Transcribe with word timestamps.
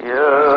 Yeah. 0.00 0.47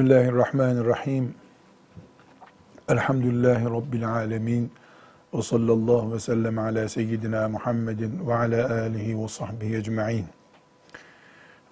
Bismillahirrahmanirrahim. 0.00 1.34
Elhamdülillahi 2.88 3.64
Rabbil 3.64 4.08
alemin. 4.08 4.72
Ve 5.34 5.42
sallallahu 5.42 6.12
ve 6.14 6.20
sellem 6.20 6.58
ala 6.58 6.88
seyyidina 6.88 7.48
Muhammedin 7.48 8.26
ve 8.26 8.34
ala 8.34 8.70
alihi 8.80 9.22
ve 9.22 9.28
sahbihi 9.28 9.76
ecma'in. 9.76 10.26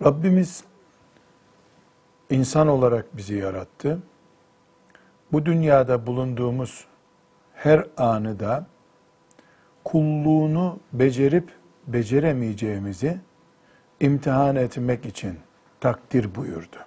Rabbimiz 0.05 0.65
insan 2.31 2.69
olarak 2.69 3.17
bizi 3.17 3.35
yarattı. 3.35 3.99
Bu 5.33 5.47
dünyada 5.47 6.07
bulunduğumuz 6.07 6.85
her 7.55 7.87
anı 7.97 8.41
da 8.41 8.67
kulluğunu 9.85 10.79
becerip 10.93 11.53
beceremeyeceğimizi 11.87 13.21
imtihan 14.01 14.57
etmek 14.57 15.07
için 15.07 15.39
takdir 15.81 16.35
buyurdu. 16.35 16.78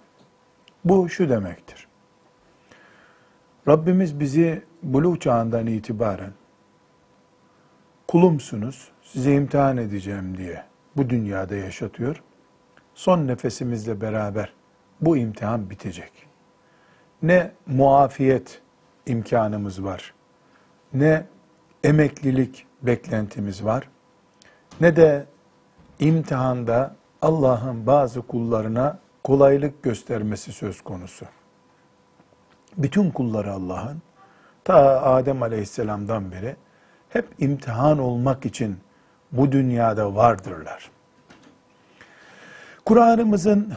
Bu 0.86 1.10
şu 1.10 1.30
demektir. 1.30 1.88
Rabbimiz 3.68 4.20
bizi 4.20 4.64
buluğ 4.84 5.20
çağından 5.20 5.68
itibaren 5.68 6.32
kulumsunuz, 8.08 8.92
size 9.04 9.34
imtihan 9.34 9.78
edeceğim 9.78 10.38
diye 10.38 10.64
bu 10.98 11.10
dünyada 11.10 11.56
yaşatıyor. 11.56 12.24
Son 12.96 13.28
nefesimizle 13.28 14.02
beraber 14.02 14.54
bu 15.02 15.18
imtihan 15.18 15.70
bitecek. 15.70 16.12
Ne 17.22 17.52
muafiyet 17.68 18.62
imkanımız 19.06 19.84
var, 19.84 20.14
ne 20.94 21.26
emeklilik 21.84 22.66
beklentimiz 22.82 23.66
var, 23.66 23.90
ne 24.82 24.96
de 24.96 25.26
imtihanda 26.00 26.96
Allah'ın 27.22 27.88
bazı 27.88 28.22
kullarına 28.22 29.00
kolaylık 29.24 29.84
göstermesi 29.84 30.54
söz 30.54 30.82
konusu. 30.82 31.26
Bütün 32.78 33.12
kulları 33.12 33.52
Allah'ın 33.52 34.02
ta 34.64 35.02
Adem 35.02 35.44
Aleyhisselam'dan 35.44 36.32
beri 36.32 36.56
hep 37.10 37.28
imtihan 37.40 38.00
olmak 38.00 38.46
için 38.46 38.78
bu 39.32 39.52
dünyada 39.52 40.16
vardırlar. 40.16 40.92
Kur'an'ımızın 42.86 43.74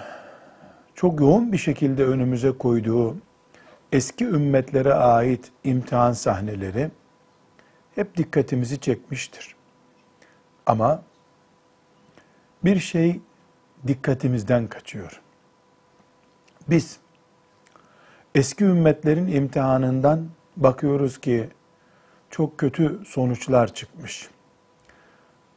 çok 0.95 1.21
yoğun 1.21 1.53
bir 1.53 1.59
şekilde 1.59 2.05
önümüze 2.05 2.53
koyduğu 2.53 3.17
eski 3.93 4.25
ümmetlere 4.25 4.95
ait 4.95 5.53
imtihan 5.65 6.13
sahneleri 6.13 6.91
hep 7.95 8.17
dikkatimizi 8.17 8.81
çekmiştir. 8.81 9.55
Ama 10.67 11.03
bir 12.65 12.79
şey 12.79 13.21
dikkatimizden 13.87 14.67
kaçıyor. 14.67 15.21
Biz 16.69 16.99
eski 18.35 18.65
ümmetlerin 18.65 19.27
imtihanından 19.27 20.29
bakıyoruz 20.57 21.21
ki 21.21 21.49
çok 22.31 22.59
kötü 22.59 23.01
sonuçlar 23.07 23.75
çıkmış. 23.75 24.29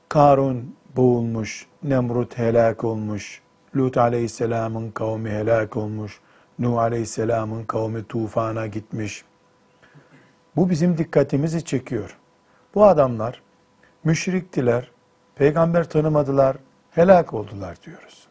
Karun 0.09 0.75
boğulmuş, 0.95 1.67
Nemrut 1.83 2.37
helak 2.37 2.83
olmuş, 2.83 3.41
Lut 3.75 3.97
aleyhisselamın 3.97 4.91
kavmi 4.91 5.29
helak 5.29 5.77
olmuş, 5.77 6.19
Nuh 6.59 6.77
aleyhisselamın 6.77 7.65
kavmi 7.65 8.03
tufana 8.03 8.67
gitmiş. 8.67 9.23
Bu 10.55 10.69
bizim 10.69 10.97
dikkatimizi 10.97 11.65
çekiyor. 11.65 12.17
Bu 12.75 12.85
adamlar 12.85 13.41
müşriktiler, 14.03 14.91
peygamber 15.35 15.89
tanımadılar, 15.89 16.57
helak 16.91 17.33
oldular 17.33 17.77
diyoruz. 17.85 18.27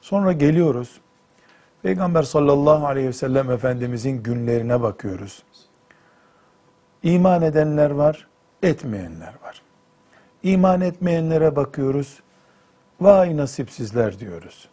Sonra 0.00 0.32
geliyoruz, 0.32 1.00
Peygamber 1.86 2.22
sallallahu 2.22 2.86
aleyhi 2.86 3.08
ve 3.08 3.12
sellem 3.12 3.50
Efendimizin 3.50 4.22
günlerine 4.22 4.82
bakıyoruz. 4.82 5.42
İman 7.02 7.42
edenler 7.42 7.90
var, 7.90 8.28
etmeyenler 8.62 9.34
var. 9.42 9.62
İman 10.42 10.80
etmeyenlere 10.80 11.56
bakıyoruz, 11.56 12.20
vay 13.00 13.36
nasipsizler 13.36 14.18
diyoruz. 14.18 14.68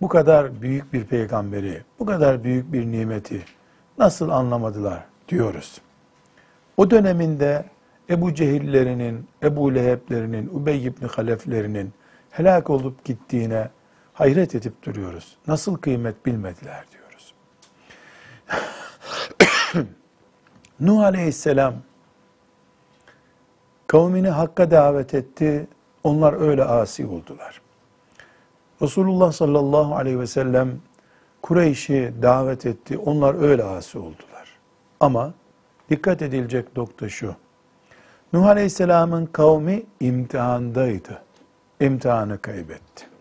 Bu 0.00 0.08
kadar 0.08 0.62
büyük 0.62 0.92
bir 0.92 1.04
peygamberi, 1.04 1.82
bu 1.98 2.06
kadar 2.06 2.44
büyük 2.44 2.72
bir 2.72 2.86
nimeti 2.86 3.44
nasıl 3.98 4.28
anlamadılar 4.28 5.04
diyoruz. 5.28 5.80
O 6.76 6.90
döneminde 6.90 7.64
Ebu 8.10 8.34
Cehillerinin, 8.34 9.26
Ebu 9.42 9.74
Leheblerinin, 9.74 10.50
Ubey 10.54 10.86
ibn 10.86 11.06
Haleflerinin 11.06 11.92
helak 12.30 12.70
olup 12.70 13.04
gittiğine 13.04 13.68
hayret 14.14 14.54
edip 14.54 14.82
duruyoruz. 14.82 15.36
Nasıl 15.46 15.76
kıymet 15.76 16.26
bilmediler 16.26 16.84
diyoruz. 16.92 17.34
Nuh 20.80 21.00
aleyhisselam 21.00 21.74
kavmini 23.86 24.28
hakka 24.28 24.70
davet 24.70 25.14
etti. 25.14 25.66
Onlar 26.02 26.32
öyle 26.32 26.64
asi 26.64 27.06
oldular. 27.06 27.60
Resulullah 28.82 29.32
sallallahu 29.32 29.96
aleyhi 29.96 30.20
ve 30.20 30.26
sellem 30.26 30.80
Kureyş'i 31.42 32.14
davet 32.22 32.66
etti. 32.66 32.98
Onlar 32.98 33.42
öyle 33.42 33.64
asi 33.64 33.98
oldular. 33.98 34.58
Ama 35.00 35.34
dikkat 35.90 36.22
edilecek 36.22 36.76
nokta 36.76 37.08
şu. 37.08 37.34
Nuh 38.32 38.46
aleyhisselamın 38.46 39.26
kavmi 39.26 39.82
imtihandaydı. 40.00 41.22
İmtihanı 41.80 42.38
kaybetti. 42.38 43.13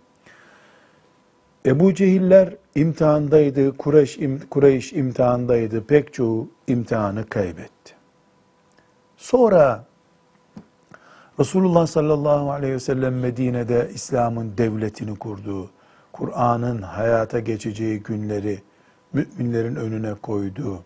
Ebu 1.66 1.94
Cehiller 1.94 2.56
imtihandaydı, 2.76 3.78
Kureyş, 3.78 4.20
Kureyş 4.50 4.94
imtihandaydı, 4.94 5.84
pek 5.84 6.14
çoğu 6.14 6.50
imtihanı 6.68 7.30
kaybetti. 7.30 7.94
Sonra 9.18 9.86
Resulullah 11.40 11.88
sallallahu 11.88 12.52
aleyhi 12.52 12.74
ve 12.74 12.80
sellem 12.80 13.20
Medine'de 13.20 13.90
İslam'ın 13.94 14.58
devletini 14.58 15.16
kurdu. 15.16 15.70
Kur'an'ın 16.12 16.82
hayata 16.82 17.40
geçeceği 17.40 18.00
günleri 18.00 18.62
müminlerin 19.14 19.76
önüne 19.76 20.14
koydu. 20.14 20.84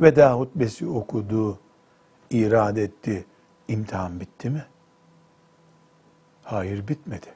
Veda 0.00 0.32
hutbesi 0.32 0.86
okudu, 0.86 1.58
irad 2.30 2.76
etti. 2.76 3.24
İmtihan 3.68 4.20
bitti 4.20 4.50
mi? 4.50 4.64
Hayır 6.42 6.88
bitmedi. 6.88 7.26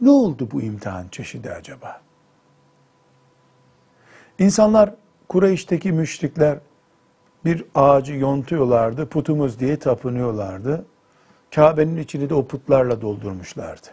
Ne 0.00 0.10
oldu 0.10 0.48
bu 0.52 0.62
imtihan 0.62 1.08
çeşidi 1.08 1.50
acaba? 1.50 2.00
İnsanlar 4.40 4.94
Kureyş'teki 5.28 5.92
müşrikler 5.92 6.58
bir 7.44 7.64
ağacı 7.74 8.14
yontuyorlardı, 8.14 9.06
putumuz 9.06 9.60
diye 9.60 9.78
tapınıyorlardı. 9.78 10.84
Kabe'nin 11.54 11.96
içini 11.96 12.30
de 12.30 12.34
o 12.34 12.46
putlarla 12.46 13.00
doldurmuşlardı. 13.00 13.86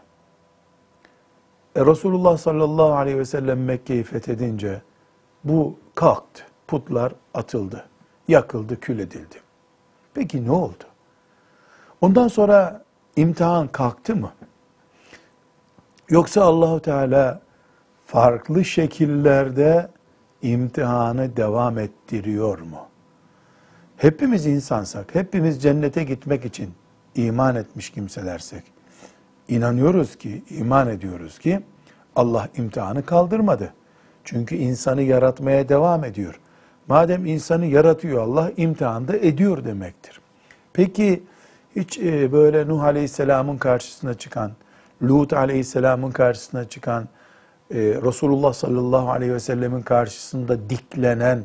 E 1.75 1.85
Resulullah 1.85 2.37
sallallahu 2.37 2.93
aleyhi 2.93 3.17
ve 3.17 3.25
sellem 3.25 3.63
Mekke'yi 3.63 4.03
fethedince 4.03 4.81
bu 5.43 5.79
kalktı. 5.95 6.43
Putlar 6.67 7.13
atıldı, 7.33 7.85
yakıldı, 8.27 8.79
kül 8.79 8.99
edildi. 8.99 9.35
Peki 10.13 10.45
ne 10.45 10.51
oldu? 10.51 10.83
Ondan 12.01 12.27
sonra 12.27 12.83
imtihan 13.15 13.67
kalktı 13.67 14.15
mı? 14.15 14.31
Yoksa 16.09 16.43
Allahu 16.43 16.79
Teala 16.79 17.41
farklı 18.05 18.65
şekillerde 18.65 19.96
imtihanı 20.41 21.37
devam 21.37 21.79
ettiriyor 21.79 22.59
mu? 22.59 22.87
Hepimiz 23.97 24.45
insansak, 24.45 25.15
hepimiz 25.15 25.61
cennete 25.61 26.03
gitmek 26.03 26.45
için 26.45 26.73
iman 27.15 27.55
etmiş 27.55 27.89
kimselersek, 27.89 28.63
inanıyoruz 29.47 30.15
ki, 30.15 30.43
iman 30.49 30.89
ediyoruz 30.89 31.39
ki 31.39 31.61
Allah 32.15 32.49
imtihanı 32.57 33.05
kaldırmadı. 33.05 33.73
Çünkü 34.23 34.55
insanı 34.55 35.01
yaratmaya 35.01 35.69
devam 35.69 36.03
ediyor. 36.03 36.39
Madem 36.87 37.25
insanı 37.25 37.65
yaratıyor 37.65 38.21
Allah, 38.21 38.51
imtihanda 38.57 39.17
ediyor 39.17 39.65
demektir. 39.65 40.21
Peki 40.73 41.23
hiç 41.75 41.99
e, 41.99 42.31
böyle 42.31 42.67
Nuh 42.67 42.83
Aleyhisselam'ın 42.83 43.57
karşısına 43.57 44.13
çıkan, 44.13 44.51
Lut 45.03 45.33
Aleyhisselam'ın 45.33 46.11
karşısına 46.11 46.69
çıkan, 46.69 47.07
e, 47.71 47.77
Resulullah 47.79 48.53
sallallahu 48.53 49.09
aleyhi 49.09 49.33
ve 49.33 49.39
sellemin 49.39 49.81
karşısında 49.81 50.69
diklenen 50.69 51.43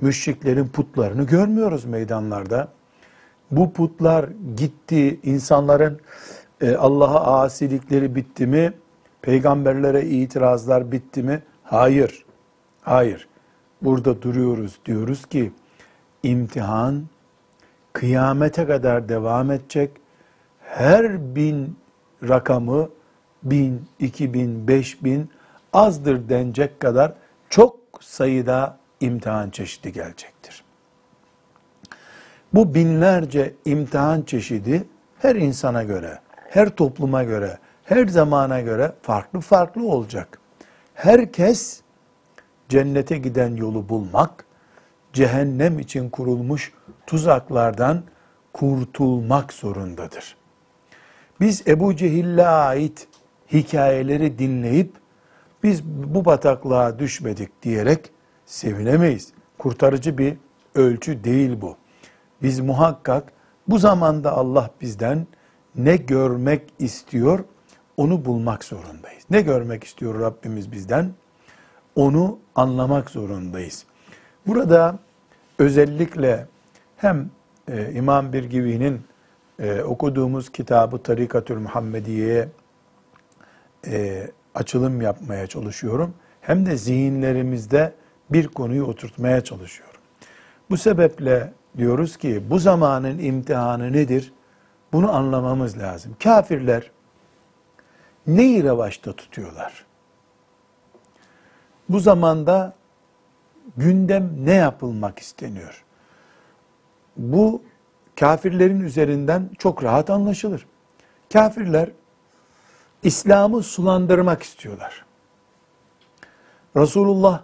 müşriklerin 0.00 0.68
putlarını 0.68 1.22
görmüyoruz 1.22 1.84
meydanlarda. 1.84 2.68
Bu 3.50 3.72
putlar 3.72 4.28
gitti, 4.56 5.20
insanların 5.22 6.00
e, 6.60 6.74
Allah'a 6.76 7.42
asilikleri 7.42 8.14
bitti 8.14 8.46
mi? 8.46 8.72
Peygamberlere 9.22 10.04
itirazlar 10.04 10.92
bitti 10.92 11.22
mi? 11.22 11.42
Hayır. 11.64 12.24
Hayır. 12.82 13.28
Burada 13.82 14.22
duruyoruz. 14.22 14.78
Diyoruz 14.86 15.26
ki 15.26 15.52
imtihan 16.22 17.02
kıyamete 17.92 18.66
kadar 18.66 19.08
devam 19.08 19.50
edecek. 19.50 19.90
Her 20.60 21.34
bin 21.34 21.76
rakamı 22.28 22.88
bin, 23.42 23.82
iki 23.98 24.34
bin, 24.34 24.68
beş 24.68 25.04
bin 25.04 25.30
azdır 25.72 26.28
denecek 26.28 26.80
kadar 26.80 27.12
çok 27.50 27.76
sayıda 28.00 28.78
imtihan 29.00 29.50
çeşidi 29.50 29.92
gelecektir. 29.92 30.64
Bu 32.54 32.74
binlerce 32.74 33.54
imtihan 33.64 34.22
çeşidi 34.22 34.84
her 35.18 35.36
insana 35.36 35.82
göre, 35.82 36.18
her 36.50 36.68
topluma 36.68 37.22
göre, 37.22 37.58
her 37.84 38.06
zamana 38.06 38.60
göre 38.60 38.92
farklı 39.02 39.40
farklı 39.40 39.88
olacak. 39.88 40.38
Herkes 40.94 41.80
cennete 42.68 43.18
giden 43.18 43.56
yolu 43.56 43.88
bulmak, 43.88 44.44
cehennem 45.12 45.78
için 45.78 46.10
kurulmuş 46.10 46.72
tuzaklardan 47.06 48.02
kurtulmak 48.52 49.52
zorundadır. 49.52 50.36
Biz 51.40 51.68
Ebu 51.68 51.96
Cehil'le 51.96 52.46
ait 52.46 53.08
hikayeleri 53.52 54.38
dinleyip 54.38 55.01
biz 55.62 55.84
bu 55.84 56.24
bataklığa 56.24 56.98
düşmedik 56.98 57.62
diyerek 57.62 58.10
sevinemeyiz. 58.46 59.32
Kurtarıcı 59.58 60.18
bir 60.18 60.36
ölçü 60.74 61.24
değil 61.24 61.60
bu. 61.60 61.76
Biz 62.42 62.60
muhakkak 62.60 63.32
bu 63.68 63.78
zamanda 63.78 64.32
Allah 64.32 64.70
bizden 64.80 65.26
ne 65.74 65.96
görmek 65.96 66.62
istiyor 66.78 67.44
onu 67.96 68.24
bulmak 68.24 68.64
zorundayız. 68.64 69.24
Ne 69.30 69.40
görmek 69.40 69.84
istiyor 69.84 70.20
Rabbimiz 70.20 70.72
bizden? 70.72 71.12
Onu 71.96 72.38
anlamak 72.54 73.10
zorundayız. 73.10 73.84
Burada 74.46 74.98
özellikle 75.58 76.46
hem 76.96 77.30
e, 77.68 77.92
İmam 77.92 78.32
Birgivi'nin 78.32 79.00
e, 79.58 79.82
okuduğumuz 79.82 80.52
kitabı 80.52 81.02
Tarikatül 81.02 81.58
Muhammediye'ye 81.58 82.48
e, 83.86 84.26
açılım 84.54 85.00
yapmaya 85.00 85.46
çalışıyorum. 85.46 86.14
Hem 86.40 86.66
de 86.66 86.76
zihinlerimizde 86.76 87.94
bir 88.30 88.48
konuyu 88.48 88.84
oturtmaya 88.84 89.44
çalışıyorum. 89.44 90.00
Bu 90.70 90.76
sebeple 90.76 91.52
diyoruz 91.76 92.16
ki 92.16 92.42
bu 92.50 92.58
zamanın 92.58 93.18
imtihanı 93.18 93.92
nedir? 93.92 94.32
Bunu 94.92 95.12
anlamamız 95.12 95.78
lazım. 95.78 96.16
Kafirler 96.22 96.90
neyi 98.26 98.64
revaçta 98.64 99.12
tutuyorlar? 99.12 99.86
Bu 101.88 102.00
zamanda 102.00 102.74
gündem 103.76 104.30
ne 104.44 104.54
yapılmak 104.54 105.18
isteniyor? 105.18 105.84
Bu 107.16 107.62
kafirlerin 108.20 108.80
üzerinden 108.80 109.50
çok 109.58 109.84
rahat 109.84 110.10
anlaşılır. 110.10 110.66
Kafirler 111.32 111.90
İslam'ı 113.02 113.62
sulandırmak 113.62 114.42
istiyorlar. 114.42 115.04
Resulullah 116.76 117.42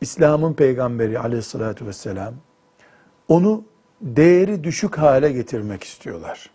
İslam'ın 0.00 0.54
peygamberi 0.54 1.18
aleyhissalatü 1.18 1.86
vesselam 1.86 2.34
onu 3.28 3.64
değeri 4.00 4.64
düşük 4.64 4.98
hale 4.98 5.32
getirmek 5.32 5.84
istiyorlar. 5.84 6.50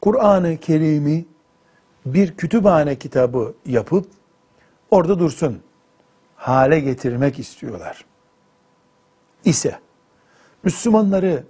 Kur'an-ı 0.00 0.56
Kerim'i 0.56 1.26
bir 2.06 2.36
kütüphane 2.36 2.98
kitabı 2.98 3.54
yapıp 3.66 4.06
orada 4.90 5.18
dursun 5.18 5.62
hale 6.36 6.80
getirmek 6.80 7.38
istiyorlar. 7.38 8.04
İse 9.44 9.78
Müslümanları 10.62 11.44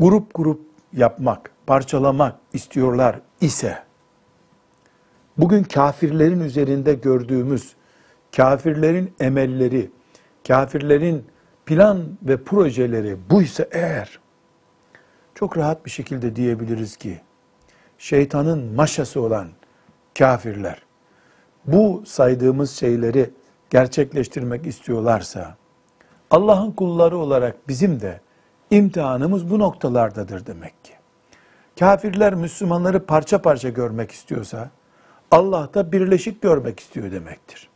grup 0.00 0.34
grup 0.34 0.60
yapmak, 0.92 1.50
parçalamak 1.66 2.38
istiyorlar 2.52 3.20
ise 3.40 3.87
bugün 5.38 5.62
kafirlerin 5.62 6.40
üzerinde 6.40 6.94
gördüğümüz 6.94 7.74
kafirlerin 8.36 9.14
emelleri, 9.20 9.90
kafirlerin 10.48 11.24
plan 11.66 12.04
ve 12.22 12.44
projeleri 12.44 13.16
buysa 13.30 13.66
eğer 13.70 14.18
çok 15.34 15.56
rahat 15.56 15.84
bir 15.84 15.90
şekilde 15.90 16.36
diyebiliriz 16.36 16.96
ki 16.96 17.20
şeytanın 17.98 18.74
maşası 18.74 19.20
olan 19.20 19.48
kafirler 20.18 20.82
bu 21.66 22.02
saydığımız 22.06 22.70
şeyleri 22.70 23.30
gerçekleştirmek 23.70 24.66
istiyorlarsa 24.66 25.56
Allah'ın 26.30 26.70
kulları 26.70 27.18
olarak 27.18 27.68
bizim 27.68 28.00
de 28.00 28.20
imtihanımız 28.70 29.50
bu 29.50 29.58
noktalardadır 29.58 30.46
demek 30.46 30.84
ki. 30.84 30.92
Kafirler 31.78 32.34
Müslümanları 32.34 33.06
parça 33.06 33.42
parça 33.42 33.68
görmek 33.68 34.10
istiyorsa 34.10 34.70
Allah 35.30 35.68
da 35.74 35.92
birleşik 35.92 36.42
görmek 36.42 36.80
istiyor 36.80 37.12
demektir. 37.12 37.68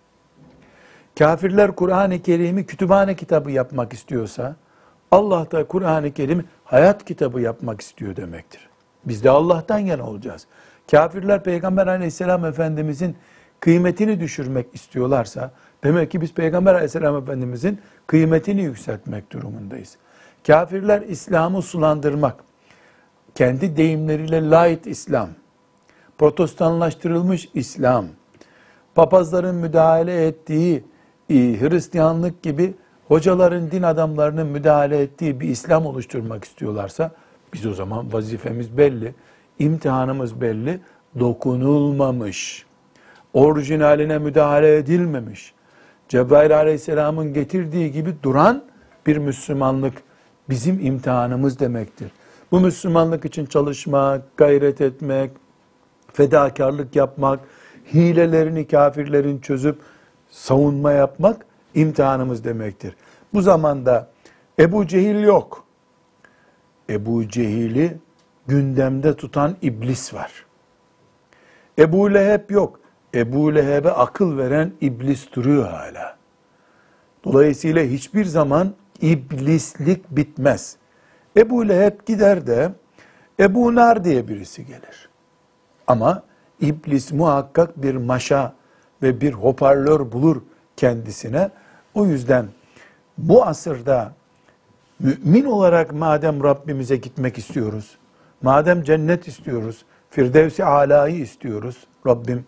Kafirler 1.19 1.77
Kur'an-ı 1.77 2.23
Kerim'i 2.23 2.67
kütüphane 2.67 3.17
kitabı 3.17 3.51
yapmak 3.51 3.93
istiyorsa 3.93 4.57
Allah 5.11 5.51
da 5.51 5.67
Kur'an-ı 5.67 6.13
Kerim'i 6.13 6.45
hayat 6.65 7.05
kitabı 7.05 7.41
yapmak 7.41 7.81
istiyor 7.81 8.17
demektir. 8.17 8.69
Biz 9.05 9.25
de 9.25 9.31
Allah'tan 9.31 9.79
yana 9.79 10.07
olacağız. 10.07 10.47
Kafirler 10.91 11.45
Peygamber 11.45 11.87
aleyhisselam 11.87 12.45
efendimizin 12.45 13.17
kıymetini 13.61 14.21
düşürmek 14.21 14.67
istiyorlarsa 14.73 15.51
demek 15.85 16.11
ki 16.11 16.21
biz 16.21 16.35
Peygamber 16.35 16.75
aleyhisselam 16.75 17.17
efendimizin 17.17 17.81
kıymetini 18.07 18.63
yükseltmek 18.63 19.33
durumundayız. 19.33 19.97
Kafirler 20.47 21.03
İslam'ı 21.03 21.63
sulandırmak, 21.63 22.37
kendi 23.35 23.77
deyimleriyle 23.77 24.43
light 24.43 24.87
İslam, 24.87 25.29
protestanlaştırılmış 26.19 27.49
İslam, 27.55 28.07
papazların 28.95 29.55
müdahale 29.55 30.27
ettiği 30.27 30.85
e, 31.31 31.35
Hristiyanlık 31.35 32.43
gibi 32.43 32.75
hocaların, 33.09 33.71
din 33.71 33.83
adamlarının 33.83 34.47
müdahale 34.47 34.99
ettiği 34.99 35.41
bir 35.41 35.49
İslam 35.49 35.87
oluşturmak 35.87 36.45
istiyorlarsa 36.45 37.11
biz 37.55 37.67
o 37.67 37.75
zaman 37.75 38.13
vazifemiz 38.13 38.77
belli, 38.77 39.15
imtihanımız 39.59 40.41
belli, 40.41 40.81
dokunulmamış, 41.19 42.67
orijinaline 43.35 44.19
müdahale 44.19 44.77
edilmemiş, 44.77 45.55
Cebrail 46.09 46.57
aleyhisselamın 46.57 47.33
getirdiği 47.33 47.93
gibi 47.93 48.15
duran 48.23 48.65
bir 49.07 49.17
Müslümanlık 49.17 49.95
bizim 50.49 50.87
imtihanımız 50.87 51.61
demektir. 51.61 52.13
Bu 52.53 52.61
Müslümanlık 52.61 53.25
için 53.25 53.47
çalışmak, 53.47 54.37
gayret 54.37 54.81
etmek, 54.81 55.31
fedakarlık 56.13 56.97
yapmak, 56.97 57.41
hilelerini 57.95 58.67
kafirlerin 58.67 59.39
çözüp 59.39 59.79
savunma 60.31 60.93
yapmak 60.93 61.47
imtihanımız 61.75 62.45
demektir. 62.45 62.97
Bu 63.35 63.43
zamanda 63.43 64.11
Ebu 64.59 64.87
Cehil 64.87 65.23
yok. 65.23 65.65
Ebu 66.91 67.29
Cehil'i 67.29 67.97
gündemde 68.47 69.17
tutan 69.17 69.57
iblis 69.63 70.15
var. 70.15 70.47
Ebu 71.79 72.15
Leheb 72.15 72.51
yok. 72.51 72.81
Ebu 73.15 73.55
Leheb'e 73.55 73.91
akıl 73.91 74.39
veren 74.39 74.73
iblis 74.81 75.33
duruyor 75.33 75.69
hala. 75.69 76.17
Dolayısıyla 77.25 77.83
hiçbir 77.83 78.25
zaman 78.25 78.75
iblislik 79.01 80.11
bitmez. 80.11 80.77
Ebu 81.37 81.69
Leheb 81.69 82.07
gider 82.07 82.47
de 82.47 82.73
Ebu 83.41 83.75
Nar 83.75 84.05
diye 84.05 84.29
birisi 84.29 84.67
gelir. 84.67 85.12
Ama 85.93 86.23
iblis 86.61 87.13
muhakkak 87.13 87.83
bir 87.83 87.95
maşa 87.95 88.53
ve 89.03 89.21
bir 89.21 89.33
hoparlör 89.33 90.13
bulur 90.13 90.43
kendisine. 90.77 91.51
O 91.95 92.07
yüzden 92.07 92.47
bu 93.19 93.45
asırda 93.45 94.13
mümin 95.01 95.45
olarak 95.45 95.93
madem 95.93 96.45
Rabbimize 96.45 96.97
gitmek 96.97 97.39
istiyoruz, 97.39 97.99
madem 98.43 98.83
cennet 98.83 99.29
istiyoruz, 99.29 99.85
Firdevsi 100.11 100.65
alayı 100.65 101.17
istiyoruz, 101.17 101.77
Rabbim 102.07 102.45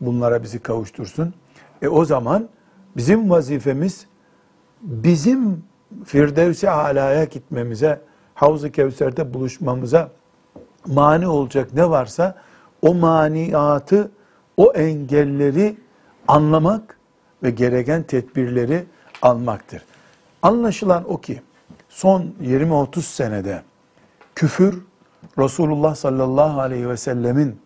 bunlara 0.00 0.42
bizi 0.42 0.58
kavuştursun. 0.58 1.34
E 1.82 1.88
o 1.88 2.04
zaman 2.04 2.48
bizim 2.96 3.30
vazifemiz 3.30 4.06
bizim 4.80 5.64
Firdevsi 6.04 6.70
alaya 6.70 7.24
gitmemize, 7.24 8.00
Havz-ı 8.34 8.72
Kevser'de 8.72 9.34
buluşmamıza 9.34 10.10
mani 10.86 11.28
olacak 11.28 11.74
ne 11.74 11.90
varsa 11.90 12.34
o 12.82 12.94
maniatı, 12.94 14.10
o 14.56 14.72
engelleri 14.72 15.76
anlamak 16.28 16.98
ve 17.42 17.50
gereken 17.50 18.02
tedbirleri 18.02 18.84
almaktır. 19.22 19.82
Anlaşılan 20.42 21.12
o 21.12 21.20
ki 21.20 21.42
son 21.88 22.34
20-30 22.42 23.00
senede 23.00 23.62
küfür 24.34 24.82
Resulullah 25.38 25.94
sallallahu 25.94 26.60
aleyhi 26.60 26.88
ve 26.88 26.96
sellemin 26.96 27.60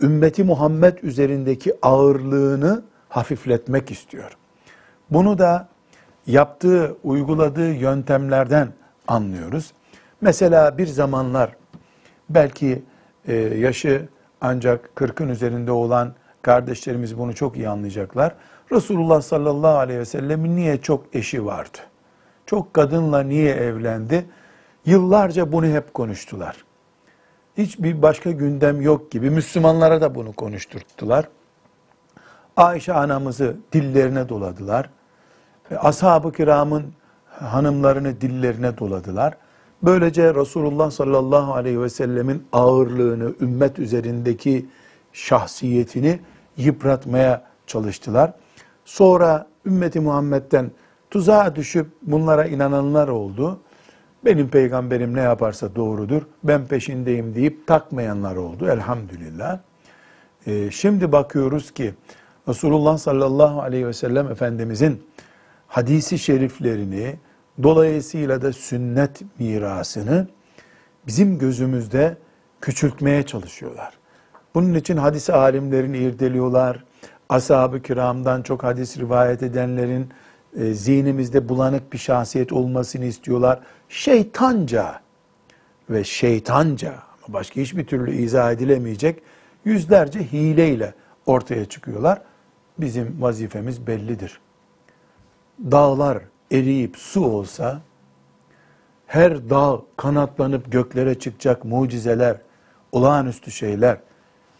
ümmeti 0.00 0.44
Muhammed 0.44 0.98
üzerindeki 1.02 1.74
ağırlığını 1.82 2.82
hafifletmek 3.08 3.90
istiyor. 3.90 4.36
Bunu 5.10 5.38
da 5.38 5.68
yaptığı, 6.26 6.96
uyguladığı 7.04 7.72
yöntemlerden 7.72 8.68
anlıyoruz. 9.08 9.72
Mesela 10.20 10.78
bir 10.78 10.86
zamanlar 10.86 11.56
belki 12.30 12.82
e, 13.28 13.34
yaşı 13.36 14.08
ancak 14.40 14.90
40'ın 14.96 15.28
üzerinde 15.28 15.72
olan 15.72 16.12
kardeşlerimiz 16.42 17.18
bunu 17.18 17.34
çok 17.34 17.56
iyi 17.56 17.68
anlayacaklar. 17.68 18.34
Resulullah 18.72 19.20
sallallahu 19.20 19.78
aleyhi 19.78 20.00
ve 20.00 20.04
sellemin 20.04 20.56
niye 20.56 20.80
çok 20.80 21.14
eşi 21.14 21.46
vardı? 21.46 21.78
Çok 22.46 22.74
kadınla 22.74 23.22
niye 23.22 23.54
evlendi? 23.54 24.26
Yıllarca 24.86 25.52
bunu 25.52 25.66
hep 25.66 25.94
konuştular. 25.94 26.64
Hiçbir 27.58 28.02
başka 28.02 28.30
gündem 28.30 28.80
yok 28.80 29.10
gibi 29.10 29.30
Müslümanlara 29.30 30.00
da 30.00 30.14
bunu 30.14 30.32
konuşturttular. 30.32 31.28
Ayşe 32.56 32.92
anamızı 32.92 33.56
dillerine 33.72 34.28
doladılar. 34.28 34.90
Ashab-ı 35.76 36.32
kiramın 36.32 36.92
hanımlarını 37.26 38.20
dillerine 38.20 38.78
doladılar. 38.78 39.34
Böylece 39.82 40.34
Resulullah 40.34 40.90
sallallahu 40.90 41.54
aleyhi 41.54 41.80
ve 41.82 41.88
sellemin 41.88 42.46
ağırlığını, 42.52 43.32
ümmet 43.40 43.78
üzerindeki 43.78 44.66
şahsiyetini 45.12 46.18
yıpratmaya 46.56 47.44
çalıştılar. 47.66 48.32
Sonra 48.84 49.46
ümmeti 49.66 50.00
Muhammed'den 50.00 50.70
tuzağa 51.10 51.56
düşüp 51.56 51.86
bunlara 52.02 52.44
inananlar 52.46 53.08
oldu. 53.08 53.60
Benim 54.24 54.48
peygamberim 54.48 55.14
ne 55.14 55.20
yaparsa 55.20 55.74
doğrudur, 55.74 56.22
ben 56.44 56.66
peşindeyim 56.66 57.34
deyip 57.34 57.66
takmayanlar 57.66 58.36
oldu 58.36 58.66
elhamdülillah. 58.66 59.58
Ee, 60.46 60.70
şimdi 60.70 61.12
bakıyoruz 61.12 61.70
ki 61.70 61.94
Resulullah 62.48 62.98
sallallahu 62.98 63.62
aleyhi 63.62 63.86
ve 63.86 63.92
sellem 63.92 64.30
Efendimizin 64.30 65.02
hadisi 65.66 66.18
şeriflerini, 66.18 67.16
dolayısıyla 67.62 68.42
da 68.42 68.52
sünnet 68.52 69.22
mirasını 69.38 70.28
bizim 71.06 71.38
gözümüzde 71.38 72.16
küçültmeye 72.60 73.22
çalışıyorlar. 73.22 73.98
Bunun 74.54 74.74
için 74.74 74.96
hadis 74.96 75.30
alimlerini 75.30 75.98
irdeliyorlar. 75.98 76.84
Ashab-ı 77.28 77.82
kiramdan 77.82 78.42
çok 78.42 78.64
hadis 78.64 78.98
rivayet 78.98 79.42
edenlerin 79.42 80.08
e, 80.56 80.74
zihnimizde 80.74 81.48
bulanık 81.48 81.92
bir 81.92 81.98
şahsiyet 81.98 82.52
olmasını 82.52 83.04
istiyorlar. 83.04 83.60
Şeytanca 83.88 85.00
ve 85.90 86.04
şeytanca 86.04 86.94
ama 87.26 87.34
başka 87.34 87.60
hiçbir 87.60 87.86
türlü 87.86 88.12
izah 88.12 88.52
edilemeyecek 88.52 89.22
yüzlerce 89.64 90.32
hileyle 90.32 90.94
ortaya 91.26 91.64
çıkıyorlar. 91.64 92.22
Bizim 92.78 93.22
vazifemiz 93.22 93.86
bellidir. 93.86 94.40
Dağlar 95.70 96.18
eriyip 96.50 96.96
su 96.96 97.24
olsa 97.24 97.80
her 99.06 99.50
dağ 99.50 99.82
kanatlanıp 99.96 100.72
göklere 100.72 101.18
çıkacak 101.18 101.64
mucizeler, 101.64 102.36
olağanüstü 102.92 103.50
şeyler 103.50 103.98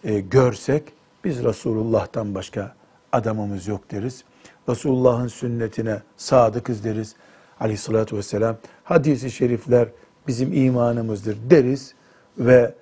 e, 0.04 0.20
görsek 0.20 0.82
biz 1.24 1.44
Resulullah'tan 1.44 2.34
başka 2.34 2.74
adamımız 3.12 3.68
yok 3.68 3.90
deriz. 3.90 4.24
Resulullah'ın 4.68 5.28
sünnetine 5.28 6.02
sadıkız 6.16 6.84
deriz. 6.84 7.14
Aleyhissalatü 7.60 8.16
vesselam 8.16 8.56
hadisi 8.84 9.30
şerifler 9.30 9.88
bizim 10.26 10.52
imanımızdır 10.52 11.36
deriz 11.50 11.94
ve 12.38 12.74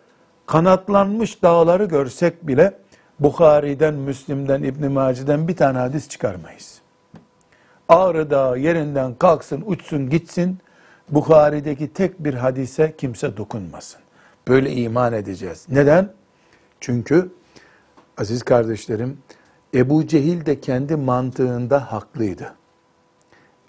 kanatlanmış 0.47 1.43
dağları 1.43 1.85
görsek 1.85 2.47
bile 2.47 2.79
Bukhari'den, 3.21 3.95
Müslim'den, 3.95 4.63
İbn 4.63 4.93
Maci'den 4.93 5.49
bir 5.49 5.57
tane 5.57 5.79
hadis 5.79 6.09
çıkarmayız. 6.09 6.81
Ağrı 7.89 8.31
Dağı 8.31 8.59
yerinden 8.59 9.15
kalksın, 9.15 9.65
uçsun, 9.67 10.11
gitsin. 10.11 10.59
Bukhari'deki 11.11 11.93
tek 11.93 12.25
bir 12.25 12.35
hadise 12.35 12.97
kimse 12.97 13.37
dokunmasın. 13.37 14.01
Böyle 14.49 14.73
iman 14.73 15.13
edeceğiz. 15.13 15.67
Neden? 15.69 16.13
Çünkü 16.81 17.31
aziz 18.19 18.43
kardeşlerim, 18.43 19.19
Ebu 19.75 20.07
Cehil 20.07 20.47
de 20.47 20.61
kendi 20.61 20.97
mantığında 20.97 21.93
haklıydı. 21.93 22.55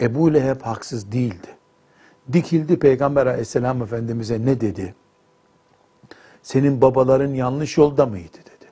Ebu 0.00 0.34
Leheb 0.34 0.60
haksız 0.62 1.12
değildi. 1.12 1.48
Dikildi 2.32 2.78
Peygamber 2.78 3.26
aleyhisselam 3.26 3.82
efendimize 3.82 4.46
ne 4.46 4.60
dedi? 4.60 4.94
Senin 6.42 6.80
babaların 6.80 7.34
yanlış 7.34 7.76
yolda 7.78 8.06
mıydı 8.06 8.36
dedi. 8.38 8.70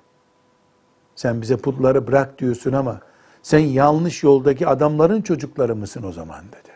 Sen 1.17 1.43
bize 1.43 1.57
putları 1.57 2.07
bırak 2.07 2.39
diyorsun 2.39 2.73
ama 2.73 3.01
sen 3.47 3.59
yanlış 3.59 4.23
yoldaki 4.23 4.67
adamların 4.67 5.23
çocukları 5.23 5.77
mısın 5.77 6.03
o 6.03 6.13
zaman 6.13 6.45
dedi. 6.49 6.73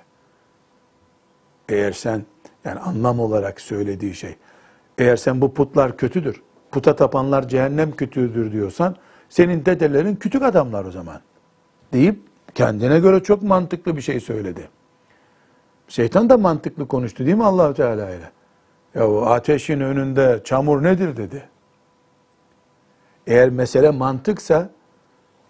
Eğer 1.69 1.93
sen 1.93 2.25
yani 2.65 2.81
anlam 2.81 3.21
olarak 3.21 3.61
söylediği 3.61 4.15
şey 4.15 4.37
eğer 4.99 5.17
sen 5.17 5.41
bu 5.41 5.55
putlar 5.55 5.97
kötüdür, 5.97 6.43
puta 6.71 6.97
tapanlar 6.97 7.49
cehennem 7.49 7.93
kötüdür 7.93 8.53
diyorsan 8.53 8.97
senin 9.29 9.65
dedelerin 9.65 10.17
küçük 10.17 10.43
adamlar 10.43 10.85
o 10.85 10.91
zaman 10.91 11.21
deyip 11.93 12.21
kendine 12.55 12.99
göre 12.99 13.23
çok 13.23 13.43
mantıklı 13.43 13.97
bir 13.97 14.03
şey 14.03 14.21
söyledi. 14.21 14.69
Şeytan 15.89 16.31
da 16.31 16.39
mantıklı 16.39 16.89
konuştu 16.89 17.27
değil 17.27 17.37
mi 17.37 17.45
Allahu 17.45 17.75
Teala 17.75 18.11
ile? 18.11 18.31
Ya 18.95 19.11
o 19.11 19.21
ateşin 19.21 19.81
önünde 19.81 20.41
çamur 20.45 20.83
nedir 20.83 21.17
dedi. 21.17 21.49
Eğer 23.27 23.51
mesele 23.51 23.91
mantıksa 23.91 24.71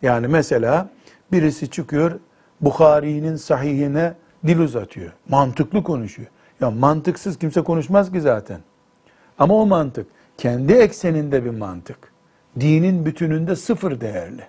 yani 0.02 0.28
mesela 0.28 0.88
birisi 1.32 1.70
çıkıyor 1.70 2.20
Bukhari'nin 2.60 3.36
sahihine 3.36 4.14
dil 4.46 4.58
uzatıyor. 4.58 5.12
Mantıklı 5.28 5.82
konuşuyor. 5.82 6.28
Ya 6.60 6.70
mantıksız 6.70 7.38
kimse 7.38 7.62
konuşmaz 7.62 8.12
ki 8.12 8.20
zaten. 8.20 8.60
Ama 9.38 9.54
o 9.54 9.66
mantık 9.66 10.06
kendi 10.38 10.72
ekseninde 10.72 11.44
bir 11.44 11.50
mantık. 11.50 11.98
Dinin 12.60 13.06
bütününde 13.06 13.56
sıfır 13.56 14.00
değerli. 14.00 14.42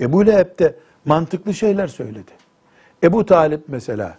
Ebu 0.00 0.26
Leheb 0.26 0.58
de 0.58 0.74
mantıklı 1.04 1.54
şeyler 1.54 1.86
söyledi. 1.86 2.32
Ebu 3.02 3.26
Talip 3.26 3.64
mesela 3.68 4.18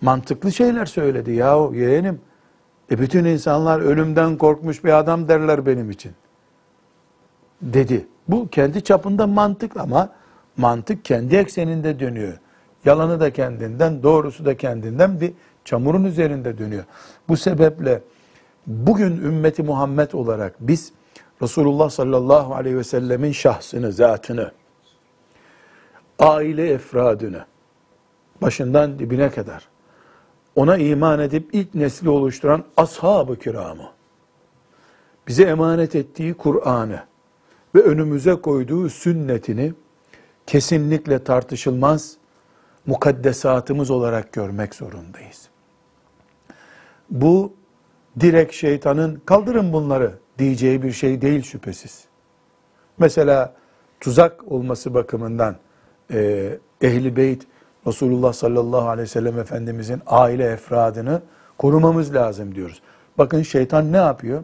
mantıklı 0.00 0.52
şeyler 0.52 0.86
söyledi. 0.86 1.32
Yahu 1.32 1.74
yeğenim 1.74 2.20
e 2.90 2.98
bütün 2.98 3.24
insanlar 3.24 3.80
ölümden 3.80 4.38
korkmuş 4.38 4.84
bir 4.84 4.98
adam 4.98 5.28
derler 5.28 5.66
benim 5.66 5.90
için. 5.90 6.12
Dedi. 7.62 8.06
Bu 8.28 8.48
kendi 8.48 8.84
çapında 8.84 9.26
mantık 9.26 9.76
ama 9.76 10.08
mantık 10.56 11.04
kendi 11.04 11.36
ekseninde 11.36 12.00
dönüyor. 12.00 12.38
Yalanı 12.84 13.20
da 13.20 13.32
kendinden, 13.32 14.02
doğrusu 14.02 14.44
da 14.44 14.56
kendinden 14.56 15.20
bir 15.20 15.32
çamurun 15.64 16.04
üzerinde 16.04 16.58
dönüyor. 16.58 16.84
Bu 17.28 17.36
sebeple 17.36 18.02
bugün 18.66 19.16
ümmeti 19.16 19.62
Muhammed 19.62 20.12
olarak 20.12 20.54
biz 20.60 20.92
Resulullah 21.42 21.90
sallallahu 21.90 22.54
aleyhi 22.54 22.76
ve 22.76 22.84
sellemin 22.84 23.32
şahsını, 23.32 23.92
zatını, 23.92 24.52
aile 26.18 26.70
efradını, 26.72 27.44
başından 28.42 28.98
dibine 28.98 29.30
kadar 29.30 29.68
ona 30.56 30.76
iman 30.76 31.20
edip 31.20 31.48
ilk 31.52 31.74
nesli 31.74 32.08
oluşturan 32.08 32.64
ashab-ı 32.76 33.38
kiramı, 33.38 33.90
bize 35.28 35.44
emanet 35.44 35.94
ettiği 35.94 36.34
Kur'an'ı 36.34 37.02
ve 37.74 37.82
önümüze 37.82 38.34
koyduğu 38.34 38.88
sünnetini 38.88 39.72
kesinlikle 40.46 41.24
tartışılmaz 41.24 42.16
mukaddesatımız 42.86 43.90
olarak 43.90 44.32
görmek 44.32 44.74
zorundayız. 44.74 45.48
Bu 47.10 47.52
direkt 48.20 48.54
şeytanın 48.54 49.22
kaldırın 49.26 49.72
bunları 49.72 50.18
diyeceği 50.38 50.82
bir 50.82 50.92
şey 50.92 51.22
değil 51.22 51.42
şüphesiz. 51.42 52.04
Mesela 52.98 53.54
tuzak 54.00 54.52
olması 54.52 54.94
bakımından 54.94 55.56
e, 56.12 56.50
ehli 56.80 57.16
beyt 57.16 57.46
Resulullah 57.86 58.32
sallallahu 58.32 58.88
aleyhi 58.88 59.02
ve 59.02 59.10
sellem 59.10 59.38
Efendimizin 59.38 60.02
aile 60.06 60.44
efradını 60.44 61.22
korumamız 61.58 62.14
lazım 62.14 62.54
diyoruz. 62.54 62.82
Bakın 63.18 63.42
şeytan 63.42 63.92
ne 63.92 63.96
yapıyor? 63.96 64.42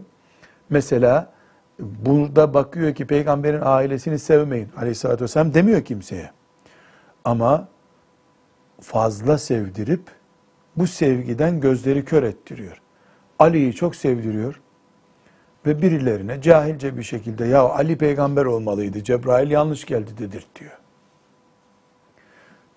Mesela 0.70 1.32
burada 1.78 2.54
bakıyor 2.54 2.94
ki 2.94 3.06
peygamberin 3.06 3.60
ailesini 3.64 4.18
sevmeyin 4.18 4.68
aleyhissalatü 4.76 5.24
vesselam 5.24 5.54
demiyor 5.54 5.84
kimseye. 5.84 6.30
Ama 7.24 7.68
fazla 8.80 9.38
sevdirip 9.38 10.02
bu 10.76 10.86
sevgiden 10.86 11.60
gözleri 11.60 12.04
kör 12.04 12.22
ettiriyor. 12.22 12.80
Ali'yi 13.38 13.74
çok 13.74 13.96
sevdiriyor 13.96 14.60
ve 15.66 15.82
birilerine 15.82 16.42
cahilce 16.42 16.96
bir 16.96 17.02
şekilde 17.02 17.44
ya 17.44 17.60
Ali 17.62 17.98
peygamber 17.98 18.44
olmalıydı 18.44 19.04
Cebrail 19.04 19.50
yanlış 19.50 19.84
geldi 19.84 20.10
dedirtiyor. 20.18 20.78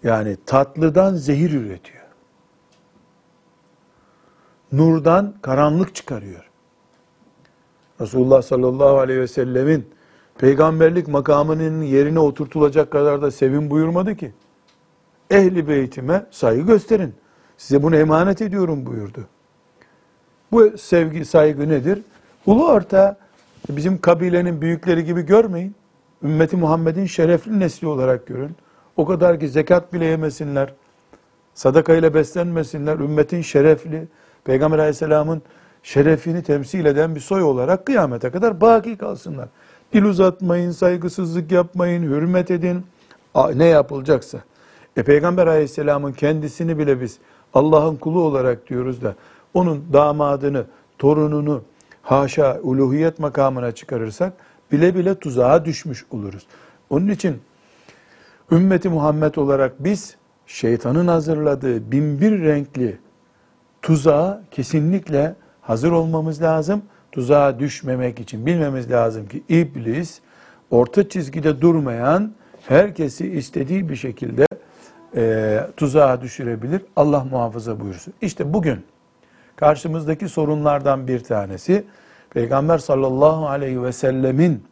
Yani 0.03 0.37
tatlıdan 0.45 1.15
zehir 1.15 1.51
üretiyor. 1.51 2.01
Nurdan 4.71 5.33
karanlık 5.41 5.95
çıkarıyor. 5.95 6.50
Resulullah 8.01 8.41
sallallahu 8.41 8.99
aleyhi 8.99 9.19
ve 9.19 9.27
sellemin 9.27 9.85
peygamberlik 10.37 11.07
makamının 11.07 11.81
yerine 11.81 12.19
oturtulacak 12.19 12.91
kadar 12.91 13.21
da 13.21 13.31
sevin 13.31 13.69
buyurmadı 13.69 14.15
ki. 14.15 14.31
Ehli 15.31 15.67
beytime 15.67 16.25
saygı 16.31 16.61
gösterin. 16.61 17.13
Size 17.57 17.83
bunu 17.83 17.95
emanet 17.95 18.41
ediyorum 18.41 18.85
buyurdu. 18.85 19.27
Bu 20.51 20.77
sevgi, 20.77 21.25
saygı 21.25 21.69
nedir? 21.69 22.01
Ulu 22.45 22.67
orta 22.67 23.17
bizim 23.69 24.01
kabilenin 24.01 24.61
büyükleri 24.61 25.05
gibi 25.05 25.21
görmeyin. 25.21 25.75
Ümmeti 26.23 26.57
Muhammed'in 26.57 27.05
şerefli 27.05 27.59
nesli 27.59 27.87
olarak 27.87 28.27
görün. 28.27 28.55
O 28.97 29.05
kadar 29.05 29.39
ki 29.39 29.49
zekat 29.49 29.93
bile 29.93 30.05
yemesinler. 30.05 30.73
Sadaka 31.53 31.93
ile 31.93 32.13
beslenmesinler. 32.13 32.99
Ümmetin 32.99 33.41
şerefli, 33.41 34.07
Peygamber 34.43 34.79
aleyhisselamın 34.79 35.41
şerefini 35.83 36.43
temsil 36.43 36.85
eden 36.85 37.15
bir 37.15 37.19
soy 37.19 37.43
olarak 37.43 37.85
kıyamete 37.85 38.31
kadar 38.31 38.61
baki 38.61 38.97
kalsınlar. 38.97 39.49
Dil 39.93 40.03
uzatmayın, 40.03 40.71
saygısızlık 40.71 41.51
yapmayın, 41.51 42.03
hürmet 42.03 42.51
edin. 42.51 42.85
Ne 43.55 43.65
yapılacaksa. 43.65 44.39
E 44.97 45.03
Peygamber 45.03 45.47
aleyhisselamın 45.47 46.13
kendisini 46.13 46.77
bile 46.77 47.01
biz 47.01 47.17
Allah'ın 47.53 47.95
kulu 47.95 48.21
olarak 48.21 48.69
diyoruz 48.69 49.01
da 49.01 49.15
onun 49.53 49.83
damadını, 49.93 50.65
torununu 50.99 51.61
haşa 52.01 52.59
uluhiyet 52.63 53.19
makamına 53.19 53.71
çıkarırsak 53.71 54.33
bile 54.71 54.95
bile 54.95 55.15
tuzağa 55.15 55.65
düşmüş 55.65 56.05
oluruz. 56.11 56.47
Onun 56.89 57.07
için 57.07 57.41
ümmeti 58.51 58.89
Muhammed 58.89 59.35
olarak 59.35 59.83
biz 59.83 60.15
şeytanın 60.47 61.07
hazırladığı 61.07 61.91
binbir 61.91 62.41
renkli 62.41 62.99
tuzağa 63.81 64.43
kesinlikle 64.51 65.35
hazır 65.71 65.91
olmamız 65.91 66.41
lazım. 66.41 66.81
Tuzağa 67.11 67.59
düşmemek 67.59 68.19
için 68.19 68.45
bilmemiz 68.45 68.91
lazım 68.91 69.27
ki 69.27 69.43
iblis 69.49 70.19
orta 70.71 71.09
çizgide 71.09 71.61
durmayan 71.61 72.33
herkesi 72.67 73.27
istediği 73.31 73.89
bir 73.89 73.95
şekilde 73.95 74.45
e, 75.15 75.59
tuzağa 75.77 76.21
düşürebilir. 76.21 76.81
Allah 76.95 77.23
muhafaza 77.23 77.79
buyursun. 77.79 78.13
İşte 78.21 78.53
bugün 78.53 78.85
karşımızdaki 79.55 80.29
sorunlardan 80.29 81.07
bir 81.07 81.23
tanesi 81.23 81.83
Peygamber 82.29 82.77
sallallahu 82.77 83.47
aleyhi 83.47 83.83
ve 83.83 83.91
sellemin 83.91 84.63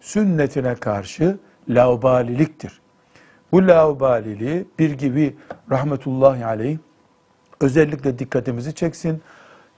sünnetine 0.00 0.74
karşı 0.74 1.38
laubaliliktir. 1.68 2.80
Bu 3.52 3.68
laubaliliği 3.68 4.66
bir 4.78 4.90
gibi 4.90 5.36
rahmetullahi 5.70 6.44
aleyh 6.44 6.78
özellikle 7.60 8.18
dikkatimizi 8.18 8.74
çeksin. 8.74 9.22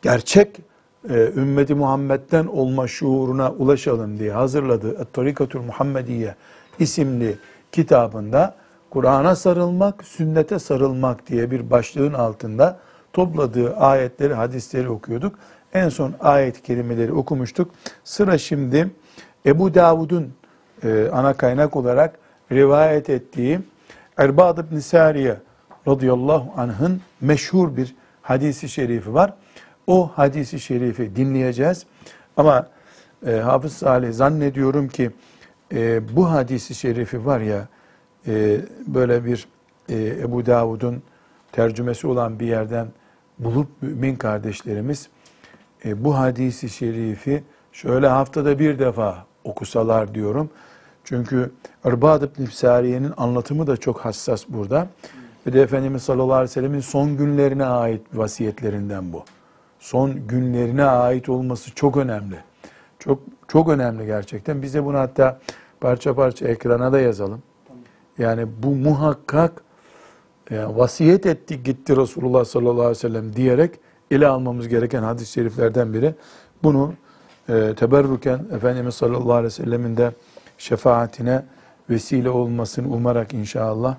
Gerçek 0.05 0.61
e, 1.09 1.31
ümmeti 1.37 1.75
Muhammed'den 1.75 2.47
olma 2.47 2.89
şuuruna 2.89 3.51
ulaşalım 3.53 4.19
diye 4.19 4.33
hazırladığı 4.33 5.03
Et-Tarikatül 5.03 5.61
Muhammediye 5.61 6.35
isimli 6.79 7.39
kitabında 7.73 8.55
Kur'an'a 8.91 9.37
sarılmak, 9.37 10.05
sünnete 10.05 10.59
sarılmak 10.59 11.27
diye 11.27 11.51
bir 11.51 11.71
başlığın 11.71 12.13
altında 12.13 12.79
topladığı 13.13 13.77
ayetleri, 13.77 14.35
hadisleri 14.35 14.89
okuyorduk. 14.89 15.39
En 15.73 15.89
son 15.89 16.15
ayet-i 16.21 16.63
kerimeleri 16.63 17.13
okumuştuk. 17.13 17.71
Sıra 18.05 18.39
şimdi 18.39 18.91
Ebu 19.47 19.75
Davud'un 19.75 20.33
e, 20.83 21.09
ana 21.13 21.35
kaynak 21.35 21.77
olarak 21.77 22.19
rivayet 22.53 23.11
ettiği 23.11 23.61
Erbad 24.17 24.59
ibn 24.59 24.79
Sariye 24.79 25.37
radıyallahu 25.89 26.61
anh'ın 26.61 27.01
meşhur 27.21 27.77
bir 27.77 27.95
hadisi 28.23 28.69
şerifi 28.69 29.15
var. 29.15 29.35
O 29.87 30.11
hadisi 30.15 30.61
şerifi 30.61 31.17
dinleyeceğiz. 31.17 31.87
Ama 32.37 32.69
e, 33.27 33.33
Hafız 33.33 33.73
Salih 33.73 34.13
zannediyorum 34.13 34.89
ki 34.89 35.11
e, 35.73 36.17
bu 36.17 36.31
hadisi 36.31 36.75
şerifi 36.75 37.27
var 37.27 37.41
ya 37.41 37.69
e, 38.27 38.61
böyle 38.87 39.25
bir 39.25 39.49
e, 39.89 40.07
Ebu 40.07 40.47
Davud'un 40.47 41.03
tercümesi 41.53 42.07
olan 42.07 42.41
bir 42.41 42.47
yerden 42.47 42.87
bulup 43.39 43.69
mümin 43.83 44.17
kardeşlerimiz 44.17 45.09
e, 45.85 46.05
bu 46.05 46.19
hadisi 46.19 46.69
şerifi 46.69 47.45
şöyle 47.73 48.09
haftada 48.09 48.59
bir 48.59 48.79
defa 48.79 49.27
okusalar 49.45 50.15
diyorum. 50.15 50.51
Çünkü 51.05 51.51
Erbad 51.85 52.23
ibn 52.23 52.45
Sariye'nin 52.45 53.13
anlatımı 53.17 53.67
da 53.67 53.77
çok 53.77 54.01
hassas 54.01 54.45
burada. 54.49 54.89
Ve 55.47 55.53
de 55.53 55.63
Efendimiz 55.63 56.03
sallallahu 56.03 56.33
aleyhi 56.33 56.51
ve 56.51 56.53
sellemin 56.53 56.81
son 56.81 57.17
günlerine 57.17 57.65
ait 57.65 58.03
vasiyetlerinden 58.15 59.13
bu. 59.13 59.25
Son 59.85 60.29
günlerine 60.29 60.85
ait 60.85 61.29
olması 61.29 61.75
çok 61.75 61.97
önemli. 61.97 62.37
Çok 62.99 63.21
çok 63.49 63.69
önemli 63.69 64.07
gerçekten. 64.07 64.63
Biz 64.63 64.75
de 64.75 64.85
bunu 64.85 64.99
hatta 64.99 65.41
parça 65.81 66.15
parça 66.15 66.49
ekrana 66.49 66.93
da 66.93 67.01
yazalım. 67.01 67.43
Yani 68.19 68.47
bu 68.63 68.69
muhakkak 68.69 69.63
yani 70.51 70.77
vasiyet 70.77 71.27
etti 71.27 71.63
gitti 71.63 71.97
Resulullah 71.97 72.45
sallallahu 72.45 72.81
aleyhi 72.81 72.91
ve 72.91 72.95
sellem 72.95 73.37
diyerek 73.37 73.81
ele 74.11 74.27
almamız 74.27 74.69
gereken 74.69 75.03
hadis-i 75.03 75.33
şeriflerden 75.33 75.93
biri. 75.93 76.15
Bunu 76.63 76.95
e, 77.49 77.75
teberruken 77.77 78.47
Efendimiz 78.53 78.95
sallallahu 78.95 79.33
aleyhi 79.33 79.47
ve 79.47 79.51
sellemin 79.51 79.97
de 79.97 80.13
şefaatine 80.59 81.45
vesile 81.91 82.31
olmasını 82.31 82.95
umarak 82.95 83.35
inşallah 83.35 83.97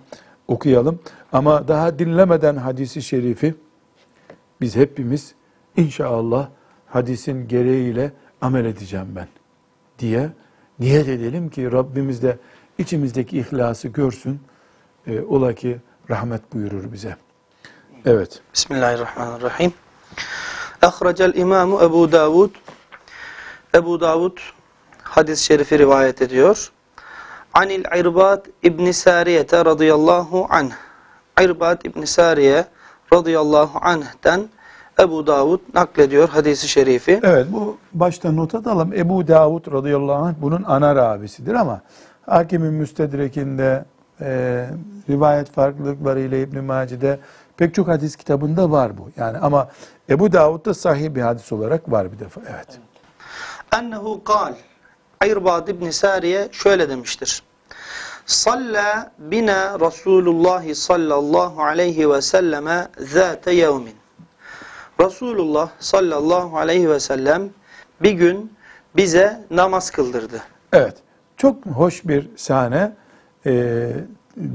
okuyalım. 0.47 0.99
Ama 1.31 1.67
daha 1.67 1.99
dinlemeden 1.99 2.55
hadisi 2.55 3.01
şerifi 3.01 3.55
biz 4.61 4.75
hepimiz 4.75 5.35
inşallah 5.77 6.49
hadisin 6.87 7.47
gereğiyle 7.47 8.11
amel 8.41 8.65
edeceğim 8.65 9.07
ben 9.15 9.27
diye 9.99 10.29
niyet 10.79 11.07
edelim 11.07 11.49
ki 11.49 11.71
Rabbimiz 11.71 12.23
de 12.23 12.37
içimizdeki 12.77 13.39
ihlası 13.39 13.87
görsün. 13.87 14.41
E, 15.07 15.21
ola 15.21 15.53
ki 15.53 15.77
rahmet 16.09 16.53
buyurur 16.53 16.91
bize. 16.91 17.17
Evet. 18.05 18.41
Bismillahirrahmanirrahim. 18.53 19.73
Ahracel 20.81 21.33
İmamu 21.35 21.83
Ebu 21.83 22.11
Davud. 22.11 22.49
Ebu 23.75 24.01
Davud 24.01 24.37
hadis-i 25.03 25.43
şerifi 25.43 25.79
rivayet 25.79 26.21
ediyor. 26.21 26.71
Anil 27.53 27.83
İrbad 27.95 28.45
İbni 28.63 28.93
Sariye'te 28.93 29.65
radıyallahu 29.65 30.47
anh. 30.49 30.71
İrbad 31.41 31.81
İbni 31.85 32.07
Sariye 32.07 32.65
radıyallahu 33.13 33.79
anh'ten 33.81 34.49
Ebu 34.99 35.27
Davud 35.27 35.59
naklediyor 35.73 36.29
hadisi 36.29 36.67
şerifi. 36.67 37.19
Evet 37.23 37.47
bu 37.51 37.77
başta 37.93 38.31
not 38.31 38.55
alalım. 38.55 38.93
Ebu 38.93 39.27
Davud 39.27 39.71
radıyallahu 39.71 40.25
anh 40.25 40.33
bunun 40.41 40.63
ana 40.63 40.95
ravisidir 40.95 41.53
ama 41.53 41.81
Hakimin 42.25 42.73
Müstedrek'inde 42.73 43.85
e, 44.21 44.65
rivayet 45.09 45.51
farklılıklarıyla 45.51 46.37
İbn-i 46.37 46.61
Mace'de 46.61 47.19
pek 47.57 47.75
çok 47.75 47.87
hadis 47.87 48.15
kitabında 48.15 48.71
var 48.71 48.97
bu. 48.97 49.09
Yani 49.17 49.37
ama 49.37 49.69
Ebu 50.09 50.31
Davud'da 50.33 50.73
sahih 50.73 51.15
bir 51.15 51.21
hadis 51.21 51.51
olarak 51.51 51.91
var 51.91 52.11
bir 52.11 52.19
defa. 52.19 52.41
Evet. 52.49 52.79
Ennehu 53.75 54.23
kal. 54.23 54.53
İrbad 55.25 55.67
İbni 55.67 55.93
Sariye 55.93 56.49
şöyle 56.51 56.89
demiştir. 56.89 57.43
Salla 58.25 59.11
bina 59.19 59.79
Resulullah 59.79 60.73
sallallahu 60.73 61.63
aleyhi 61.63 62.09
ve 62.09 62.21
selleme 62.21 62.87
zâte 62.99 63.51
yevmin. 63.51 64.04
Resulullah 65.01 65.69
sallallahu 65.79 66.57
aleyhi 66.57 66.89
ve 66.89 66.99
sellem 66.99 67.49
bir 68.01 68.11
gün 68.11 68.53
bize 68.95 69.45
namaz 69.51 69.91
kıldırdı. 69.91 70.41
Evet. 70.73 70.97
Çok 71.37 71.65
hoş 71.65 72.05
bir 72.05 72.29
sahne. 72.35 72.91
Ee, 73.45 73.91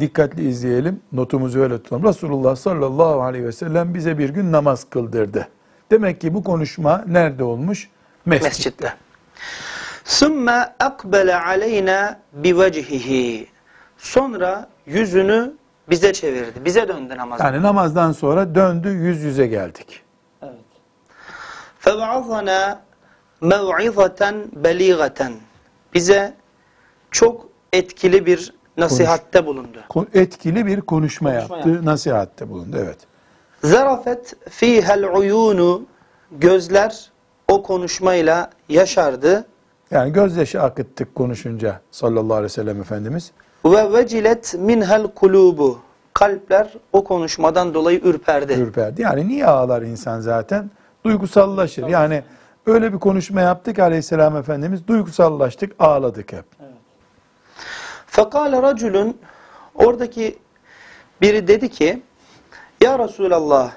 dikkatli 0.00 0.48
izleyelim. 0.48 1.00
Notumuzu 1.12 1.60
öyle 1.60 1.82
tutalım. 1.82 2.04
Resulullah 2.04 2.56
sallallahu 2.56 3.22
aleyhi 3.22 3.44
ve 3.44 3.52
sellem 3.52 3.94
bize 3.94 4.18
bir 4.18 4.28
gün 4.28 4.52
namaz 4.52 4.86
kıldırdı. 4.90 5.48
Demek 5.90 6.20
ki 6.20 6.34
bu 6.34 6.44
konuşma 6.44 7.04
nerede 7.06 7.44
olmuş? 7.44 7.88
Mescitte. 8.26 8.48
Mescitte. 8.48 8.94
Sümme 10.04 10.74
akbele 10.80 11.36
aleyna 11.36 12.20
bivecihihi. 12.32 13.46
Sonra 13.98 14.68
yüzünü 14.86 15.52
bize 15.90 16.12
çevirdi. 16.12 16.64
Bize 16.64 16.88
döndü 16.88 17.16
namaz. 17.16 17.40
Yani 17.40 17.62
namazdan 17.62 18.12
sonra 18.12 18.54
döndü 18.54 18.88
yüz 18.88 19.22
yüze 19.22 19.46
geldik. 19.46 20.02
فَوَعَظَنَا 21.83 22.77
مَوْعِظَةً 23.41 24.21
بَلِيغَةً 24.63 25.31
Bize 25.93 26.33
çok 27.11 27.49
etkili 27.73 28.25
bir 28.25 28.53
nasihatte 28.77 29.45
bulundu. 29.45 29.77
Ko- 29.89 30.05
Etkili 30.13 30.65
bir 30.65 30.81
konuşma, 30.81 31.29
Konuşma 31.33 31.55
yaptı, 31.57 31.85
nasihatte 31.85 32.49
bulundu. 32.49 32.77
Evet. 32.79 32.97
Zarafet 33.63 34.33
fihel 34.49 35.15
uyunu 35.17 35.81
gözler 36.31 37.11
o 37.47 37.63
konuşmayla 37.63 38.49
yaşardı 38.69 39.45
Yani 39.91 40.13
gözyaşı 40.13 40.61
akıttık 40.61 41.15
konuşunca 41.15 41.81
sallallahu 41.91 42.33
aleyhi 42.33 42.43
ve 42.43 42.49
sellem 42.49 42.81
Efendimiz. 42.81 43.31
ve 43.65 43.93
vecilet 43.93 44.55
minhel 44.59 45.07
kulubu 45.07 45.79
kalpler 46.13 46.73
o 46.93 47.03
konuşmadan 47.03 47.73
dolayı 47.73 47.99
ürperdi. 48.03 48.53
ürperdi. 48.53 49.01
Yani 49.01 49.27
niye 49.27 49.45
ağlar 49.45 49.81
insan 49.81 50.19
zaten? 50.19 50.71
Duygusallaşır. 51.04 51.86
Yani 51.86 52.22
öyle 52.66 52.92
bir 52.92 52.98
konuşma 52.98 53.40
yaptık 53.40 53.78
aleyhisselam 53.78 54.36
Efendimiz. 54.36 54.88
Duygusallaştık, 54.88 55.72
ağladık 55.78 56.32
hep. 56.32 56.44
Fekale 58.06 58.62
raculun 58.62 59.16
oradaki 59.74 60.38
biri 61.20 61.48
dedi 61.48 61.68
ki 61.68 62.02
Ya 62.80 62.98
Resulallah 62.98 63.72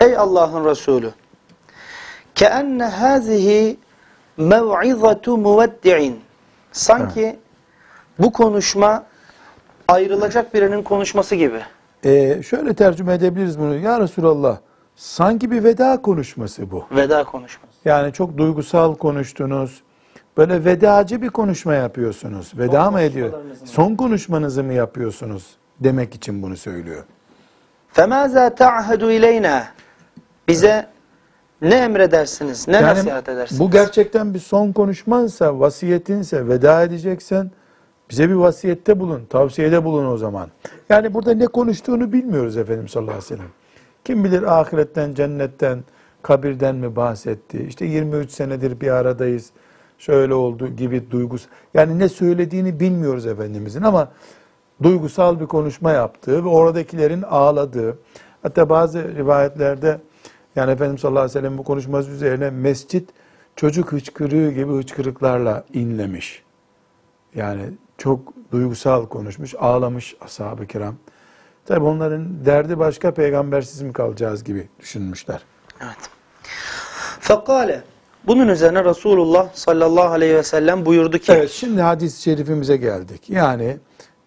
ey 0.00 0.16
Allah'ın 0.16 0.64
Resulü 0.64 1.10
keenne 2.34 2.84
hazihi 2.84 3.76
mev'izatu 4.36 5.36
muveddi'in 5.36 6.20
sanki 6.72 7.38
bu 8.18 8.32
konuşma 8.32 9.04
ayrılacak 9.88 10.54
birinin 10.54 10.82
konuşması 10.82 11.34
gibi. 11.34 11.60
Ee, 12.04 12.42
şöyle 12.42 12.74
tercüme 12.74 13.14
edebiliriz 13.14 13.58
bunu. 13.58 13.76
Ya 13.76 14.00
Resulallah 14.00 14.58
sanki 14.95 15.51
bir 15.51 15.63
veda 15.63 16.01
konuşması 16.01 16.71
bu. 16.71 16.85
Veda 16.91 17.23
konuşması. 17.23 17.73
Yani 17.85 18.13
çok 18.13 18.37
duygusal 18.37 18.95
konuştunuz. 18.95 19.83
Böyle 20.37 20.65
vedacı 20.65 21.21
bir 21.21 21.29
konuşma 21.29 21.73
yapıyorsunuz. 21.73 22.51
Veda 22.57 22.91
mı 22.91 23.01
ediyor? 23.01 23.31
konuşmalarınızı 23.31 23.63
mı? 23.63 23.69
Son 23.69 23.95
konuşmanızı 23.95 24.63
mı 24.63 24.73
yapıyorsunuz? 24.73 25.55
Demek 25.79 26.15
için 26.15 26.43
bunu 26.43 26.57
söylüyor. 26.57 27.03
فَمَاذَا 27.93 28.55
تَعْهَدُ 28.55 29.03
اِلَيْنَا 29.03 29.63
Bize 30.47 30.87
ne 31.61 31.75
emredersiniz, 31.75 32.67
ne 32.67 32.83
nasihat 32.83 33.29
edersiniz? 33.29 33.59
bu 33.59 33.71
gerçekten 33.71 34.33
bir 34.33 34.39
son 34.39 34.71
konuşmansa, 34.71 35.59
vasiyetinse, 35.59 36.47
veda 36.47 36.83
edeceksen 36.83 37.51
bize 38.09 38.29
bir 38.29 38.33
vasiyette 38.33 38.99
bulun, 38.99 39.25
tavsiyede 39.29 39.83
bulun 39.83 40.05
o 40.05 40.17
zaman. 40.17 40.49
Yani 40.89 41.13
burada 41.13 41.33
ne 41.33 41.47
konuştuğunu 41.47 42.13
bilmiyoruz 42.13 42.57
Efendimiz 42.57 42.91
sallallahu 42.91 43.11
aleyhi 43.11 43.31
ve 43.31 43.35
sellem. 43.35 43.49
Kim 44.04 44.24
bilir 44.24 44.60
ahiretten, 44.60 45.14
cennetten, 45.14 45.84
kabirden 46.22 46.74
mi 46.74 46.96
bahsetti? 46.96 47.66
İşte 47.68 47.84
23 47.84 48.30
senedir 48.30 48.80
bir 48.80 48.88
aradayız. 48.88 49.50
Şöyle 49.98 50.34
oldu 50.34 50.68
gibi 50.68 51.10
duygus. 51.10 51.46
Yani 51.74 51.98
ne 51.98 52.08
söylediğini 52.08 52.80
bilmiyoruz 52.80 53.26
Efendimizin 53.26 53.82
ama 53.82 54.12
duygusal 54.82 55.40
bir 55.40 55.46
konuşma 55.46 55.92
yaptığı 55.92 56.44
ve 56.44 56.48
oradakilerin 56.48 57.22
ağladığı. 57.22 57.98
Hatta 58.42 58.68
bazı 58.68 59.14
rivayetlerde 59.16 60.00
yani 60.56 60.70
Efendimiz 60.70 61.00
sallallahu 61.00 61.20
aleyhi 61.20 61.36
ve 61.36 61.40
sellem 61.40 61.58
bu 61.58 61.64
konuşması 61.64 62.10
üzerine 62.10 62.50
mescit 62.50 63.10
çocuk 63.56 63.92
hıçkırığı 63.92 64.50
gibi 64.50 64.72
hıçkırıklarla 64.72 65.64
inlemiş. 65.72 66.42
Yani 67.34 67.62
çok 67.98 68.20
duygusal 68.52 69.06
konuşmuş, 69.06 69.54
ağlamış 69.58 70.16
ashab-ı 70.20 70.66
kiram. 70.66 70.94
Tabi 71.66 71.84
onların 71.84 72.44
derdi 72.44 72.78
başka 72.78 73.14
peygambersiz 73.14 73.82
mi 73.82 73.92
kalacağız 73.92 74.44
gibi 74.44 74.68
düşünmüşler. 74.80 75.42
Evet. 75.80 76.10
Fekale 77.20 77.82
bunun 78.26 78.48
üzerine 78.48 78.84
Resulullah 78.84 79.48
sallallahu 79.54 80.12
aleyhi 80.12 80.34
ve 80.34 80.42
sellem 80.42 80.86
buyurdu 80.86 81.18
ki 81.18 81.32
Evet 81.32 81.50
şimdi 81.50 81.82
hadis-i 81.82 82.22
şerifimize 82.22 82.76
geldik. 82.76 83.30
Yani 83.30 83.76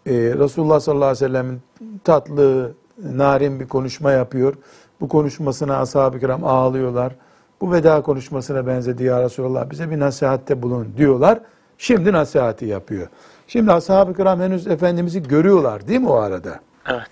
e, 0.05 0.13
Resulullah 0.13 0.79
sallallahu 0.79 1.05
aleyhi 1.05 1.25
ve 1.25 1.27
sellem'in 1.27 1.61
tatlı, 2.03 2.73
narin 3.03 3.59
bir 3.59 3.67
konuşma 3.67 4.11
yapıyor. 4.11 4.53
Bu 5.01 5.09
konuşmasına 5.09 5.77
ashab-ı 5.77 6.19
kiram 6.19 6.43
ağlıyorlar. 6.43 7.15
Bu 7.61 7.71
veda 7.71 8.01
konuşmasına 8.01 8.67
benzedi 8.67 9.03
ya 9.03 9.23
Resulallah 9.23 9.69
bize 9.69 9.91
bir 9.91 9.99
nasihatte 9.99 10.61
bulun 10.61 10.93
diyorlar. 10.97 11.39
Şimdi 11.77 12.13
nasihati 12.13 12.65
yapıyor. 12.65 13.07
Şimdi 13.47 13.71
ashab-ı 13.71 14.13
kiram 14.13 14.39
henüz 14.39 14.67
Efendimiz'i 14.67 15.23
görüyorlar 15.23 15.87
değil 15.87 15.99
mi 15.99 16.09
o 16.09 16.15
arada? 16.15 16.59
Evet. 16.87 17.07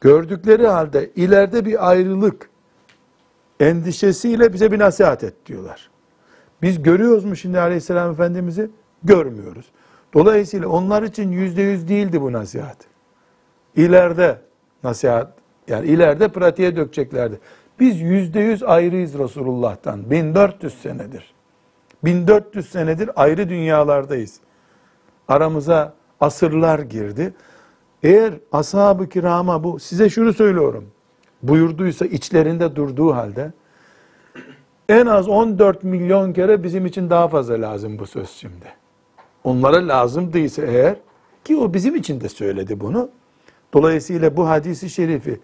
Gördükleri 0.00 0.66
halde 0.66 1.10
ileride 1.16 1.64
bir 1.64 1.90
ayrılık 1.90 2.50
endişesiyle 3.60 4.52
bize 4.52 4.72
bir 4.72 4.78
nasihat 4.78 5.24
et 5.24 5.34
diyorlar. 5.46 5.90
Biz 6.62 6.82
görüyoruz 6.82 7.24
mu 7.24 7.36
şimdi 7.36 7.60
Aleyhisselam 7.60 8.10
Efendimiz'i? 8.10 8.70
Görmüyoruz. 9.04 9.66
Dolayısıyla 10.14 10.68
onlar 10.68 11.02
için 11.02 11.32
yüzde 11.32 11.62
yüz 11.62 11.88
değildi 11.88 12.20
bu 12.22 12.32
nasihat. 12.32 12.76
İleride 13.76 14.38
nasihat, 14.84 15.32
yani 15.68 15.86
ileride 15.86 16.28
pratiğe 16.28 16.76
dökeceklerdi. 16.76 17.40
Biz 17.80 18.00
yüzde 18.00 18.40
yüz 18.40 18.62
ayrıyız 18.62 19.18
Resulullah'tan. 19.18 20.10
1400 20.10 20.74
senedir. 20.74 21.34
1400 22.04 22.70
senedir 22.70 23.10
ayrı 23.16 23.48
dünyalardayız. 23.48 24.40
Aramıza 25.28 25.94
asırlar 26.20 26.78
girdi. 26.78 27.34
Eğer 28.02 28.34
ashab-ı 28.52 29.08
kirama 29.08 29.64
bu, 29.64 29.78
size 29.78 30.10
şunu 30.10 30.32
söylüyorum, 30.32 30.84
buyurduysa 31.42 32.06
içlerinde 32.06 32.76
durduğu 32.76 33.14
halde, 33.14 33.52
en 34.88 35.06
az 35.06 35.28
14 35.28 35.84
milyon 35.84 36.32
kere 36.32 36.62
bizim 36.62 36.86
için 36.86 37.10
daha 37.10 37.28
fazla 37.28 37.60
lazım 37.60 37.98
bu 37.98 38.06
söz 38.06 38.30
şimdi. 38.30 38.66
Onlara 39.44 39.88
lazım 39.88 40.32
değilse 40.32 40.66
eğer, 40.66 40.96
ki 41.44 41.56
o 41.56 41.74
bizim 41.74 41.94
için 41.94 42.20
de 42.20 42.28
söyledi 42.28 42.80
bunu. 42.80 43.08
Dolayısıyla 43.74 44.36
bu 44.36 44.48
hadisi 44.48 44.90
şerifi 44.90 45.40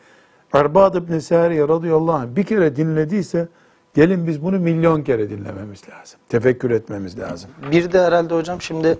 Erbad 0.53 0.95
ibn 0.95 1.19
Sariye 1.19 1.69
radıyallahu 1.69 2.13
anh 2.13 2.37
bir 2.37 2.45
kere 2.45 2.77
dinlediyse, 2.77 3.49
gelin 3.95 4.27
biz 4.27 4.43
bunu 4.43 4.59
milyon 4.59 5.03
kere 5.03 5.31
dinlememiz 5.31 5.83
lazım. 5.89 6.21
Tefekkür 6.29 6.71
etmemiz 6.71 7.19
lazım. 7.19 7.51
Bir 7.73 7.93
de 7.93 8.01
herhalde 8.01 8.35
hocam 8.35 8.61
şimdi 8.63 8.99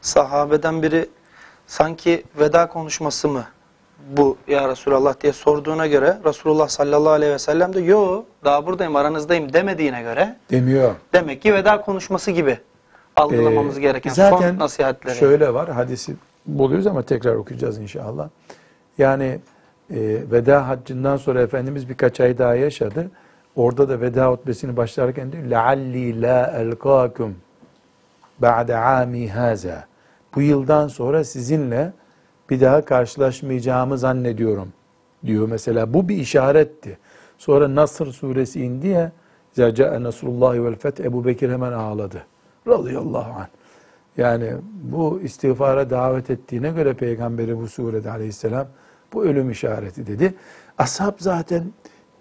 sahabeden 0.00 0.82
biri 0.82 1.06
sanki 1.69 2.23
veda 2.39 2.67
konuşması 2.67 3.27
mı 3.27 3.45
bu 4.17 4.37
ya 4.47 4.69
Resulallah 4.69 5.21
diye 5.21 5.33
sorduğuna 5.33 5.87
göre 5.87 6.17
Resulullah 6.25 6.67
sallallahu 6.67 7.09
aleyhi 7.13 7.33
ve 7.33 7.39
sellem 7.39 7.73
de 7.73 7.81
yo 7.81 8.23
daha 8.43 8.65
buradayım 8.65 8.95
aranızdayım 8.95 9.53
demediğine 9.53 10.01
göre 10.01 10.35
Demiyor. 10.51 10.91
demek 11.13 11.41
ki 11.41 11.53
veda 11.53 11.81
konuşması 11.81 12.31
gibi 12.31 12.59
algılamamız 13.15 13.77
Ee, 13.77 13.81
gereken 13.81 14.13
zaten 14.13 14.49
son 14.49 14.59
nasihatleri. 14.59 15.15
şöyle 15.15 15.53
var 15.53 15.69
hadisi 15.69 16.15
buluyoruz 16.45 16.87
ama 16.87 17.01
tekrar 17.01 17.35
okuyacağız 17.35 17.77
inşallah. 17.77 18.29
Yani 18.97 19.39
e, 19.91 19.97
veda 20.31 20.67
haccından 20.67 21.17
sonra 21.17 21.41
Efendimiz 21.41 21.89
birkaç 21.89 22.19
ay 22.19 22.37
daha 22.37 22.55
yaşadı. 22.55 23.11
Orada 23.55 23.89
da 23.89 24.01
veda 24.01 24.27
hutbesini 24.31 24.77
başlarken 24.77 25.31
diyor 25.31 25.43
لَعَلِّي 25.43 26.21
لَا 26.25 26.71
أَلْقَاكُمْ 26.71 27.31
بَعْدَ 28.41 28.71
عَامِ 28.71 29.29
هَذَا 29.29 29.77
bu 30.34 30.42
yıldan 30.42 30.88
sonra 30.88 31.24
sizinle 31.24 31.92
bir 32.50 32.60
daha 32.60 32.84
karşılaşmayacağımı 32.84 33.98
zannediyorum 33.98 34.72
diyor 35.26 35.48
mesela. 35.48 35.94
Bu 35.94 36.08
bir 36.08 36.16
işaretti. 36.16 36.98
Sonra 37.38 37.74
Nasr 37.74 38.06
suresi 38.06 38.64
indi 38.64 38.88
ya 38.88 39.12
Zerca'e 39.52 40.02
Nasrullahi 40.02 40.64
vel 40.64 40.74
feth 40.74 41.00
Ebu 41.00 41.24
Bekir 41.24 41.50
hemen 41.50 41.72
ağladı. 41.72 42.22
Radıyallahu 42.68 43.40
anh. 43.40 43.46
Yani 44.16 44.52
bu 44.82 45.20
istiğfara 45.20 45.90
davet 45.90 46.30
ettiğine 46.30 46.70
göre 46.70 46.94
peygamberi 46.94 47.58
bu 47.58 47.68
surede 47.68 48.10
aleyhisselam 48.10 48.66
bu 49.12 49.24
ölüm 49.24 49.50
işareti 49.50 50.06
dedi. 50.06 50.34
Ashab 50.78 51.12
zaten 51.18 51.64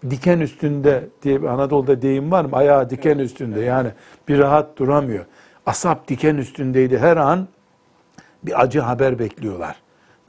diken 0.09 0.39
üstünde 0.39 1.09
diye 1.23 1.41
bir 1.41 1.47
Anadolu'da 1.47 2.01
deyim 2.01 2.31
var 2.31 2.45
mı? 2.45 2.49
Ayağı 2.53 2.89
diken 2.89 3.17
üstünde 3.17 3.59
yani 3.59 3.91
bir 4.27 4.39
rahat 4.39 4.77
duramıyor. 4.77 5.25
Asap 5.65 6.07
diken 6.07 6.35
üstündeydi 6.35 6.97
her 6.97 7.17
an 7.17 7.47
bir 8.43 8.61
acı 8.61 8.79
haber 8.79 9.19
bekliyorlar. 9.19 9.75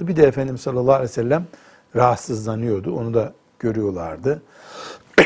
Bir 0.01 0.16
de 0.16 0.23
Efendimiz 0.23 0.61
sallallahu 0.61 0.94
aleyhi 0.94 1.11
ve 1.11 1.14
sellem 1.14 1.46
rahatsızlanıyordu. 1.96 2.96
Onu 2.96 3.14
da 3.14 3.33
görüyorlardı. 3.59 4.42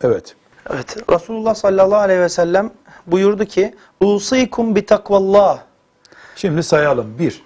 evet. 0.00 0.36
Evet 0.70 0.96
Resulullah 1.10 1.54
sallallahu 1.54 2.00
aleyhi 2.00 2.20
ve 2.20 2.28
sellem 2.28 2.70
buyurdu 3.06 3.44
ki 3.44 3.74
Usikum 4.00 4.76
bi 4.76 4.86
takvallah 4.86 5.58
Şimdi 6.36 6.62
sayalım. 6.62 7.18
Bir, 7.18 7.42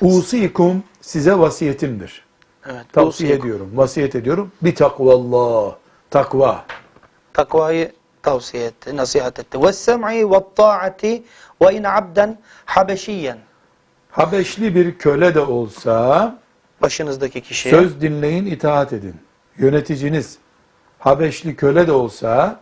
usikum 0.00 0.84
size 1.00 1.38
vasiyetimdir. 1.38 2.24
Evet, 2.66 2.92
Tavsiye 2.92 3.30
usikum. 3.30 3.46
ediyorum, 3.46 3.70
vasiyet 3.74 4.14
ediyorum. 4.14 4.52
Bir 4.62 4.74
takvallah, 4.74 5.74
takva. 6.10 6.64
Takvayı 7.32 7.92
tavsiye 8.22 8.64
etti, 8.64 8.96
nasihat 8.96 9.38
etti. 9.38 9.62
Ve 9.62 9.72
sem'i 9.72 10.30
ve 10.30 10.44
ta'ati 10.56 11.22
ve 11.62 11.74
in 11.74 11.84
abden 11.84 12.38
habeşiyen. 12.64 13.38
Habeşli 14.12 14.74
bir 14.74 14.98
köle 14.98 15.34
de 15.34 15.40
olsa 15.40 16.34
Başınızdaki 16.82 17.40
kişiye. 17.40 17.74
söz 17.74 18.00
dinleyin, 18.00 18.46
itaat 18.46 18.92
edin. 18.92 19.14
Yöneticiniz 19.58 20.38
Habeşli 20.98 21.56
köle 21.56 21.86
de 21.86 21.92
olsa 21.92 22.60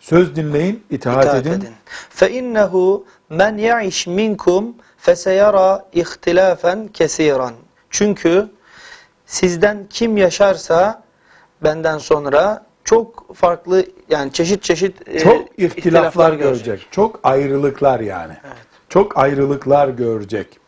söz 0.00 0.36
dinleyin, 0.36 0.84
itaat, 0.90 1.24
itaat 1.24 1.46
edin. 1.46 1.50
edin. 1.50 1.68
Fe 2.10 2.30
innehu 2.32 3.06
men 3.30 3.56
ya'iş 3.58 4.06
minkum 4.06 4.74
feseyara 4.98 5.86
ihtilafen 5.92 6.88
kesiran. 6.88 7.52
Çünkü 7.90 8.48
sizden 9.26 9.86
kim 9.90 10.16
yaşarsa 10.16 11.02
benden 11.64 11.98
sonra 11.98 12.66
çok 12.84 13.36
farklı 13.36 13.84
yani 14.08 14.32
çeşit 14.32 14.62
çeşit 14.62 15.08
e, 15.08 15.18
Çok 15.18 15.58
ihtilaflar 15.58 16.32
görecek. 16.32 16.88
Çok 16.90 17.20
ayrılıklar 17.22 18.00
yani. 18.00 18.32
Çok 18.88 19.18
ayrılıklar 19.18 19.88
görecek. 19.88 20.59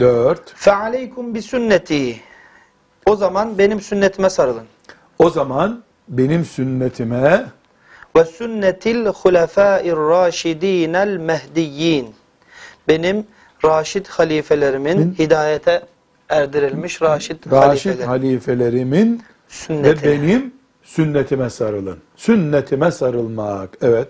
Dört. 0.00 0.52
Fe 0.54 0.72
aleykum 0.74 1.34
bi 1.34 1.42
sünneti. 1.42 2.20
O 3.06 3.16
zaman 3.16 3.58
benim 3.58 3.80
sünnetime 3.80 4.30
sarılın. 4.30 4.64
O 5.18 5.30
zaman 5.30 5.82
benim 6.08 6.44
sünnetime 6.44 7.44
Ve 8.16 8.24
sünnetil 8.24 9.06
hulefâir 9.06 9.92
râşidînel 9.96 11.16
mehdiyyin. 11.16 12.14
Benim 12.88 13.26
raşid 13.64 14.06
halifelerimin 14.06 14.98
Min- 14.98 15.18
hidayete 15.18 15.82
erdirilmiş 16.28 17.02
raşid, 17.02 17.36
Raşid 17.50 17.90
halifeler 17.90 18.06
halifelerimin 18.06 19.12
ve 19.16 19.22
sünnetine. 19.48 20.12
benim 20.12 20.54
sünnetime 20.82 21.50
sarılın. 21.50 21.98
Sünnetime 22.16 22.90
sarılmak. 22.90 23.70
Evet. 23.82 24.08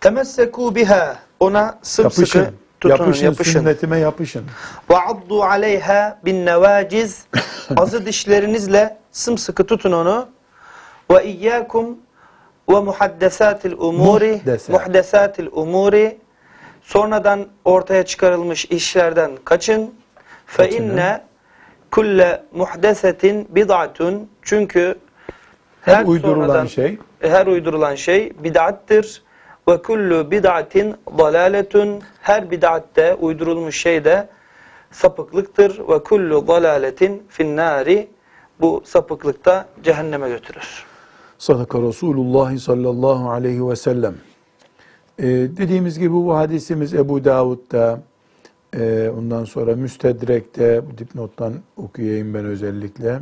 Temessekû 0.00 0.74
biha. 0.74 1.16
Ona 1.40 1.78
sımsıkı 1.82 2.38
Yapışın. 2.38 2.56
Tutunun, 2.88 3.06
yapışın, 3.06 3.24
yapışın. 3.26 3.60
sünnetime 3.60 3.98
yapışın. 3.98 4.44
Ve 4.90 4.96
addu 4.96 5.42
aleyha 5.42 6.18
bin 6.24 6.46
nevaciz. 6.46 7.24
Azı 7.76 8.06
dişlerinizle 8.06 8.96
sımsıkı 9.12 9.66
tutun 9.66 9.92
onu. 9.92 10.28
Ve 11.10 11.24
iyyakum 11.24 11.98
ve 12.70 12.80
muhaddesatil 12.80 13.72
umuri. 13.72 14.32
Muhdesat. 14.32 14.68
Muhdesatil 14.68 15.46
umuri. 15.52 16.18
Sonradan 16.82 17.46
ortaya 17.64 18.02
çıkarılmış 18.06 18.64
işlerden 18.64 19.30
kaçın. 19.44 19.94
Fe 20.46 20.70
inne 20.70 21.20
kulle 21.90 22.42
muhdesetin 22.54 23.48
bid'atun. 23.50 24.30
Çünkü 24.42 24.98
Her, 25.80 25.94
her 25.94 26.04
uydurulan 26.04 26.46
sonradan- 26.46 26.66
şey 26.66 26.98
her 27.20 27.46
uydurulan 27.46 27.94
şey 27.94 28.32
bid'attir. 28.44 29.22
Ve 29.68 29.82
kullu 29.82 30.30
bid'atin 30.30 30.94
dalaletun. 31.18 32.00
Her 32.20 32.50
bid'atte 32.50 33.14
uydurulmuş 33.14 33.80
şey 33.80 34.04
de 34.04 34.28
sapıklıktır. 34.90 35.88
Ve 35.88 36.02
kullu 36.02 36.46
dalaletin 36.46 37.22
finnari. 37.28 38.08
Bu 38.60 38.82
sapıklıkta 38.84 39.68
cehenneme 39.82 40.28
götürür. 40.28 40.84
Sadaka 41.38 41.82
Resulullah 41.82 42.56
sallallahu 42.56 43.30
aleyhi 43.30 43.68
ve 43.68 43.76
sellem. 43.76 44.14
Ee, 45.18 45.24
dediğimiz 45.26 45.98
gibi 45.98 46.12
bu 46.12 46.36
hadisimiz 46.36 46.94
Ebu 46.94 47.24
Davud'da, 47.24 48.00
e, 48.76 49.10
ondan 49.18 49.44
sonra 49.44 49.76
Müstedrek'te, 49.76 50.82
bu 50.90 50.98
dipnottan 50.98 51.54
okuyayım 51.76 52.34
ben 52.34 52.44
özellikle. 52.44 53.20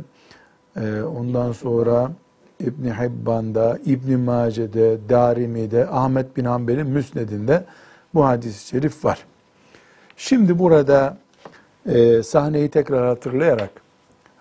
E, 0.75 1.01
ondan 1.01 1.51
sonra 1.51 2.11
İbni 2.59 2.93
Hibban'da, 2.93 3.79
İbni 3.85 4.17
Mace'de, 4.17 4.97
Darimi'de, 5.09 5.87
Ahmet 5.87 6.37
bin 6.37 6.45
Hanbel'in 6.45 6.87
Müsned'inde 6.87 7.65
bu 8.13 8.25
hadis-i 8.25 8.67
şerif 8.67 9.05
var. 9.05 9.25
Şimdi 10.17 10.59
burada 10.59 11.17
e, 11.85 12.23
sahneyi 12.23 12.69
tekrar 12.69 13.07
hatırlayarak 13.07 13.69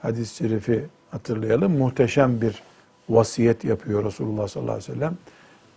hadis-i 0.02 0.36
şerifi 0.36 0.84
hatırlayalım. 1.10 1.78
Muhteşem 1.78 2.40
bir 2.40 2.62
vasiyet 3.08 3.64
yapıyor 3.64 4.04
Resulullah 4.04 4.48
sallallahu 4.48 4.74
aleyhi 4.74 4.92
ve 4.92 4.94
sellem. 4.94 5.16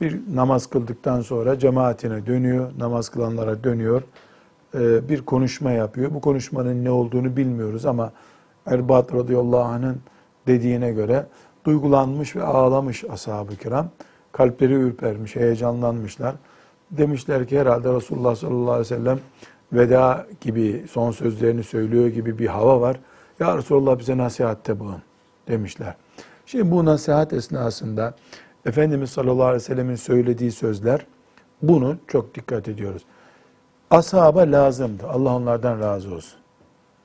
Bir 0.01 0.19
namaz 0.35 0.67
kıldıktan 0.67 1.21
sonra 1.21 1.59
cemaatine 1.59 2.25
dönüyor, 2.25 2.71
namaz 2.77 3.09
kılanlara 3.09 3.63
dönüyor, 3.63 4.01
e, 4.75 5.09
bir 5.09 5.21
konuşma 5.21 5.71
yapıyor. 5.71 6.13
Bu 6.13 6.21
konuşmanın 6.21 6.85
ne 6.85 6.89
olduğunu 6.91 7.37
bilmiyoruz 7.37 7.85
ama 7.85 8.11
Erbat 8.65 9.13
radıyallahu 9.13 9.61
anh'ın 9.61 9.97
dediğine 10.47 10.91
göre 10.91 11.25
duygulanmış 11.65 12.35
ve 12.35 12.43
ağlamış 12.43 13.03
ashab-ı 13.03 13.55
kiram. 13.55 13.89
Kalpleri 14.31 14.73
ürpermiş, 14.73 15.35
heyecanlanmışlar. 15.35 16.35
Demişler 16.91 17.47
ki 17.47 17.59
herhalde 17.59 17.93
Resulullah 17.93 18.35
sallallahu 18.35 18.71
aleyhi 18.71 18.79
ve 18.79 18.95
sellem 18.97 19.19
veda 19.73 20.27
gibi 20.41 20.85
son 20.91 21.11
sözlerini 21.11 21.63
söylüyor 21.63 22.07
gibi 22.07 22.39
bir 22.39 22.47
hava 22.47 22.81
var. 22.81 22.99
Ya 23.39 23.57
Resulullah 23.57 23.99
bize 23.99 24.17
nasihatte 24.17 24.79
bulun 24.79 25.01
demişler. 25.47 25.95
Şimdi 26.45 26.71
bu 26.71 26.85
nasihat 26.85 27.33
esnasında 27.33 28.15
Efendimiz 28.65 29.09
sallallahu 29.09 29.43
aleyhi 29.43 29.55
ve 29.55 29.59
sellemin 29.59 29.95
söylediği 29.95 30.51
sözler 30.51 31.05
bunu 31.61 31.97
çok 32.07 32.35
dikkat 32.35 32.67
ediyoruz. 32.67 33.05
Ashaba 33.91 34.39
lazımdı. 34.39 35.07
Allah 35.07 35.35
onlardan 35.35 35.79
razı 35.79 36.15
olsun. 36.15 36.39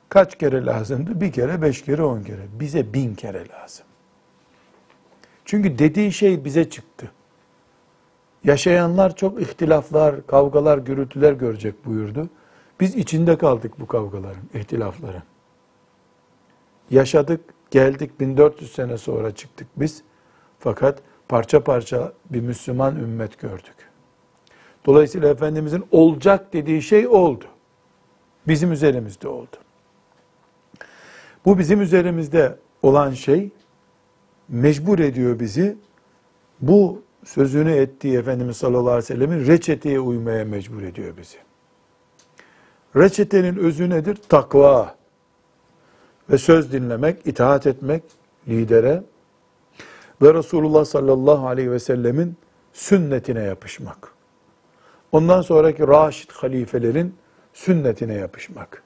Kaç 0.09 0.39
kere 0.39 0.67
lazımdı? 0.67 1.21
Bir 1.21 1.33
kere, 1.33 1.63
beş 1.63 1.83
kere, 1.83 2.03
on 2.03 2.23
kere. 2.23 2.43
Bize 2.61 2.95
bin 2.95 3.15
kere 3.15 3.49
lazım. 3.49 3.87
Çünkü 5.51 5.79
dediği 5.79 6.13
şey 6.13 6.45
bize 6.45 6.71
çıktı. 6.71 7.11
Yaşayanlar 8.45 9.17
çok 9.17 9.43
ihtilaflar, 9.43 10.27
kavgalar, 10.27 10.79
gürültüler 10.79 11.33
görecek 11.33 11.87
buyurdu. 11.87 12.29
Biz 12.81 12.97
içinde 12.97 13.39
kaldık 13.39 13.81
bu 13.81 13.87
kavgaların, 13.87 14.43
ihtilafların. 14.55 15.23
Yaşadık, 16.91 17.41
geldik 17.71 18.21
1400 18.21 18.73
sene 18.73 18.99
sonra 18.99 19.35
çıktık 19.35 19.67
biz. 19.77 20.03
Fakat 20.59 20.99
parça 21.29 21.65
parça 21.65 22.13
bir 22.31 22.41
Müslüman 22.41 22.97
ümmet 22.97 23.39
gördük. 23.39 23.77
Dolayısıyla 24.87 25.29
Efendimizin 25.29 25.85
olacak 25.91 26.53
dediği 26.53 26.83
şey 26.83 27.09
oldu. 27.09 27.45
Bizim 28.49 28.73
üzerimizde 28.73 29.29
oldu. 29.29 29.57
Bu 31.45 31.59
bizim 31.59 31.81
üzerimizde 31.81 32.59
olan 32.83 33.11
şey 33.11 33.51
mecbur 34.51 34.99
ediyor 34.99 35.41
bizi 35.41 35.77
bu 36.61 37.03
sözünü 37.25 37.73
ettiği 37.73 38.19
Efendimiz 38.19 38.57
sallallahu 38.57 38.91
aleyhi 38.91 39.03
ve 39.03 39.03
sellemin 39.03 39.47
reçeteye 39.47 40.01
uymaya 40.01 40.45
mecbur 40.45 40.83
ediyor 40.83 41.17
bizi. 41.17 41.37
Reçetenin 42.97 43.57
özü 43.57 43.91
nedir? 43.91 44.19
Takva 44.29 44.95
ve 46.31 46.39
söz 46.39 46.73
dinlemek, 46.73 47.27
itaat 47.27 47.67
etmek 47.67 48.03
lidere 48.49 49.03
ve 50.23 50.35
Resulullah 50.35 50.85
sallallahu 50.85 51.47
aleyhi 51.47 51.71
ve 51.71 51.79
sellemin 51.79 52.37
sünnetine 52.73 53.43
yapışmak. 53.43 54.13
Ondan 55.13 55.43
sonraki 55.43 55.89
raşid 55.89 56.31
halifelerin 56.31 57.15
sünnetine 57.55 58.15
yapışmak. 58.15 58.83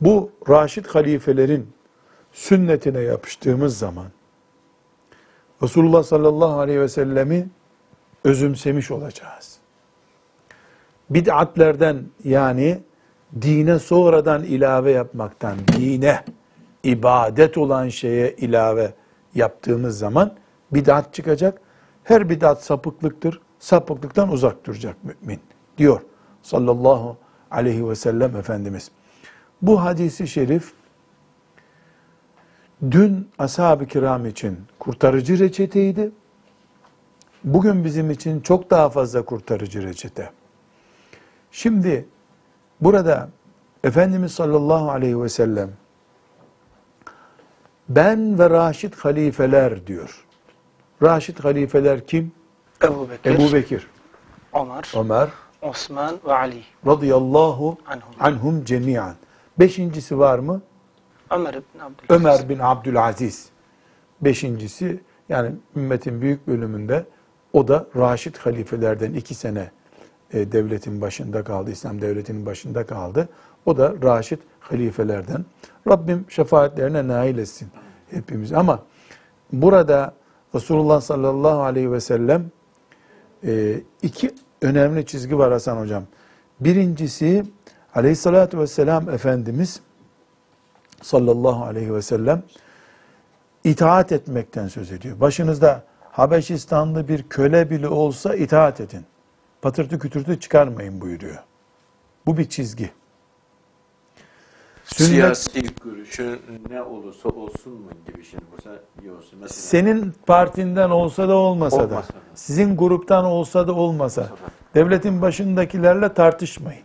Bu 0.00 0.30
raşid 0.48 0.86
halifelerin 0.86 1.75
sünnetine 2.36 3.00
yapıştığımız 3.00 3.78
zaman 3.78 4.06
Resulullah 5.62 6.02
sallallahu 6.02 6.58
aleyhi 6.58 6.80
ve 6.80 6.88
sellemi 6.88 7.48
özümsemiş 8.24 8.90
olacağız. 8.90 9.58
Bid'atlerden 11.10 12.02
yani 12.24 12.78
dine 13.42 13.78
sonradan 13.78 14.44
ilave 14.44 14.92
yapmaktan, 14.92 15.58
dine 15.76 16.24
ibadet 16.82 17.58
olan 17.58 17.88
şeye 17.88 18.32
ilave 18.32 18.92
yaptığımız 19.34 19.98
zaman 19.98 20.34
bid'at 20.70 21.14
çıkacak. 21.14 21.60
Her 22.04 22.30
bid'at 22.30 22.64
sapıklıktır. 22.64 23.40
Sapıklıktan 23.58 24.32
uzak 24.32 24.66
duracak 24.66 24.96
mümin 25.04 25.40
diyor 25.78 26.00
sallallahu 26.42 27.16
aleyhi 27.50 27.88
ve 27.88 27.94
sellem 27.94 28.36
Efendimiz. 28.36 28.90
Bu 29.62 29.82
hadisi 29.84 30.28
şerif 30.28 30.72
dün 32.90 33.28
ashab-ı 33.38 33.86
kiram 33.86 34.26
için 34.26 34.58
kurtarıcı 34.78 35.38
reçeteydi. 35.38 36.10
Bugün 37.44 37.84
bizim 37.84 38.10
için 38.10 38.40
çok 38.40 38.70
daha 38.70 38.88
fazla 38.90 39.24
kurtarıcı 39.24 39.82
reçete. 39.82 40.30
Şimdi 41.52 42.08
burada 42.80 43.28
Efendimiz 43.84 44.32
sallallahu 44.32 44.90
aleyhi 44.90 45.22
ve 45.22 45.28
sellem 45.28 45.70
ben 47.88 48.38
ve 48.38 48.50
Raşid 48.50 48.94
halifeler 48.94 49.86
diyor. 49.86 50.24
Raşid 51.02 51.38
halifeler 51.38 52.06
kim? 52.06 52.32
Ebu 52.84 53.08
Bekir, 53.10 53.30
Ebu 53.34 53.52
Bekir, 53.52 53.86
Ömer, 54.54 54.92
Ömer 54.96 55.28
Osman 55.62 56.16
ve 56.26 56.32
Ali. 56.32 56.62
radıyallahu 56.86 57.78
Anhum. 57.86 58.14
anhum 58.20 58.64
cemiyan. 58.64 59.14
Beşincisi 59.58 60.18
var 60.18 60.38
mı? 60.38 60.62
Ömer 61.30 61.54
ibn 61.54 61.78
Abdülaziz. 61.78 62.10
Ömer 62.10 62.48
bin 62.48 62.58
Abdülaziz. 62.58 63.48
Beşincisi 64.20 65.00
yani 65.28 65.52
ümmetin 65.76 66.20
büyük 66.20 66.46
bölümünde 66.46 67.06
o 67.52 67.68
da 67.68 67.86
Raşid 67.96 68.36
halifelerden 68.36 69.12
iki 69.12 69.34
sene 69.34 69.70
e, 70.32 70.52
devletin 70.52 71.00
başında 71.00 71.44
kaldı, 71.44 71.70
İslam 71.70 72.00
devletinin 72.00 72.46
başında 72.46 72.86
kaldı. 72.86 73.28
O 73.66 73.76
da 73.76 73.94
Raşid 74.02 74.38
halifelerden. 74.60 75.44
Rabbim 75.88 76.24
şefaatlerine 76.28 77.08
nail 77.08 77.38
etsin 77.38 77.68
hepimiz. 78.10 78.52
Ama 78.52 78.82
burada 79.52 80.14
Resulullah 80.54 81.00
sallallahu 81.00 81.62
aleyhi 81.62 81.92
ve 81.92 82.00
sellem 82.00 82.50
e, 83.44 83.80
iki 84.02 84.34
önemli 84.62 85.06
çizgi 85.06 85.38
var 85.38 85.52
Hasan 85.52 85.76
hocam. 85.76 86.02
Birincisi 86.60 87.44
aleyhissalatü 87.94 88.58
vesselam 88.58 89.10
Efendimiz 89.10 89.80
sallallahu 91.02 91.64
aleyhi 91.64 91.94
ve 91.94 92.02
sellem 92.02 92.42
itaat 93.64 94.12
etmekten 94.12 94.68
söz 94.68 94.92
ediyor. 94.92 95.20
Başınızda 95.20 95.82
Habeşistanlı 96.12 97.08
bir 97.08 97.22
köle 97.22 97.70
bile 97.70 97.88
olsa 97.88 98.34
itaat 98.34 98.80
edin. 98.80 99.04
Patırtı 99.62 99.98
kütürtü 99.98 100.40
çıkarmayın 100.40 101.00
buyuruyor. 101.00 101.38
Bu 102.26 102.38
bir 102.38 102.48
çizgi. 102.48 102.90
Sünnet 104.84 105.10
Siyasi 105.10 105.74
görüşün 105.84 106.40
ne 106.70 106.82
olursa 106.82 107.28
olsun 107.28 107.72
mu 107.72 107.90
gibi 108.06 108.24
şimdi 108.24 108.44
bu 108.52 109.02
diyorsun. 109.02 109.38
Mesela 109.42 109.48
senin 109.60 110.14
partinden 110.26 110.90
olsa 110.90 111.28
da 111.28 111.34
olmasa, 111.34 111.78
da, 111.78 111.84
Olmasa 111.84 112.12
da. 112.12 112.18
sizin 112.34 112.76
gruptan 112.76 113.24
olsa 113.24 113.68
da 113.68 113.72
olmasa, 113.72 114.28
devletin 114.74 115.22
başındakilerle 115.22 116.14
tartışmayın. 116.14 116.84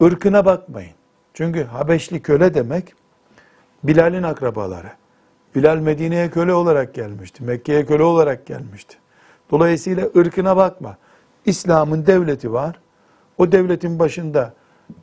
Irkına 0.00 0.44
bakmayın. 0.44 0.95
Çünkü 1.36 1.64
Habeşli 1.64 2.22
köle 2.22 2.54
demek 2.54 2.94
Bilal'in 3.84 4.22
akrabaları. 4.22 4.90
Bilal 5.54 5.76
Medine'ye 5.76 6.30
köle 6.30 6.52
olarak 6.52 6.94
gelmişti. 6.94 7.44
Mekke'ye 7.44 7.86
köle 7.86 8.02
olarak 8.02 8.46
gelmişti. 8.46 8.96
Dolayısıyla 9.50 10.08
ırkına 10.16 10.56
bakma. 10.56 10.96
İslam'ın 11.44 12.06
devleti 12.06 12.52
var. 12.52 12.80
O 13.38 13.52
devletin 13.52 13.98
başında 13.98 14.54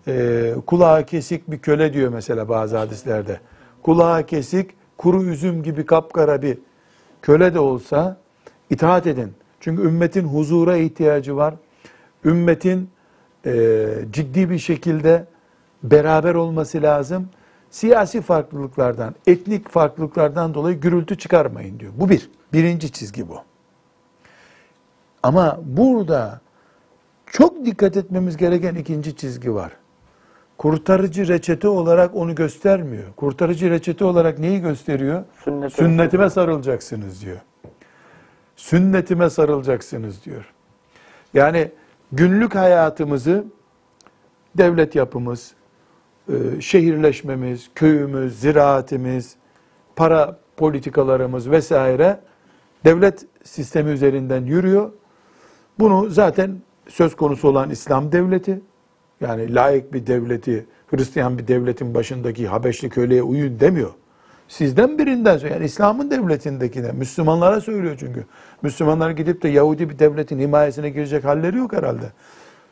e, 0.08 0.54
kulağı 0.68 1.06
kesik 1.06 1.52
bir 1.52 1.60
köle 1.60 1.94
diyor 1.94 2.10
mesela 2.10 2.50
bazı 2.50 2.78
hadislerde. 2.78 3.40
Kulağı 3.84 4.26
kesik, 4.26 4.72
kuru 4.98 5.24
üzüm 5.24 5.64
gibi 5.64 5.86
kapkara 5.86 6.42
bir 6.42 6.58
köle 7.22 7.54
de 7.54 7.60
olsa 7.60 8.18
itaat 8.70 9.08
edin. 9.08 9.34
Çünkü 9.60 9.82
ümmetin 9.82 10.24
huzura 10.24 10.78
ihtiyacı 10.78 11.36
var. 11.36 11.54
Ümmetin 12.26 12.90
e, 13.46 13.86
ciddi 14.12 14.50
bir 14.50 14.60
şekilde 14.60 15.33
beraber 15.84 16.36
olması 16.36 16.82
lazım. 16.82 17.30
Siyasi 17.70 18.22
farklılıklardan, 18.22 19.16
etnik 19.28 19.70
farklılıklardan 19.70 20.54
dolayı 20.54 20.80
gürültü 20.80 21.18
çıkarmayın 21.18 21.80
diyor. 21.80 21.92
Bu 21.96 22.10
bir. 22.10 22.30
Birinci 22.54 22.92
çizgi 22.92 23.30
bu. 23.30 23.38
Ama 25.24 25.60
burada 25.64 26.42
çok 27.26 27.66
dikkat 27.66 27.98
etmemiz 27.98 28.38
gereken 28.38 28.76
ikinci 28.76 29.16
çizgi 29.16 29.54
var. 29.54 29.72
Kurtarıcı 30.58 31.28
reçete 31.28 31.68
olarak 31.68 32.16
onu 32.16 32.36
göstermiyor. 32.36 33.04
Kurtarıcı 33.16 33.70
reçete 33.70 34.06
olarak 34.06 34.40
neyi 34.40 34.62
gösteriyor? 34.62 35.24
Sünnete- 35.46 35.70
Sünnetime 35.70 36.30
sarılacaksınız 36.30 37.22
diyor. 37.22 37.38
Sünnetime 38.56 39.30
sarılacaksınız 39.30 40.26
diyor. 40.26 40.54
Yani 41.34 41.72
günlük 42.12 42.56
hayatımızı 42.56 43.46
devlet 44.58 44.96
yapımız, 44.96 45.52
şehirleşmemiz, 46.60 47.70
köyümüz, 47.76 48.40
ziraatimiz, 48.40 49.36
para 49.96 50.40
politikalarımız 50.58 51.52
vesaire 51.52 52.20
devlet 52.86 53.26
sistemi 53.44 53.92
üzerinden 53.92 54.46
yürüyor. 54.46 54.92
Bunu 55.80 56.10
zaten 56.10 56.62
söz 56.88 57.16
konusu 57.16 57.48
olan 57.48 57.70
İslam 57.70 58.12
devleti, 58.12 58.62
yani 59.22 59.56
layık 59.56 59.94
bir 59.94 60.08
devleti, 60.08 60.66
Hristiyan 60.88 61.38
bir 61.38 61.48
devletin 61.48 61.94
başındaki 61.94 62.48
Habeşli 62.48 62.90
köleye 62.90 63.24
uyun 63.24 63.60
demiyor. 63.60 63.92
Sizden 64.48 64.98
birinden 64.98 65.38
söylüyor. 65.38 65.56
Yani 65.56 65.66
İslam'ın 65.66 66.12
devletindekine, 66.12 66.92
Müslümanlara 66.92 67.62
söylüyor 67.62 67.96
çünkü. 68.00 68.26
Müslümanlar 68.62 69.12
gidip 69.12 69.42
de 69.44 69.50
Yahudi 69.50 69.90
bir 69.90 70.00
devletin 70.00 70.40
himayesine 70.40 70.90
girecek 70.90 71.26
halleri 71.26 71.58
yok 71.58 71.74
herhalde. 71.74 72.06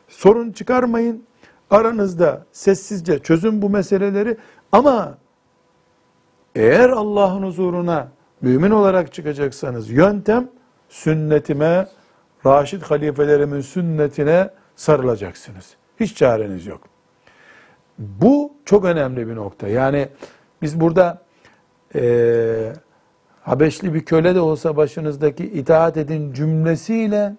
Sorun 0.08 0.52
çıkarmayın. 0.52 1.24
Aranızda 1.72 2.46
sessizce 2.52 3.18
çözün 3.18 3.62
bu 3.62 3.70
meseleleri 3.70 4.36
ama 4.72 5.18
eğer 6.54 6.90
Allah'ın 6.90 7.42
huzuruna 7.42 8.08
mümin 8.40 8.70
olarak 8.70 9.12
çıkacaksanız 9.12 9.90
yöntem 9.90 10.48
sünnetime, 10.88 11.88
Raşid 12.46 12.82
halifelerimin 12.82 13.60
sünnetine 13.60 14.50
sarılacaksınız. 14.76 15.76
Hiç 16.00 16.16
çareniz 16.16 16.66
yok. 16.66 16.80
Bu 17.98 18.52
çok 18.64 18.84
önemli 18.84 19.28
bir 19.28 19.36
nokta. 19.36 19.68
Yani 19.68 20.08
biz 20.62 20.80
burada 20.80 21.22
eee 21.94 22.72
Habeşli 23.42 23.94
bir 23.94 24.04
köle 24.04 24.34
de 24.34 24.40
olsa 24.40 24.76
başınızdaki 24.76 25.44
itaat 25.44 25.96
edin 25.96 26.32
cümlesiyle 26.32 27.36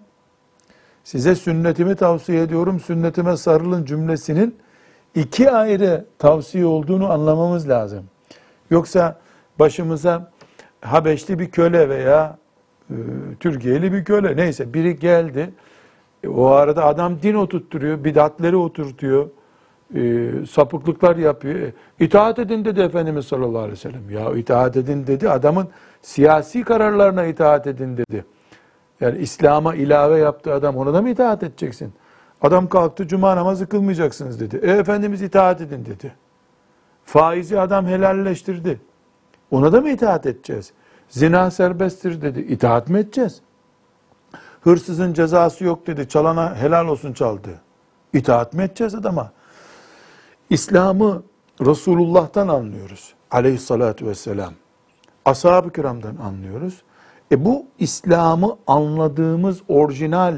size 1.03 1.35
sünnetimi 1.35 1.95
tavsiye 1.95 2.41
ediyorum, 2.41 2.79
sünnetime 2.79 3.37
sarılın 3.37 3.85
cümlesinin 3.85 4.55
iki 5.15 5.51
ayrı 5.51 6.05
tavsiye 6.19 6.65
olduğunu 6.65 7.11
anlamamız 7.11 7.69
lazım. 7.69 8.03
Yoksa 8.69 9.19
başımıza 9.59 10.31
Habeşli 10.81 11.39
bir 11.39 11.51
köle 11.51 11.89
veya 11.89 12.37
e, 12.89 12.95
Türkiye'li 13.39 13.93
bir 13.93 14.03
köle 14.03 14.37
neyse 14.37 14.73
biri 14.73 14.99
geldi. 14.99 15.53
E, 16.23 16.27
o 16.27 16.45
arada 16.45 16.85
adam 16.85 17.21
din 17.21 17.33
oturtturuyor, 17.35 18.03
bidatleri 18.03 18.55
oturtuyor, 18.55 19.29
e, 19.95 20.29
sapıklıklar 20.45 21.15
yapıyor. 21.15 21.55
E, 21.55 21.73
itaat 21.99 22.39
edin 22.39 22.65
dedi 22.65 22.81
Efendimiz 22.81 23.25
sallallahu 23.25 23.57
aleyhi 23.57 23.71
ve 23.71 23.75
sellem. 23.75 24.09
Ya 24.09 24.35
itaat 24.35 24.77
edin 24.77 25.07
dedi 25.07 25.29
adamın 25.29 25.67
siyasi 26.01 26.63
kararlarına 26.63 27.25
itaat 27.25 27.67
edin 27.67 27.97
dedi. 27.97 28.25
Yani 29.01 29.17
İslam'a 29.17 29.75
ilave 29.75 30.19
yaptı 30.19 30.53
adam 30.53 30.77
ona 30.77 30.93
da 30.93 31.01
mı 31.01 31.09
itaat 31.09 31.43
edeceksin? 31.43 31.93
Adam 32.41 32.69
kalktı 32.69 33.07
cuma 33.07 33.35
namazı 33.35 33.67
kılmayacaksınız 33.67 34.39
dedi. 34.39 34.59
E 34.63 34.71
Efendimiz 34.71 35.21
itaat 35.21 35.61
edin 35.61 35.85
dedi. 35.85 36.15
Faizi 37.05 37.59
adam 37.59 37.85
helalleştirdi. 37.85 38.81
Ona 39.51 39.71
da 39.73 39.81
mı 39.81 39.89
itaat 39.89 40.25
edeceğiz? 40.25 40.73
Zina 41.09 41.51
serbesttir 41.51 42.21
dedi. 42.21 42.39
İtaat 42.39 42.89
mı 42.89 42.99
edeceğiz? 42.99 43.41
Hırsızın 44.61 45.13
cezası 45.13 45.63
yok 45.63 45.87
dedi. 45.87 46.09
Çalana 46.09 46.55
helal 46.55 46.87
olsun 46.87 47.13
çaldı. 47.13 47.49
İtaat 48.13 48.53
mı 48.53 48.63
edeceğiz 48.63 48.95
adama? 48.95 49.31
İslam'ı 50.49 51.23
Resulullah'tan 51.61 52.47
anlıyoruz. 52.47 53.13
Aleyhissalatu 53.31 54.07
vesselam. 54.07 54.53
Ashab-ı 55.25 55.71
kiramdan 55.71 56.15
anlıyoruz. 56.15 56.83
E 57.33 57.45
bu 57.45 57.65
İslam'ı 57.79 58.57
anladığımız 58.67 59.61
orijinal 59.67 60.35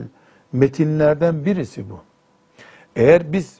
metinlerden 0.53 1.45
birisi 1.45 1.89
bu. 1.89 1.99
Eğer 2.95 3.33
biz 3.33 3.59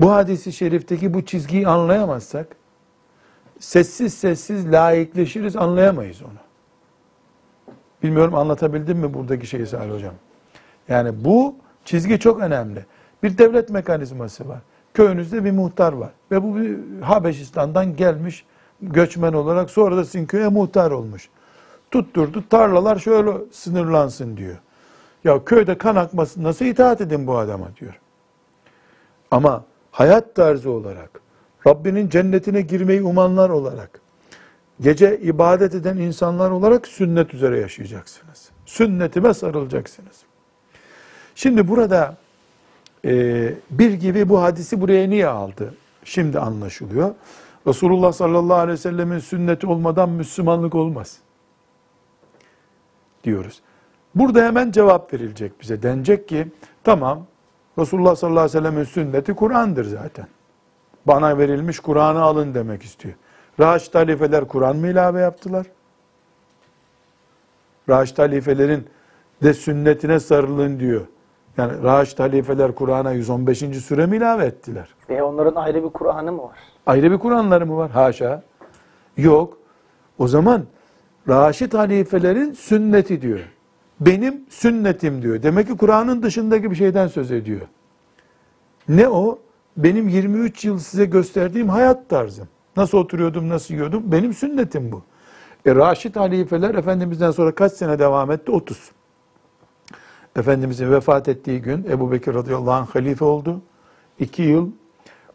bu 0.00 0.12
hadisi 0.12 0.52
şerifteki 0.52 1.14
bu 1.14 1.24
çizgiyi 1.24 1.68
anlayamazsak, 1.68 2.46
sessiz 3.58 4.14
sessiz 4.14 4.72
laikleşiriz, 4.72 5.56
anlayamayız 5.56 6.22
onu. 6.22 6.38
Bilmiyorum 8.02 8.34
anlatabildim 8.34 8.98
mi 8.98 9.14
buradaki 9.14 9.46
şeyi 9.46 9.66
Salih 9.66 9.94
Hocam? 9.94 10.14
Yani 10.88 11.24
bu 11.24 11.54
çizgi 11.84 12.18
çok 12.18 12.40
önemli. 12.40 12.86
Bir 13.22 13.38
devlet 13.38 13.70
mekanizması 13.70 14.48
var. 14.48 14.58
Köyünüzde 14.94 15.44
bir 15.44 15.52
muhtar 15.52 15.92
var. 15.92 16.10
Ve 16.30 16.42
bu 16.42 16.56
bir 16.56 16.78
Habeşistan'dan 17.00 17.96
gelmiş 17.96 18.44
göçmen 18.82 19.32
olarak 19.32 19.70
sonra 19.70 19.96
da 19.96 20.04
sizin 20.04 20.26
köye 20.26 20.48
muhtar 20.48 20.90
olmuş. 20.90 21.28
Tutturdu 21.90 22.48
tarlalar 22.48 22.98
şöyle 22.98 23.30
sınırlansın 23.52 24.36
diyor. 24.36 24.56
Ya 25.24 25.44
köyde 25.44 25.78
kan 25.78 25.96
akmasın 25.96 26.42
nasıl 26.44 26.64
itaat 26.64 27.00
edin 27.00 27.26
bu 27.26 27.38
adama 27.38 27.68
diyor. 27.80 28.00
Ama 29.30 29.64
hayat 29.90 30.34
tarzı 30.34 30.70
olarak, 30.70 31.20
Rabbinin 31.66 32.08
cennetine 32.08 32.60
girmeyi 32.60 33.02
umanlar 33.02 33.50
olarak, 33.50 34.00
gece 34.80 35.18
ibadet 35.18 35.74
eden 35.74 35.96
insanlar 35.96 36.50
olarak 36.50 36.86
sünnet 36.88 37.34
üzere 37.34 37.60
yaşayacaksınız. 37.60 38.50
Sünnetime 38.66 39.34
sarılacaksınız. 39.34 40.22
Şimdi 41.34 41.68
burada 41.68 42.16
e, 43.04 43.54
bir 43.70 43.92
gibi 43.92 44.28
bu 44.28 44.42
hadisi 44.42 44.80
buraya 44.80 45.08
niye 45.08 45.26
aldı? 45.26 45.74
Şimdi 46.04 46.38
anlaşılıyor. 46.38 47.14
Resulullah 47.66 48.12
sallallahu 48.12 48.58
aleyhi 48.58 48.78
ve 48.78 48.82
sellemin 48.82 49.18
sünneti 49.18 49.66
olmadan 49.66 50.08
Müslümanlık 50.08 50.74
olmaz. 50.74 51.18
Diyoruz. 53.26 53.60
Burada 54.14 54.44
hemen 54.44 54.70
cevap 54.70 55.12
verilecek 55.12 55.60
bize. 55.60 55.82
Denecek 55.82 56.28
ki 56.28 56.48
tamam 56.84 57.26
Resulullah 57.78 58.16
sallallahu 58.16 58.40
aleyhi 58.40 58.58
ve 58.58 58.60
sellemin 58.60 58.84
sünneti 58.84 59.34
Kur'an'dır 59.34 59.84
zaten. 59.84 60.26
Bana 61.06 61.38
verilmiş 61.38 61.80
Kur'an'ı 61.80 62.22
alın 62.22 62.54
demek 62.54 62.82
istiyor. 62.82 63.14
Raşid 63.60 63.94
halifeler 63.94 64.48
Kur'an 64.48 64.76
mı 64.76 64.88
ilave 64.88 65.20
yaptılar? 65.20 65.66
Raşid 67.88 68.18
halifelerin 68.18 68.86
de 69.42 69.54
sünnetine 69.54 70.20
sarılın 70.20 70.80
diyor. 70.80 71.06
Yani 71.56 71.82
Raşid 71.82 72.18
halifeler 72.18 72.74
Kur'an'a 72.74 73.12
115. 73.12 73.58
süre 73.58 74.06
mi 74.06 74.16
ilave 74.16 74.44
ettiler? 74.44 74.88
Ve 75.10 75.22
onların 75.22 75.54
ayrı 75.54 75.84
bir 75.84 75.88
Kur'an'ı 75.88 76.32
mı 76.32 76.42
var? 76.42 76.58
Ayrı 76.86 77.10
bir 77.10 77.18
Kur'anları 77.18 77.66
mı 77.66 77.76
var? 77.76 77.90
Haşa. 77.90 78.42
Yok. 79.16 79.58
O 80.18 80.28
zaman 80.28 80.64
Raşid 81.28 81.72
halifelerin 81.72 82.52
sünneti 82.52 83.22
diyor. 83.22 83.40
Benim 84.00 84.40
sünnetim 84.48 85.22
diyor. 85.22 85.42
Demek 85.42 85.68
ki 85.68 85.76
Kur'an'ın 85.76 86.22
dışındaki 86.22 86.70
bir 86.70 86.76
şeyden 86.76 87.06
söz 87.06 87.32
ediyor. 87.32 87.60
Ne 88.88 89.08
o? 89.08 89.38
Benim 89.76 90.08
23 90.08 90.64
yıl 90.64 90.78
size 90.78 91.04
gösterdiğim 91.04 91.68
hayat 91.68 92.08
tarzım. 92.08 92.48
Nasıl 92.76 92.98
oturuyordum, 92.98 93.48
nasıl 93.48 93.74
yiyordum? 93.74 94.02
Benim 94.12 94.34
sünnetim 94.34 94.92
bu. 94.92 95.02
E, 95.66 95.74
Raşid 95.74 96.16
halifeler 96.16 96.74
Efendimiz'den 96.74 97.30
sonra 97.30 97.54
kaç 97.54 97.72
sene 97.72 97.98
devam 97.98 98.30
etti? 98.30 98.50
30. 98.52 98.90
Efendimizin 100.36 100.90
vefat 100.90 101.28
ettiği 101.28 101.62
gün 101.62 101.86
Ebu 101.90 102.12
Bekir 102.12 102.34
radıyallahu 102.34 102.72
anh 102.72 102.86
halife 102.94 103.24
oldu. 103.24 103.60
2 104.18 104.42
yıl 104.42 104.70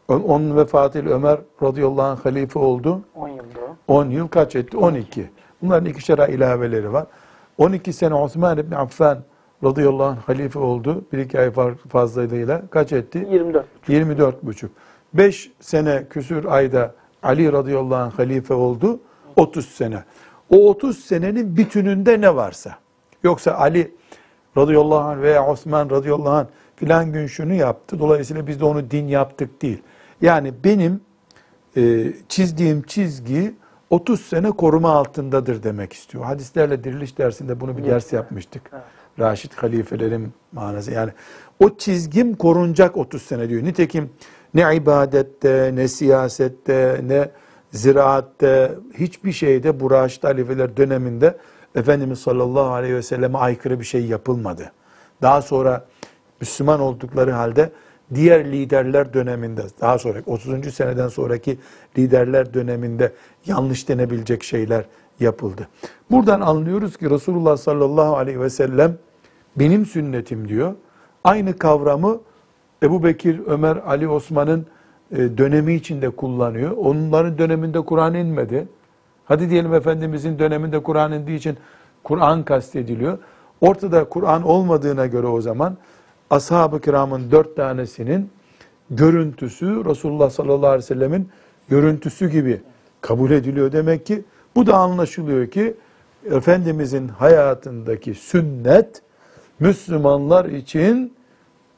Onun- 0.07 0.57
vefatıyla 0.57 1.11
Ömer 1.11 1.39
radıyallahu 1.63 2.01
anh 2.01 2.25
halife 2.25 2.59
oldu. 2.59 3.01
10 3.15 3.27
yılda. 3.27 3.43
10 3.87 4.09
yıl 4.09 4.27
kaç 4.27 4.55
etti? 4.55 4.77
12. 4.77 5.29
Bunların 5.61 5.85
ikişer 5.85 6.29
ilaveleri 6.29 6.93
var. 6.93 7.05
12 7.57 7.93
sene 7.93 8.13
Osman 8.13 8.57
İbni 8.57 8.77
Affan 8.77 9.19
radıyallahu 9.63 10.03
anh 10.03 10.17
halife 10.17 10.59
oldu. 10.59 11.05
Bir 11.13 11.17
iki 11.17 11.39
ay 11.39 11.51
fazlalığıyla 11.89 12.61
kaç 12.69 12.91
etti? 12.91 13.27
24. 13.31 13.65
24 13.87 14.43
buçuk. 14.43 14.71
5 15.13 15.51
sene 15.59 16.07
küsür 16.09 16.45
ayda 16.45 16.95
Ali 17.23 17.51
radıyallahu 17.51 17.95
anh 17.95 18.19
halife 18.19 18.53
oldu. 18.53 18.99
30 19.35 19.65
sene. 19.65 20.03
O 20.49 20.69
30 20.69 20.97
senenin 20.97 21.57
bütününde 21.57 22.21
ne 22.21 22.35
varsa. 22.35 22.75
Yoksa 23.23 23.51
Ali 23.51 23.91
radıyallahu 24.57 24.99
anh 24.99 25.21
veya 25.21 25.47
Osman 25.47 25.89
radıyallahu 25.89 26.29
anh 26.29 26.45
filan 26.75 27.13
gün 27.13 27.27
şunu 27.27 27.53
yaptı. 27.53 27.99
Dolayısıyla 27.99 28.47
biz 28.47 28.59
de 28.59 28.65
onu 28.65 28.91
din 28.91 29.07
yaptık 29.07 29.61
değil. 29.61 29.81
Yani 30.21 30.53
benim 30.63 31.01
e, 31.77 32.13
çizdiğim 32.29 32.81
çizgi 32.81 33.53
30 33.91 34.21
sene 34.21 34.51
koruma 34.51 34.91
altındadır 34.91 35.63
demek 35.63 35.93
istiyor. 35.93 36.23
Hadislerle 36.23 36.83
diriliş 36.83 37.17
dersinde 37.17 37.59
bunu 37.59 37.77
bir 37.77 37.85
ders 37.85 38.13
yapmıştık. 38.13 38.71
Raşid 39.19 39.51
halifelerin 39.53 40.33
manası. 40.51 40.91
Yani 40.91 41.11
o 41.59 41.77
çizgim 41.77 42.35
korunacak 42.35 42.97
30 42.97 43.21
sene 43.21 43.49
diyor. 43.49 43.63
Nitekim 43.63 44.09
ne 44.53 44.75
ibadette, 44.75 45.71
ne 45.73 45.87
siyasette, 45.87 47.01
ne 47.07 47.29
ziraatte, 47.71 48.71
hiçbir 48.93 49.31
şeyde 49.31 49.79
bu 49.79 49.91
Raşid 49.91 50.23
halifeler 50.23 50.77
döneminde 50.77 51.37
Efendimiz 51.75 52.19
sallallahu 52.19 52.73
aleyhi 52.73 52.95
ve 52.95 53.01
selleme 53.01 53.37
aykırı 53.37 53.79
bir 53.79 53.85
şey 53.85 54.05
yapılmadı. 54.05 54.71
Daha 55.21 55.41
sonra 55.41 55.85
Müslüman 56.41 56.79
oldukları 56.79 57.31
halde 57.31 57.71
diğer 58.13 58.51
liderler 58.51 59.13
döneminde, 59.13 59.61
daha 59.81 59.99
sonra 59.99 60.19
30. 60.25 60.73
seneden 60.73 61.07
sonraki 61.07 61.57
liderler 61.97 62.53
döneminde 62.53 63.13
yanlış 63.45 63.89
denebilecek 63.89 64.43
şeyler 64.43 64.85
yapıldı. 65.19 65.67
Buradan 66.11 66.41
anlıyoruz 66.41 66.97
ki 66.97 67.09
Resulullah 67.09 67.57
sallallahu 67.57 68.17
aleyhi 68.17 68.39
ve 68.39 68.49
sellem 68.49 68.97
benim 69.55 69.85
sünnetim 69.85 70.47
diyor. 70.47 70.75
Aynı 71.23 71.57
kavramı 71.57 72.19
Ebu 72.83 73.03
Bekir, 73.03 73.41
Ömer, 73.47 73.77
Ali, 73.87 74.07
Osman'ın 74.07 74.65
e, 75.11 75.37
dönemi 75.37 75.73
içinde 75.73 76.09
kullanıyor. 76.09 76.71
Onların 76.71 77.37
döneminde 77.37 77.81
Kur'an 77.81 78.13
inmedi. 78.13 78.67
Hadi 79.25 79.49
diyelim 79.49 79.73
Efendimizin 79.73 80.39
döneminde 80.39 80.83
Kur'an 80.83 81.11
indiği 81.11 81.37
için 81.37 81.57
Kur'an 82.03 82.43
kastediliyor. 82.43 83.17
Ortada 83.61 84.03
Kur'an 84.03 84.43
olmadığına 84.43 85.05
göre 85.05 85.27
o 85.27 85.41
zaman 85.41 85.77
ashab-ı 86.29 86.81
kiramın 86.81 87.31
dört 87.31 87.55
tanesinin 87.55 88.29
görüntüsü 88.89 89.85
Resulullah 89.85 90.29
sallallahu 90.29 90.67
aleyhi 90.67 90.83
ve 90.83 90.95
sellemin 90.95 91.29
görüntüsü 91.69 92.29
gibi 92.29 92.61
kabul 93.01 93.31
ediliyor. 93.31 93.71
Demek 93.71 94.05
ki 94.05 94.23
bu 94.55 94.67
da 94.67 94.77
anlaşılıyor 94.77 95.47
ki 95.47 95.73
Efendimizin 96.25 97.07
hayatındaki 97.07 98.13
sünnet 98.13 99.01
Müslümanlar 99.59 100.45
için 100.45 101.13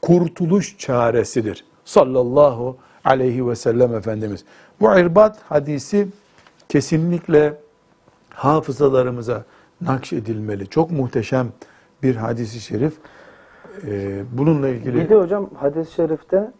kurtuluş 0.02 0.78
çaresidir. 0.78 1.64
Sallallahu 1.84 2.76
aleyhi 3.04 3.48
ve 3.48 3.56
sellem 3.56 3.94
Efendimiz. 3.94 4.44
Bu 4.80 4.98
irbat 4.98 5.38
hadisi 5.48 6.08
kesinlikle 6.68 7.54
hafızalarımıza 8.30 9.44
nakşedilmeli. 9.80 10.66
Çok 10.66 10.90
muhteşem 10.90 11.48
bir 12.02 12.16
hadisi 12.16 12.60
şerif. 12.60 12.94
Ee, 13.86 14.22
bununla 14.32 14.68
ilgili 14.68 14.94
Bir 14.94 15.08
de 15.08 15.14
hocam 15.14 15.50
hadis-i 15.54 15.92
şerifte 15.92 16.50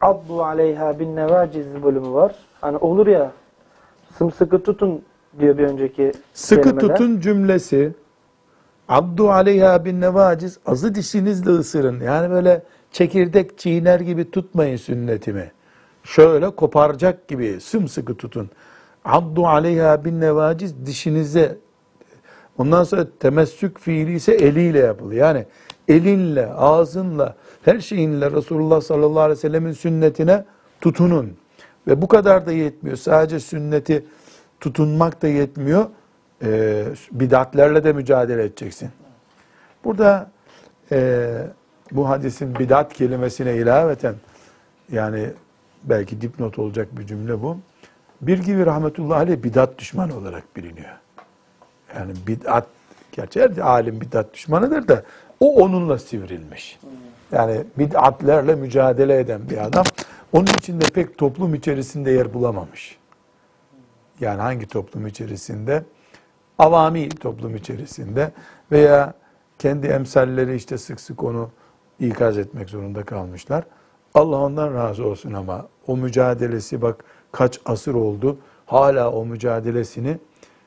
Abdu 0.00 0.42
aleyha 0.44 0.98
bin 0.98 1.16
nevaciz 1.16 1.66
bölümü 1.82 2.12
var. 2.12 2.34
Hani 2.60 2.76
olur 2.76 3.06
ya 3.06 3.32
sımsıkı 4.18 4.62
tutun 4.62 5.02
diyor 5.40 5.58
bir 5.58 5.64
önceki 5.64 6.12
sıkı 6.34 6.62
kelimede. 6.62 6.86
tutun 6.86 7.20
cümlesi 7.20 7.92
Abdu 8.88 9.30
aleyha 9.30 9.84
bin 9.84 10.00
nevaciz 10.00 10.58
azı 10.66 10.94
dişinizle 10.94 11.50
ısırın. 11.50 12.00
Yani 12.00 12.30
böyle 12.30 12.62
çekirdek 12.92 13.58
çiğner 13.58 14.00
gibi 14.00 14.30
tutmayın 14.30 14.76
sünnetimi. 14.76 15.52
Şöyle 16.04 16.50
koparacak 16.50 17.28
gibi 17.28 17.60
sımsıkı 17.60 18.14
tutun. 18.14 18.50
Abdu 19.04 19.46
aleyha 19.46 20.04
bin 20.04 20.20
nevaciz 20.20 20.86
dişinize 20.86 21.58
Ondan 22.58 22.84
sonra 22.84 23.06
temessük 23.20 23.80
fiili 23.80 24.14
ise 24.14 24.32
eliyle 24.32 24.78
yapılıyor. 24.78 25.26
Yani 25.26 25.46
elinle, 25.88 26.46
ağzınla, 26.46 27.36
her 27.62 27.80
şeyinle 27.80 28.30
Resulullah 28.30 28.80
sallallahu 28.80 29.20
aleyhi 29.20 29.38
ve 29.38 29.40
sellemin 29.40 29.72
sünnetine 29.72 30.44
tutunun. 30.80 31.36
Ve 31.88 32.02
bu 32.02 32.08
kadar 32.08 32.46
da 32.46 32.52
yetmiyor. 32.52 32.96
Sadece 32.96 33.40
sünneti 33.40 34.04
tutunmak 34.60 35.22
da 35.22 35.28
yetmiyor. 35.28 35.86
Ee, 36.42 36.84
bidatlerle 37.12 37.84
de 37.84 37.92
mücadele 37.92 38.44
edeceksin. 38.44 38.90
Burada 39.84 40.30
e, 40.92 41.28
bu 41.92 42.08
hadisin 42.08 42.58
bidat 42.58 42.92
kelimesine 42.92 43.56
ilaveten 43.56 44.14
yani 44.92 45.30
belki 45.84 46.20
dipnot 46.20 46.58
olacak 46.58 46.88
bir 46.98 47.06
cümle 47.06 47.42
bu. 47.42 47.58
Bir 48.20 48.38
gibi 48.38 48.66
rahmetullahi 48.66 49.18
aleyh 49.18 49.42
bidat 49.42 49.78
düşmanı 49.78 50.16
olarak 50.16 50.56
biliniyor. 50.56 50.96
Yani 51.96 52.12
bid'at, 52.26 52.66
gerçi 53.12 53.40
her 53.40 53.56
alim 53.56 54.00
bid'at 54.00 54.34
düşmanıdır 54.34 54.88
da 54.88 55.02
o 55.40 55.54
onunla 55.54 55.98
sivrilmiş. 55.98 56.78
Yani 57.32 57.64
bid'atlerle 57.78 58.54
mücadele 58.54 59.18
eden 59.18 59.50
bir 59.50 59.66
adam. 59.66 59.84
Onun 60.32 60.46
için 60.58 60.80
de 60.80 60.84
pek 60.94 61.18
toplum 61.18 61.54
içerisinde 61.54 62.10
yer 62.10 62.34
bulamamış. 62.34 62.98
Yani 64.20 64.40
hangi 64.40 64.66
toplum 64.66 65.06
içerisinde? 65.06 65.84
Avami 66.58 67.08
toplum 67.08 67.56
içerisinde 67.56 68.32
veya 68.72 69.14
kendi 69.58 69.86
emsalleri 69.86 70.56
işte 70.56 70.78
sık 70.78 71.00
sık 71.00 71.24
onu 71.24 71.50
ikaz 72.00 72.38
etmek 72.38 72.70
zorunda 72.70 73.04
kalmışlar. 73.04 73.64
Allah 74.14 74.36
ondan 74.36 74.74
razı 74.74 75.06
olsun 75.06 75.32
ama 75.32 75.66
o 75.86 75.96
mücadelesi 75.96 76.82
bak 76.82 77.04
kaç 77.32 77.60
asır 77.64 77.94
oldu. 77.94 78.38
Hala 78.66 79.12
o 79.12 79.24
mücadelesini 79.24 80.18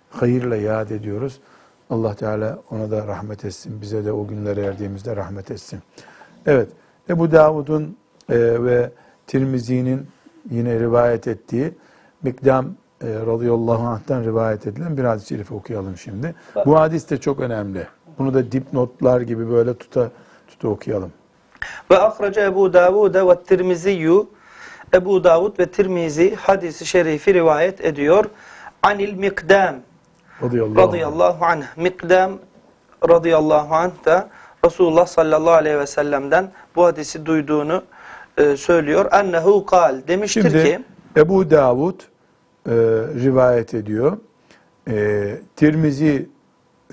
hayırla 0.09 0.55
yad 0.55 0.89
ediyoruz. 0.89 1.39
Allah 1.89 2.15
Teala 2.15 2.59
ona 2.71 2.91
da 2.91 3.07
rahmet 3.07 3.45
etsin. 3.45 3.81
Bize 3.81 4.05
de 4.05 4.11
o 4.11 4.27
günlere 4.27 4.61
erdiğimizde 4.61 5.15
rahmet 5.15 5.51
etsin. 5.51 5.79
Evet, 6.45 6.69
Ebu 7.09 7.31
Davud'un 7.31 7.97
e, 8.29 8.63
ve 8.63 8.91
Tirmizi'nin 9.31 10.07
yine 10.49 10.79
rivayet 10.79 11.27
ettiği 11.27 11.73
Mikdam 12.23 12.65
e, 13.01 13.07
radıyallahu 13.07 13.87
anh'tan 13.87 14.23
rivayet 14.23 14.67
edilen 14.67 14.97
bir 14.97 15.03
hadis-i 15.03 15.27
şerif 15.27 15.51
okuyalım 15.51 15.97
şimdi. 15.97 16.35
Bu 16.65 16.79
hadis 16.79 17.09
de 17.09 17.17
çok 17.17 17.39
önemli. 17.39 17.87
Bunu 18.19 18.33
da 18.33 18.51
dipnotlar 18.51 19.21
gibi 19.21 19.51
böyle 19.51 19.77
tuta 19.77 20.11
tuta 20.47 20.67
okuyalım. 20.67 21.11
Ve 21.91 21.99
ahrece 21.99 22.41
Ebu 22.41 22.73
Davud 22.73 23.15
ve 23.15 23.43
Tirmiziyyü 23.43 24.23
Ebu 24.93 25.23
Davud 25.23 25.59
ve 25.59 25.65
Tirmizi 25.65 26.35
hadisi 26.35 26.85
şerifi 26.85 27.33
rivayet 27.33 27.85
ediyor. 27.85 28.25
Anil 28.83 29.13
Mikdam 29.13 29.75
Radıyallahu 30.43 30.81
anh. 30.81 30.87
radıyallahu 30.87 31.45
anh. 31.45 31.63
Mikdam 31.75 32.31
radıyallahu 33.09 33.75
anh 33.75 34.05
da 34.05 34.29
Resulullah 34.65 35.05
sallallahu 35.05 35.53
aleyhi 35.53 35.79
ve 35.79 35.87
sellem'den 35.87 36.51
bu 36.75 36.85
hadisi 36.85 37.25
duyduğunu 37.25 37.83
e, 38.37 38.57
söylüyor. 38.57 39.11
Ennehu 39.11 39.65
kal 39.65 40.01
demiştir 40.07 40.41
Şimdi 40.41 40.63
ki 40.63 40.79
Ebu 41.17 41.51
Davud 41.51 41.99
e, 41.99 42.71
rivayet 43.23 43.73
ediyor. 43.73 44.17
E, 44.89 45.37
Tirmizi 45.55 46.29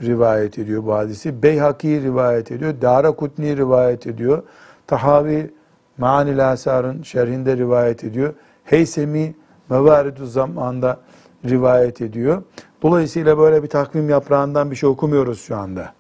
rivayet 0.02 0.58
ediyor 0.58 0.86
bu 0.86 0.94
hadisi. 0.94 1.42
Beyhaki 1.42 2.02
rivayet 2.02 2.52
ediyor. 2.52 2.74
Dara 2.80 3.12
Kutni 3.12 3.56
rivayet 3.56 4.06
ediyor. 4.06 4.42
Tahavi 4.86 5.50
Ma'anil 5.98 6.52
Asar'ın 6.52 7.02
şerhinde 7.02 7.56
rivayet 7.56 8.04
ediyor. 8.04 8.34
Heysemi 8.64 9.34
Mevaridü 9.70 10.26
Zaman'da 10.26 11.00
rivayet 11.44 12.00
ediyor. 12.00 12.42
Dolayısıyla 12.82 13.38
böyle 13.38 13.62
bir 13.62 13.68
takvim 13.68 14.08
yaprağından 14.08 14.70
bir 14.70 14.76
şey 14.76 14.88
okumuyoruz 14.88 15.40
şu 15.40 15.56
anda. 15.56 15.92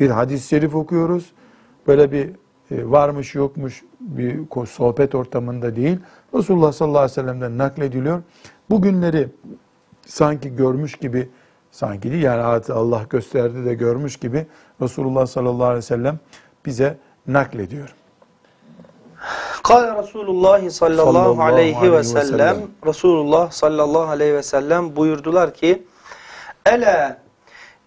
Bir 0.00 0.10
hadis-i 0.10 0.48
şerif 0.48 0.74
okuyoruz. 0.74 1.32
Böyle 1.86 2.12
bir 2.12 2.30
varmış 2.70 3.34
yokmuş 3.34 3.84
bir 4.00 4.38
sohbet 4.66 5.14
ortamında 5.14 5.76
değil. 5.76 5.98
Resulullah 6.34 6.72
sallallahu 6.72 6.98
aleyhi 6.98 7.12
ve 7.12 7.22
sellem'den 7.22 7.58
naklediliyor. 7.58 8.22
Bu 8.70 8.82
günleri 8.82 9.28
sanki 10.06 10.56
görmüş 10.56 10.94
gibi 10.94 11.28
sanki 11.70 12.12
değil 12.12 12.22
yani 12.22 12.42
Allah 12.72 13.02
gösterdi 13.10 13.64
de 13.64 13.74
görmüş 13.74 14.16
gibi 14.16 14.46
Resulullah 14.82 15.26
sallallahu 15.26 15.64
aleyhi 15.64 15.76
ve 15.78 15.82
sellem 15.82 16.18
bize 16.66 16.96
naklediyor. 17.26 17.94
Kale 19.62 20.02
Resulullah 20.02 20.70
sallallahu 20.70 21.42
aleyhi 21.42 21.92
ve 21.92 22.04
sellem. 22.04 22.56
Resulullah 22.86 23.50
sallallahu 23.50 24.10
aleyhi 24.10 24.34
ve 24.34 24.42
sellem 24.42 24.96
buyurdular 24.96 25.54
ki 25.54 25.82
Ela 26.66 27.18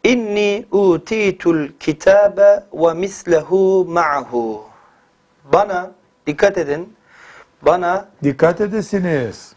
inni 0.04 0.66
utitul 0.72 1.68
kitabe 1.80 2.64
ve 2.74 2.94
mislehu 2.94 3.86
ma'hu 3.90 4.71
Bana 5.54 5.92
dikkat 6.28 6.58
edin 6.58 6.96
Bana 7.62 8.10
Dikkat 8.24 8.62
edesiniz. 8.62 9.54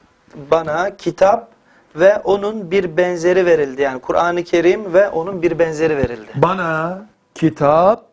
bana 0.51 0.97
kitap 0.97 1.49
ve 1.97 2.19
onun 2.19 2.71
bir 2.71 2.97
benzeri 2.97 3.47
verildi. 3.47 3.83
Yani 3.83 4.01
Kur'an-ı 4.01 4.45
Kerim 4.45 4.95
ve 4.95 5.09
onun 5.09 5.43
bir 5.43 5.59
benzeri 5.59 5.97
verildi. 5.97 6.31
Bana 6.35 7.07
kitap 7.35 8.07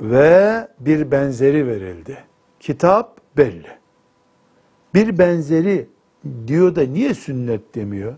ve 0.00 0.68
bir 0.80 1.10
benzeri 1.10 1.66
verildi. 1.66 2.24
Kitap 2.60 3.18
belli. 3.36 3.78
Bir 4.94 5.18
benzeri 5.18 5.88
diyor 6.46 6.76
da 6.76 6.82
niye 6.82 7.14
sünnet 7.14 7.74
demiyor? 7.74 8.14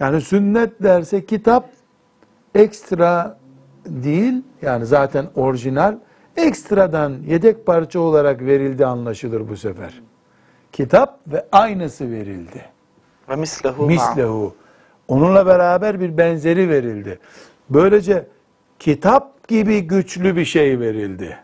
Yani 0.00 0.20
sünnet 0.20 0.82
derse 0.82 1.26
kitap 1.26 1.70
ekstra 2.54 3.38
değil 3.88 4.42
yani 4.62 4.86
zaten 4.86 5.26
orijinal 5.34 5.96
ekstradan 6.36 7.16
yedek 7.26 7.66
parça 7.66 8.00
olarak 8.00 8.42
verildi 8.42 8.86
anlaşılır 8.86 9.48
bu 9.48 9.56
sefer. 9.56 10.02
Kitap 10.72 11.18
ve 11.26 11.46
aynısı 11.52 12.10
verildi. 12.10 12.64
Ve 13.28 13.36
mislehu. 13.36 13.86
Mislehu. 13.86 14.54
Onunla 15.08 15.46
beraber 15.46 16.00
bir 16.00 16.18
benzeri 16.18 16.68
verildi. 16.68 17.18
Böylece 17.70 18.26
kitap 18.78 19.48
gibi 19.48 19.80
güçlü 19.80 20.36
bir 20.36 20.44
şey 20.44 20.80
verildi. 20.80 21.38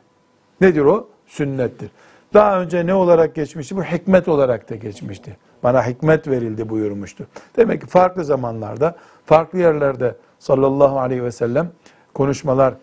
Nedir 0.61 0.81
o? 0.81 1.09
Sünnettir. 1.27 1.91
Daha 2.35 2.61
önce 2.61 2.87
ne 2.87 2.95
olarak 2.95 3.35
geçmişti? 3.35 3.77
Bu 3.77 3.83
hikmet 3.83 4.29
olarak 4.29 4.71
da 4.71 4.75
geçmişti. 4.75 5.37
Bana 5.63 5.87
hikmet 5.87 6.29
verildi 6.29 6.69
buyurmuştu. 6.69 7.27
Demek 7.57 7.81
ki 7.81 7.87
farklı 7.87 8.25
zamanlarda, 8.25 8.97
farklı 9.27 9.59
yerlerde 9.59 10.17
sallallahu 10.39 11.01
aleyhi 11.01 11.25
ve 11.25 11.33
sellem 11.33 11.71
konuşmalar 12.15 12.75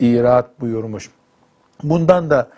irat 0.00 0.60
buyurmuş. 0.60 1.10
Bundan 1.82 2.30
da 2.30 2.48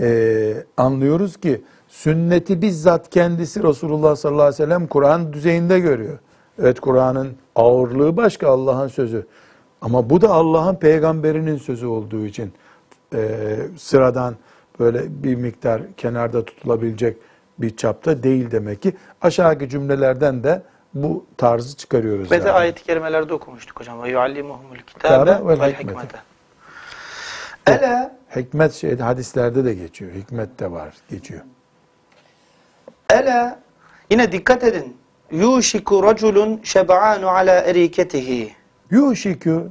e, 0.00 0.54
anlıyoruz 0.76 1.36
ki 1.36 1.62
sünneti 1.88 2.62
bizzat 2.62 3.10
kendisi 3.10 3.62
Resulullah 3.62 4.16
sallallahu 4.16 4.42
aleyhi 4.42 4.62
ve 4.62 4.66
sellem 4.66 4.86
Kur'an 4.86 5.32
düzeyinde 5.32 5.80
görüyor. 5.80 6.18
Evet 6.58 6.80
Kur'an'ın 6.80 7.28
ağırlığı 7.56 8.16
başka 8.16 8.48
Allah'ın 8.48 8.88
sözü. 8.88 9.26
Ama 9.80 10.10
bu 10.10 10.20
da 10.20 10.30
Allah'ın 10.30 10.74
peygamberinin 10.74 11.56
sözü 11.56 11.86
olduğu 11.86 12.26
için 12.26 12.52
e, 13.14 13.38
sıradan 13.76 14.34
böyle 14.80 15.22
bir 15.22 15.34
miktar 15.34 15.82
kenarda 15.96 16.44
tutulabilecek 16.44 17.16
bir 17.58 17.76
çapta 17.76 18.22
değil 18.22 18.50
demek 18.50 18.82
ki. 18.82 18.92
Aşağıdaki 19.20 19.68
cümlelerden 19.68 20.44
de 20.44 20.62
bu 21.02 21.26
tarzı 21.36 21.76
çıkarıyoruz. 21.76 22.30
Ve 22.30 22.44
de 22.44 22.48
yani. 22.48 22.58
ayet-i 22.58 22.84
kerimelerde 22.84 23.34
okumuştuk 23.34 23.80
hocam. 23.80 24.02
Ve 24.02 24.10
yuallimuhumul 24.10 24.76
Kitabe 24.76 25.58
vel 25.60 25.72
hikmete. 25.72 26.18
Ela 27.66 28.18
Hikmet 28.36 28.72
şeyde 28.72 29.02
hadislerde 29.02 29.64
de 29.64 29.74
geçiyor. 29.74 30.12
Hikmet 30.12 30.60
de 30.60 30.70
var, 30.70 30.94
geçiyor. 31.10 31.40
Ela 33.10 33.60
yine 34.10 34.32
dikkat 34.32 34.64
edin. 34.64 34.96
Yuşiku 35.30 36.02
raculun 36.02 36.60
şeb'anu 36.62 37.28
ala 37.28 37.60
eriketihi. 37.60 38.54
Yuşikü 38.90 39.68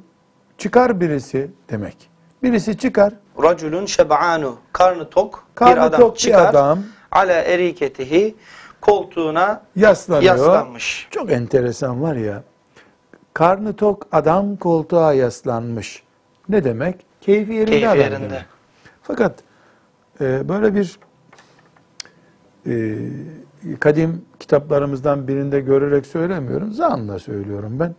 çıkar 0.58 1.02
birisi 1.02 1.52
demek. 1.70 2.10
Birisi 2.44 2.78
çıkar. 2.78 3.14
Raculun 3.44 3.86
şeb'anu 3.86 4.58
karnı 4.74 5.10
tok 5.10 5.48
Karnı 5.56 5.76
bir 5.76 5.82
adam 5.82 6.00
tok 6.00 6.16
bir 6.16 6.20
çıkar. 6.20 6.50
adam. 6.50 6.84
Ala 7.12 7.34
eriketihi 7.34 8.36
koltuğuna 8.82 9.62
Yaslanıyor. 9.76 10.24
yaslanmış. 10.38 11.08
Çok 11.12 11.32
enteresan 11.32 12.02
var 12.02 12.16
ya. 12.16 12.44
Karnı 13.34 13.76
tok 13.76 14.08
adam 14.12 14.56
koltuğa 14.56 15.14
yaslanmış. 15.14 16.04
Ne 16.50 16.64
demek? 16.64 17.06
Keyfi 17.22 17.54
yerinde 17.54 17.72
Keyfi 17.72 17.88
adam 17.90 18.00
yerinde. 18.00 18.30
demek. 18.30 18.46
Fakat 19.04 19.40
e, 20.22 20.50
böyle 20.50 20.76
bir 20.76 21.00
e, 22.68 22.98
kadim 23.80 24.26
kitaplarımızdan 24.40 25.28
birinde 25.28 25.60
görerek 25.60 26.06
söylemiyorum. 26.06 26.72
Zanla 26.72 27.20
söylüyorum 27.20 27.80
ben. 27.80 27.96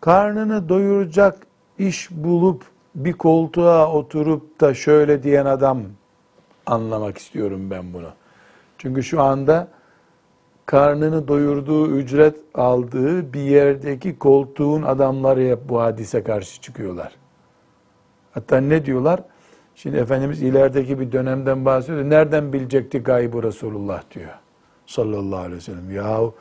Karnını 0.00 0.68
doyuracak 0.68 1.38
iş 1.78 2.10
bulup 2.10 2.64
bir 2.94 3.12
koltuğa 3.12 3.92
oturup 3.92 4.60
da 4.60 4.74
şöyle 4.74 5.22
diyen 5.22 5.46
adam 5.46 5.82
anlamak 6.66 7.18
istiyorum 7.18 7.70
ben 7.70 7.92
bunu. 7.92 8.08
Çünkü 8.78 9.02
şu 9.02 9.22
anda 9.22 9.68
karnını 10.66 11.28
doyurduğu, 11.28 11.90
ücret 11.90 12.36
aldığı 12.54 13.32
bir 13.32 13.40
yerdeki 13.40 14.18
koltuğun 14.18 14.82
adamları 14.82 15.40
hep 15.40 15.68
bu 15.68 15.80
hadise 15.80 16.22
karşı 16.22 16.62
çıkıyorlar. 16.62 17.12
Hatta 18.32 18.56
ne 18.60 18.84
diyorlar? 18.84 19.20
Şimdi 19.74 19.96
Efendimiz 19.96 20.42
ilerideki 20.42 21.00
bir 21.00 21.12
dönemden 21.12 21.64
bahsediyor. 21.64 22.10
Nereden 22.10 22.52
bilecekti 22.52 22.98
gaybı 22.98 23.42
Resulullah 23.42 24.02
diyor. 24.14 24.30
Sallallahu 24.86 25.40
aleyhi 25.40 25.56
ve 25.56 25.60
sellem. 25.60 25.90
Yahu 25.90 26.34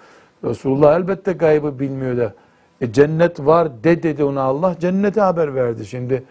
Resulullah 0.44 0.96
elbette 0.96 1.34
gaybı 1.34 1.80
bilmiyor 1.80 2.18
da. 2.18 2.34
E, 2.82 2.92
cennet 2.94 3.40
var 3.40 3.84
de 3.84 4.04
dedi 4.04 4.24
ona 4.24 4.42
Allah. 4.42 4.76
Cennete 4.80 5.22
haber 5.22 5.56
verdi. 5.56 5.86
Şimdi 5.86 6.24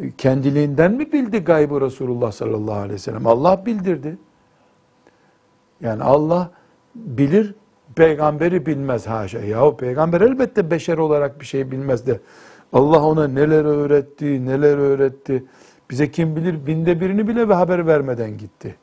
e, 0.00 0.10
kendiliğinden 0.10 0.92
mi 0.92 1.12
bildi 1.12 1.38
gaybı 1.38 1.80
Resulullah 1.80 2.32
sallallahu 2.32 2.74
aleyhi 2.74 2.92
ve 2.92 2.98
sellem? 2.98 3.26
Allah 3.26 3.66
bildirdi. 3.66 4.18
Yani 5.80 6.02
Allah 6.02 6.50
bilir, 7.06 7.54
peygamberi 7.96 8.66
bilmez 8.66 9.06
haşa. 9.06 9.38
Yahu 9.38 9.76
peygamber 9.76 10.20
elbette 10.20 10.70
beşer 10.70 10.98
olarak 10.98 11.40
bir 11.40 11.46
şey 11.46 11.70
bilmez 11.70 12.06
de 12.06 12.20
Allah 12.72 13.02
ona 13.02 13.28
neler 13.28 13.64
öğretti, 13.64 14.46
neler 14.46 14.78
öğretti. 14.78 15.44
Bize 15.90 16.10
kim 16.10 16.36
bilir 16.36 16.66
binde 16.66 17.00
birini 17.00 17.28
bile 17.28 17.48
ve 17.48 17.54
haber 17.54 17.86
vermeden 17.86 18.38
gitti. 18.38 18.76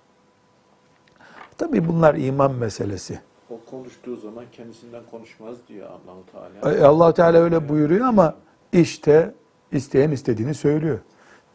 Tabii 1.57 1.87
bunlar 1.87 2.15
iman 2.15 2.51
meselesi. 2.53 3.19
O 3.49 3.59
konuştuğu 3.71 4.15
zaman 4.15 4.45
kendisinden 4.51 5.03
konuşmaz 5.11 5.57
diyor 5.67 5.87
Allahu 5.87 6.23
Teala. 6.31 6.75
E, 6.77 6.83
allah 6.83 7.13
Teala 7.13 7.37
öyle 7.37 7.69
buyuruyor 7.69 8.05
ama 8.05 8.35
işte 8.73 9.33
isteyen 9.71 10.11
istediğini 10.11 10.53
söylüyor. 10.53 10.99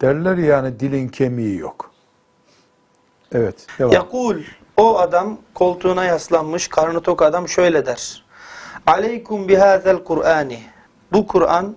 Derler 0.00 0.36
yani 0.36 0.80
dilin 0.80 1.08
kemiği 1.08 1.58
yok. 1.58 1.90
Evet, 3.32 3.66
devam. 3.78 3.92
Yakul 3.92 4.36
o 4.80 4.98
adam 4.98 5.38
koltuğuna 5.54 6.04
yaslanmış 6.04 6.68
karnı 6.68 7.00
tok 7.00 7.22
adam 7.22 7.48
şöyle 7.48 7.86
der. 7.86 8.22
Aleykum 8.86 9.48
bihazel 9.48 10.04
Kur'ani. 10.04 10.58
Bu 11.12 11.26
Kur'an 11.26 11.76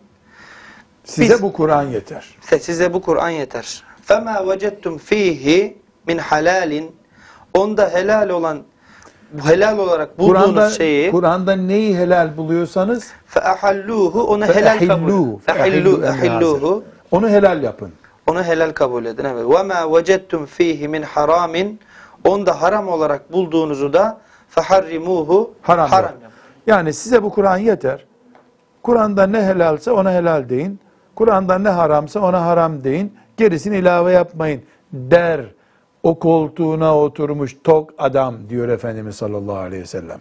Size 1.04 1.34
biz- 1.34 1.42
bu 1.42 1.54
Kur'an 1.54 1.84
yeter. 1.84 2.38
size 2.60 2.94
bu 2.94 3.02
Kur'an 3.02 3.30
yeter. 3.30 3.84
Fema 4.04 4.50
vecettum 4.50 4.98
fihi 4.98 5.78
min 6.08 6.18
halalin 6.18 6.96
onda 7.54 7.90
helal 7.94 8.30
olan 8.30 8.64
bu 9.34 9.48
helal 9.50 9.78
olarak 9.78 10.20
bulduğunuz 10.20 10.42
Kur'an'da 10.46 10.70
şeyi 10.70 11.12
Kur'an'da 11.12 11.56
neyi 11.56 11.98
helal 11.98 12.38
buluyorsanız 12.38 13.12
feahalluhu 13.28 14.24
onu 14.24 14.46
helal 14.46 14.88
kabul 14.88 15.10
ehilluhu 15.54 16.84
onu 17.12 17.30
helal 17.30 17.64
yapın. 17.64 17.94
onu 18.28 18.44
helal 18.44 18.72
kabul 18.72 19.06
edin. 19.06 19.24
Evet. 19.26 19.46
Ve 19.50 19.64
ma 19.64 19.98
vecettum 19.98 20.46
fihi 20.46 20.88
min 20.88 21.02
haramin 21.02 21.80
onda 22.26 22.62
haram 22.62 22.88
olarak 22.88 23.32
bulduğunuzu 23.34 23.94
da 23.94 24.18
feharrimuhu 24.50 25.54
Haram, 25.62 25.90
haram 25.90 26.12
yapın. 26.12 26.38
Yani 26.68 26.94
size 26.94 27.24
bu 27.24 27.30
Kur'an 27.30 27.58
yeter. 27.58 28.06
Kur'an'da 28.84 29.28
ne 29.28 29.44
helalse 29.44 29.92
ona 29.92 30.12
helal 30.12 30.50
deyin. 30.50 30.80
Kur'an'da 31.16 31.60
ne 31.60 31.70
haramsa 31.70 32.20
ona 32.20 32.46
haram 32.46 32.84
deyin. 32.84 33.14
Gerisini 33.38 33.78
ilave 33.78 34.12
yapmayın 34.12 34.62
der. 34.94 35.42
O 36.04 36.20
koltuğuna 36.20 36.98
oturmuş 36.98 37.58
tok 37.64 37.90
adam 37.98 38.36
diyor 38.50 38.70
Efendimiz 38.70 39.16
sallallahu 39.16 39.58
aleyhi 39.58 39.82
ve 39.84 39.88
sellem. 39.88 40.20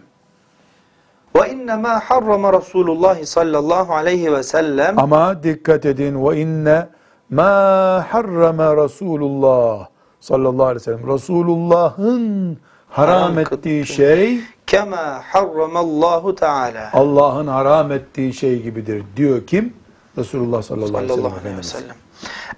Ve 1.35 1.49
innemâ 1.51 1.99
harrama 1.99 2.53
Resulullah 2.53 3.23
sallallahu 3.23 3.93
aleyhi 3.93 4.33
ve 4.33 4.43
sellem 4.43 4.99
Ama 4.99 5.43
dikkat 5.43 5.85
edin 5.85 6.25
ve 6.29 6.37
inne 6.41 6.87
ma 7.29 8.05
harrama 8.09 8.77
Resulullah 8.77 9.87
sallallahu 10.23 10.65
aleyhi 10.65 10.75
ve 10.75 10.83
sellem. 10.83 11.13
Resulullah'ın 11.13 12.57
haram 12.89 13.39
ettiği 13.39 13.85
şey 13.85 14.39
kema 14.67 15.21
harramallahu 15.23 16.35
teala 16.35 16.89
Allah'ın 16.93 17.47
haram 17.47 17.91
ettiği 17.91 18.33
şey 18.33 18.61
gibidir 18.61 19.03
diyor 19.15 19.47
kim? 19.47 19.73
Resulullah 20.17 20.61
sallallahu, 20.61 20.97
aleyhi 20.97 21.11
ve 21.11 21.15
sellem 21.15 21.33
aleyhi 21.39 21.57
ve 21.57 21.63
sellem. 21.63 21.95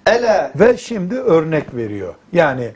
Ela 0.06 0.52
Ve 0.56 0.76
şimdi 0.76 1.14
örnek 1.14 1.74
veriyor. 1.74 2.14
Yani 2.32 2.70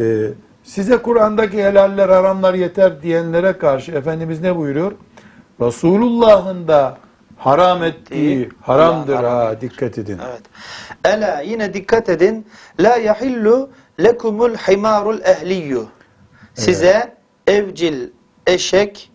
e, 0.00 0.26
size 0.64 0.96
Kur'an'daki 0.96 1.64
helaller 1.64 2.08
haramlar 2.08 2.54
yeter 2.54 3.02
diyenlere 3.02 3.52
karşı 3.52 3.92
Efendimiz 3.92 4.40
ne 4.40 4.56
buyuruyor? 4.56 4.92
Resulullah'ın 5.60 6.68
da 6.68 6.96
haram 7.36 7.82
ettiği 7.82 8.48
haramdır 8.60 9.14
ha 9.14 9.60
dikkat 9.60 9.98
edin. 9.98 10.18
evet. 10.28 10.42
Ela 11.04 11.40
yine 11.40 11.74
dikkat 11.74 12.08
edin. 12.08 12.46
La 12.80 12.96
yahillu 12.96 13.70
lekumul 14.02 14.54
himarul 14.54 15.20
ehliyyu. 15.20 15.86
Size 16.54 17.14
evcil 17.46 18.08
eşek 18.46 19.10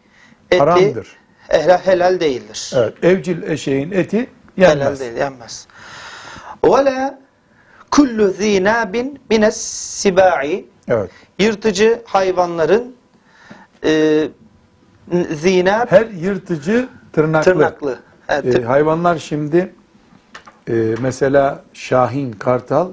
eti 0.52 0.60
Haramdır. 0.60 1.08
helal, 1.48 1.78
helal 1.78 2.20
değildir. 2.20 2.72
Evet, 2.76 3.04
evcil 3.04 3.44
eşeğin 3.44 3.92
eti 3.92 4.18
Helal 4.56 4.78
yenmez. 4.80 5.00
değil, 5.00 5.14
yenmez. 5.18 5.68
Ve 6.66 6.70
la 6.86 7.20
kullu 7.92 8.28
zinabin 8.30 9.20
mines 9.30 9.58
sibai 10.02 10.66
Evet. 10.88 11.12
yırtıcı 11.40 12.02
hayvanların 12.06 12.96
e, 13.86 14.24
zinab 15.32 15.92
Her 15.92 16.06
yırtıcı 16.08 16.88
tırnaklı. 17.14 17.52
tırnaklı. 17.54 18.00
Evet, 18.30 18.46
Ee, 18.46 18.50
tır- 18.52 18.64
hayvanlar 18.64 19.18
şimdi 19.18 19.74
e, 20.70 20.74
mesela 21.02 21.64
şahin, 21.74 22.32
kartal 22.32 22.90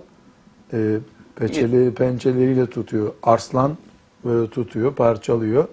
e, 0.73 0.79
peçeli, 1.51 1.95
pençeleriyle 1.95 2.67
tutuyor. 2.67 3.13
Arslan 3.23 3.77
böyle 4.25 4.51
tutuyor, 4.51 4.95
parçalıyor. 4.95 5.69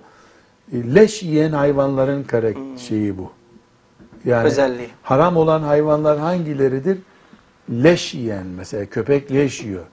E, 0.74 0.96
leş 0.96 1.24
yiyen 1.24 1.52
hayvanların 1.52 2.24
karek 2.24 2.58
şeyi 2.78 3.18
bu. 3.18 3.32
Yani 4.26 4.42
Hmm. 4.42 4.48
Özelliği. 4.48 4.88
haram 5.04 5.38
olan 5.38 5.62
hayvanlar 5.62 6.18
hangileridir? 6.20 6.98
Leş 7.70 8.14
yiyen 8.14 8.46
mesela 8.48 8.86
köpek 8.86 9.32
leş 9.32 9.64
yiyor. 9.64 9.84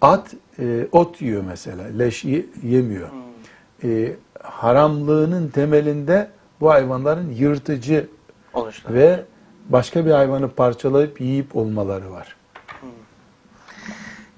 At 0.00 0.34
e, 0.58 0.86
ot 0.92 1.22
yiyor 1.22 1.42
mesela. 1.48 1.82
Leş 1.84 2.24
ye- 2.24 2.46
yemiyor. 2.62 3.08
Hmm. 3.10 3.90
E, 3.90 4.12
haramlığının 4.42 5.48
temelinde 5.48 6.28
bu 6.60 6.70
hayvanların 6.70 7.30
yırtıcı 7.32 8.06
oluşlar. 8.54 8.94
ve 8.94 9.24
başka 9.68 10.06
bir 10.06 10.10
hayvanı 10.10 10.48
parçalayıp 10.48 11.20
yiyip 11.20 11.56
olmaları 11.56 12.10
var. 12.10 12.36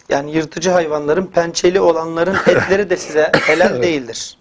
Yani 0.08 0.30
yırtıcı 0.30 0.70
hayvanların 0.70 1.26
pençeli 1.26 1.80
olanların 1.80 2.34
etleri 2.46 2.90
de 2.90 2.96
size 2.96 3.32
helal 3.34 3.82
değildir. 3.82 4.38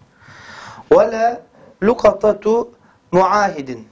Ve 0.91 1.41
lukatatu 1.83 2.69
muahidin. 3.11 3.87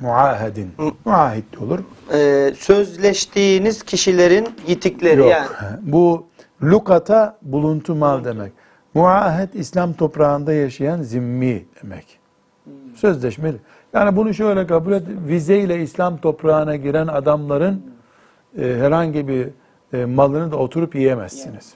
Muahedin. 0.00 0.72
Muahit 1.04 1.58
olur. 1.58 1.78
Ee, 2.12 2.54
sözleştiğiniz 2.58 3.82
kişilerin 3.82 4.48
yitikleri 4.66 5.20
Yok. 5.20 5.30
yani. 5.30 5.48
Bu 5.82 6.26
lukata 6.62 7.38
buluntu 7.42 7.94
mal 7.94 8.24
demek. 8.24 8.52
Muahed 8.94 9.54
İslam 9.54 9.92
toprağında 9.92 10.52
yaşayan 10.52 11.02
zimmi 11.02 11.64
demek. 11.82 12.18
Sözleşmeli. 12.96 13.56
Yani 13.92 14.16
bunu 14.16 14.34
şöyle 14.34 14.66
kabul 14.66 14.92
et. 14.92 15.02
Vizeyle 15.28 15.82
İslam 15.82 16.18
toprağına 16.18 16.76
giren 16.76 17.06
adamların 17.06 17.82
e, 18.58 18.62
herhangi 18.62 19.28
bir 19.28 19.48
e, 19.92 20.04
malını 20.04 20.52
da 20.52 20.56
oturup 20.56 20.94
yiyemezsiniz. 20.94 21.72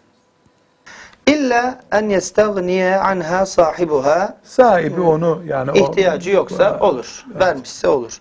İlla 1.26 1.80
en 1.92 2.08
yestagniye 2.08 2.96
anha 2.96 3.46
sahibuha 3.46 4.36
Sahibi 4.42 5.00
onu 5.00 5.42
yani 5.46 5.70
o- 5.70 5.74
ihtiyacı 5.74 6.30
yoksa 6.30 6.78
olur. 6.80 7.24
Vermişse 7.40 7.88
olur. 7.88 8.20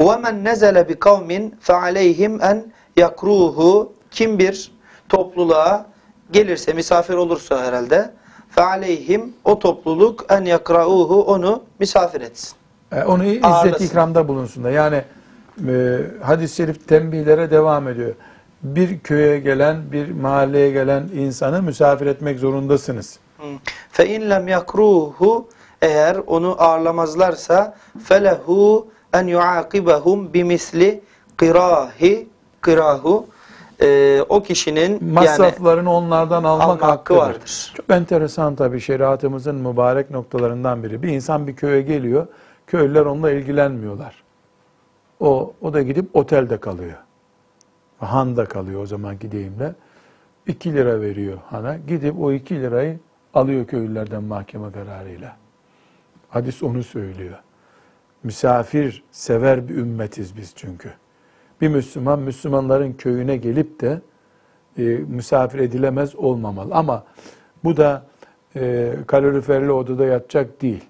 Ve 0.00 0.16
men 0.16 0.44
nezele 0.44 0.88
bi 0.88 0.94
kavmin 0.98 1.54
fe 1.60 1.74
aleyhim 1.74 2.42
en 2.42 2.64
yakruhu 2.96 3.92
kim 4.10 4.38
bir 4.38 4.72
topluluğa 5.08 5.86
gelirse 6.32 6.72
misafir 6.72 7.14
olursa 7.14 7.64
herhalde 7.66 8.10
fe 8.50 8.62
aleyhim 8.62 9.32
o 9.44 9.58
topluluk 9.58 10.24
en 10.28 10.44
yakrauhu 10.44 11.22
onu 11.22 11.62
misafir 11.78 12.20
etsin. 12.20 12.54
E, 12.92 13.02
Onu 13.04 13.24
izzet 13.24 13.80
ikramda 13.80 14.28
bulunsun 14.28 14.64
da. 14.64 14.70
Yani 14.70 15.02
e, 15.68 15.98
hadis-i 16.22 16.56
şerif 16.56 16.88
tembihlere 16.88 17.50
devam 17.50 17.88
ediyor. 17.88 18.14
Bir 18.62 18.98
köye 18.98 19.38
gelen, 19.38 19.92
bir 19.92 20.10
mahalleye 20.10 20.70
gelen 20.70 21.02
insanı 21.14 21.62
misafir 21.62 22.06
etmek 22.06 22.38
zorundasınız. 22.38 23.18
Fe 23.90 24.08
in 24.08 24.30
lem 24.30 24.48
yakruhu 24.48 25.48
eğer 25.82 26.16
onu 26.26 26.56
ağırlamazlarsa 26.58 27.74
felehu 28.04 28.86
en 29.12 29.26
yuakibahum 29.26 30.32
bimisli 30.34 31.00
qirahi 31.38 32.28
qirahu 32.62 33.26
Ee, 33.84 34.22
o 34.28 34.42
kişinin 34.42 34.90
yani 34.92 35.12
Masraflarını 35.12 35.92
onlardan 35.92 36.44
almak, 36.44 36.82
alma 36.82 36.92
hakkı 36.92 37.16
vardır. 37.16 37.72
Çok 37.76 37.90
enteresan 37.90 38.54
tabii 38.54 38.80
şeriatımızın 38.80 39.54
mübarek 39.54 40.10
noktalarından 40.10 40.82
biri. 40.82 41.02
Bir 41.02 41.08
insan 41.08 41.46
bir 41.46 41.56
köye 41.56 41.82
geliyor, 41.82 42.26
köylüler 42.66 43.00
onunla 43.00 43.30
ilgilenmiyorlar. 43.30 44.22
O, 45.20 45.52
o 45.62 45.72
da 45.72 45.82
gidip 45.82 46.16
otelde 46.16 46.56
kalıyor. 46.56 46.96
Han'da 48.06 48.44
kalıyor 48.44 48.82
o 48.82 48.86
zamanki 48.86 49.32
deyimle. 49.32 49.74
2 50.46 50.74
lira 50.74 51.00
veriyor 51.00 51.38
hana. 51.46 51.76
Gidip 51.76 52.20
o 52.20 52.32
2 52.32 52.54
lirayı 52.54 52.98
alıyor 53.34 53.66
köylülerden 53.66 54.22
mahkeme 54.22 54.72
kararıyla. 54.72 55.36
Hadis 56.28 56.62
onu 56.62 56.82
söylüyor. 56.82 57.38
Misafir 58.22 59.04
sever 59.10 59.68
bir 59.68 59.76
ümmetiz 59.76 60.36
biz 60.36 60.52
çünkü. 60.56 60.92
Bir 61.60 61.68
Müslüman 61.68 62.18
Müslümanların 62.18 62.92
köyüne 62.92 63.36
gelip 63.36 63.80
de 63.80 64.00
e, 64.78 64.82
misafir 65.08 65.58
edilemez 65.58 66.16
olmamalı. 66.16 66.74
Ama 66.74 67.04
bu 67.64 67.76
da 67.76 68.06
e, 68.56 68.92
kaloriferli 69.06 69.72
odada 69.72 70.04
yatacak 70.04 70.62
değil. 70.62 70.84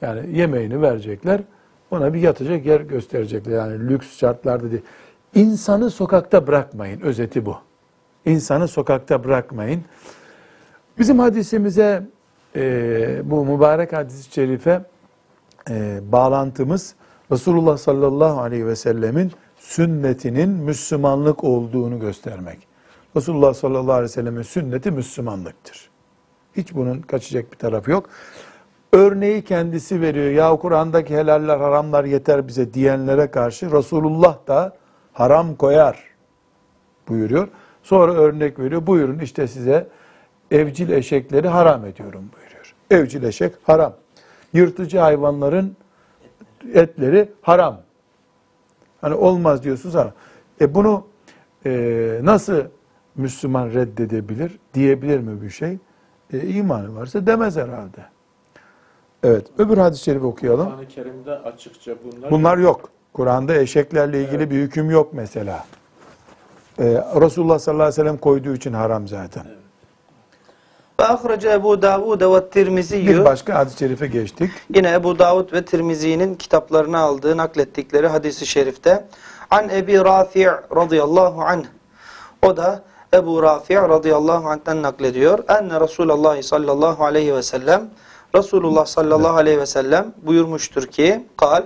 Yani 0.00 0.38
yemeğini 0.38 0.82
verecekler, 0.82 1.40
ona 1.90 2.14
bir 2.14 2.20
yatacak 2.20 2.66
yer 2.66 2.80
gösterecekler. 2.80 3.52
Yani 3.52 3.88
lüks 3.88 4.18
şartlarda 4.18 4.70
değil. 4.70 4.82
İnsanı 5.34 5.90
sokakta 5.90 6.46
bırakmayın, 6.46 7.00
özeti 7.00 7.46
bu. 7.46 7.56
İnsanı 8.24 8.68
sokakta 8.68 9.24
bırakmayın. 9.24 9.84
Bizim 10.98 11.18
hadisimize, 11.18 12.06
e, 12.56 13.20
bu 13.24 13.44
mübarek 13.44 13.92
hadis-i 13.92 14.32
şerife 14.32 14.82
e, 15.70 16.00
bağlantımız 16.12 16.94
Resulullah 17.32 17.76
sallallahu 17.76 18.40
aleyhi 18.40 18.66
ve 18.66 18.76
sellemin 18.76 19.32
sünnetinin 19.56 20.48
Müslümanlık 20.48 21.44
olduğunu 21.44 22.00
göstermek. 22.00 22.58
Resulullah 23.16 23.54
sallallahu 23.54 23.92
aleyhi 23.92 24.04
ve 24.04 24.08
sellemin 24.08 24.42
sünneti 24.42 24.90
Müslümanlıktır. 24.90 25.90
Hiç 26.56 26.74
bunun 26.74 27.00
kaçacak 27.02 27.52
bir 27.52 27.58
tarafı 27.58 27.90
yok. 27.90 28.08
Örneği 28.92 29.44
kendisi 29.44 30.00
veriyor. 30.00 30.30
Ya 30.30 30.56
Kur'an'daki 30.56 31.16
helaller 31.16 31.56
haramlar 31.56 32.04
yeter 32.04 32.48
bize 32.48 32.74
diyenlere 32.74 33.30
karşı 33.30 33.72
Resulullah 33.72 34.38
da 34.46 34.76
haram 35.14 35.54
koyar 35.54 36.04
buyuruyor. 37.08 37.48
Sonra 37.82 38.12
örnek 38.12 38.58
veriyor. 38.58 38.86
Buyurun 38.86 39.18
işte 39.18 39.46
size 39.46 39.88
evcil 40.50 40.90
eşekleri 40.90 41.48
haram 41.48 41.84
ediyorum 41.84 42.30
buyuruyor. 42.36 42.74
Evcil 42.90 43.22
eşek 43.22 43.54
haram. 43.62 43.94
Yırtıcı 44.52 44.98
hayvanların 44.98 45.76
etleri 46.74 47.32
haram. 47.42 47.80
Hani 49.00 49.14
olmaz 49.14 49.62
diyorsunuz 49.62 49.96
ama 49.96 50.12
e 50.60 50.74
bunu 50.74 51.06
e, 51.66 52.20
nasıl 52.22 52.62
Müslüman 53.16 53.70
reddedebilir? 53.70 54.58
Diyebilir 54.74 55.20
mi 55.20 55.42
bir 55.42 55.50
şey? 55.50 55.78
E, 56.32 56.46
imanı 56.48 56.96
varsa 56.96 57.26
demez 57.26 57.56
herhalde. 57.56 58.04
Evet. 59.22 59.46
Öbür 59.58 59.78
hadis-i 59.78 60.02
şerifi 60.02 60.26
okuyalım. 60.26 60.66
Kur'an-ı 60.66 60.88
Kerim'de 60.88 61.30
açıkça 61.30 61.94
bunlar, 62.04 62.30
Bunlar 62.30 62.58
yok. 62.58 62.90
Kur'an'da 63.14 63.54
eşeklerle 63.54 64.22
ilgili 64.24 64.50
bir 64.50 64.56
hüküm 64.56 64.90
yok 64.90 65.08
mesela. 65.12 65.64
E, 66.78 66.84
Resulullah 67.20 67.58
sallallahu 67.58 67.82
aleyhi 67.82 68.00
ve 68.00 68.04
sellem 68.04 68.16
koyduğu 68.16 68.54
için 68.54 68.72
haram 68.72 69.08
zaten. 69.08 69.46
Ve 71.00 71.04
ahrece 71.04 71.50
Ebu 71.50 71.82
Davud 71.82 72.20
ve 72.20 72.50
Tirmizi 72.50 73.06
Bir 73.06 73.24
başka 73.24 73.54
hadis-i 73.54 73.78
şerife 73.78 74.06
geçtik. 74.06 74.50
Yine 74.74 74.92
Ebu 74.92 75.18
Davud 75.18 75.52
ve 75.52 75.64
Tirmizi'nin 75.64 76.34
kitaplarına 76.34 76.98
aldığı, 76.98 77.36
naklettikleri 77.36 78.06
hadisi 78.08 78.46
şerifte 78.46 79.04
An 79.50 79.68
Ebi 79.68 79.94
Rafi' 79.94 80.50
radıyallahu 80.76 81.42
anh 81.42 81.64
O 82.42 82.56
da 82.56 82.82
Ebu 83.14 83.42
Rafi' 83.42 83.88
radıyallahu 83.88 84.48
anh'ten 84.48 84.82
naklediyor. 84.82 85.38
Enne 85.48 85.80
Resulullah 85.80 86.42
sallallahu 86.42 87.04
aleyhi 87.04 87.34
ve 87.34 87.42
sellem 87.42 87.90
Resulullah 88.34 88.86
sallallahu 88.86 89.36
aleyhi 89.36 89.60
ve 89.60 89.66
sellem 89.66 90.14
buyurmuştur 90.22 90.86
ki 90.86 91.26
kal 91.36 91.62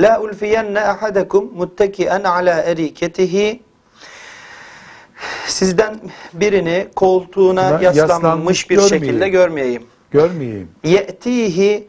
La 0.00 0.20
ulfiyenne 0.20 0.80
ahadekum 0.80 1.50
mutteki'en 1.56 2.24
ala 2.24 2.62
eriketihi 2.62 3.62
Sizden 5.46 5.96
birini 6.32 6.88
koltuğuna 6.96 7.70
Buna 7.70 7.82
yaslanmış 7.82 8.70
bir 8.70 8.76
görmeyeyim. 8.76 9.04
şekilde 9.06 9.28
görmeyeyim. 9.28 9.82
Görmeyeyim. 10.10 10.68
ye'tihi 10.84 11.88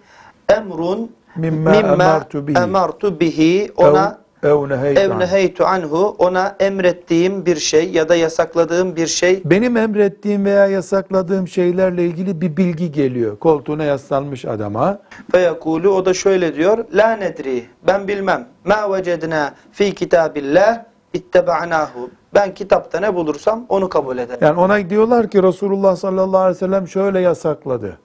emrun 0.50 1.12
mimma 1.36 1.76
emartu 1.76 2.48
bihi. 2.48 2.58
emartu 2.58 3.20
bihi 3.20 3.72
ona 3.76 4.21
ev, 4.44 4.50
ev 4.50 4.70
neheytu 4.70 5.02
ev 5.02 5.12
an. 5.12 5.20
neheytu 5.20 5.66
anhu 5.66 6.16
ona 6.20 6.56
emrettiğim 6.60 7.46
bir 7.46 7.56
şey 7.56 7.92
ya 7.92 8.10
da 8.10 8.16
yasakladığım 8.16 8.96
bir 8.96 9.08
şey 9.08 9.42
Benim 9.46 9.78
emrettiğim 9.78 10.46
veya 10.46 10.68
yasakladığım 10.68 11.48
şeylerle 11.48 12.06
ilgili 12.06 12.42
bir 12.42 12.58
bilgi 12.58 12.92
geliyor. 12.92 13.40
Koltuğuna 13.40 13.84
yaslanmış 13.84 14.46
adama. 14.46 15.00
feyekulu 15.32 15.90
o 15.90 16.06
da 16.06 16.14
şöyle 16.14 16.56
diyor 16.56 16.86
la 16.94 17.16
nedri 17.16 17.66
ben 17.88 18.08
bilmem 18.08 18.48
ma 18.66 18.94
vecedna 18.94 19.54
fi 19.72 19.96
kitabillah 19.96 20.84
ittaba'nahu 21.14 22.10
ben 22.34 22.54
kitapta 22.54 23.00
ne 23.00 23.16
bulursam 23.16 23.66
onu 23.70 23.90
kabul 23.90 24.18
ederim. 24.18 24.40
Yani 24.42 24.60
ona 24.60 24.90
diyorlar 24.90 25.30
ki 25.30 25.44
Resulullah 25.44 25.96
sallallahu 25.96 26.38
aleyhi 26.42 26.56
ve 26.56 26.60
sellem 26.60 26.88
şöyle 26.88 27.20
yasakladı. 27.20 27.98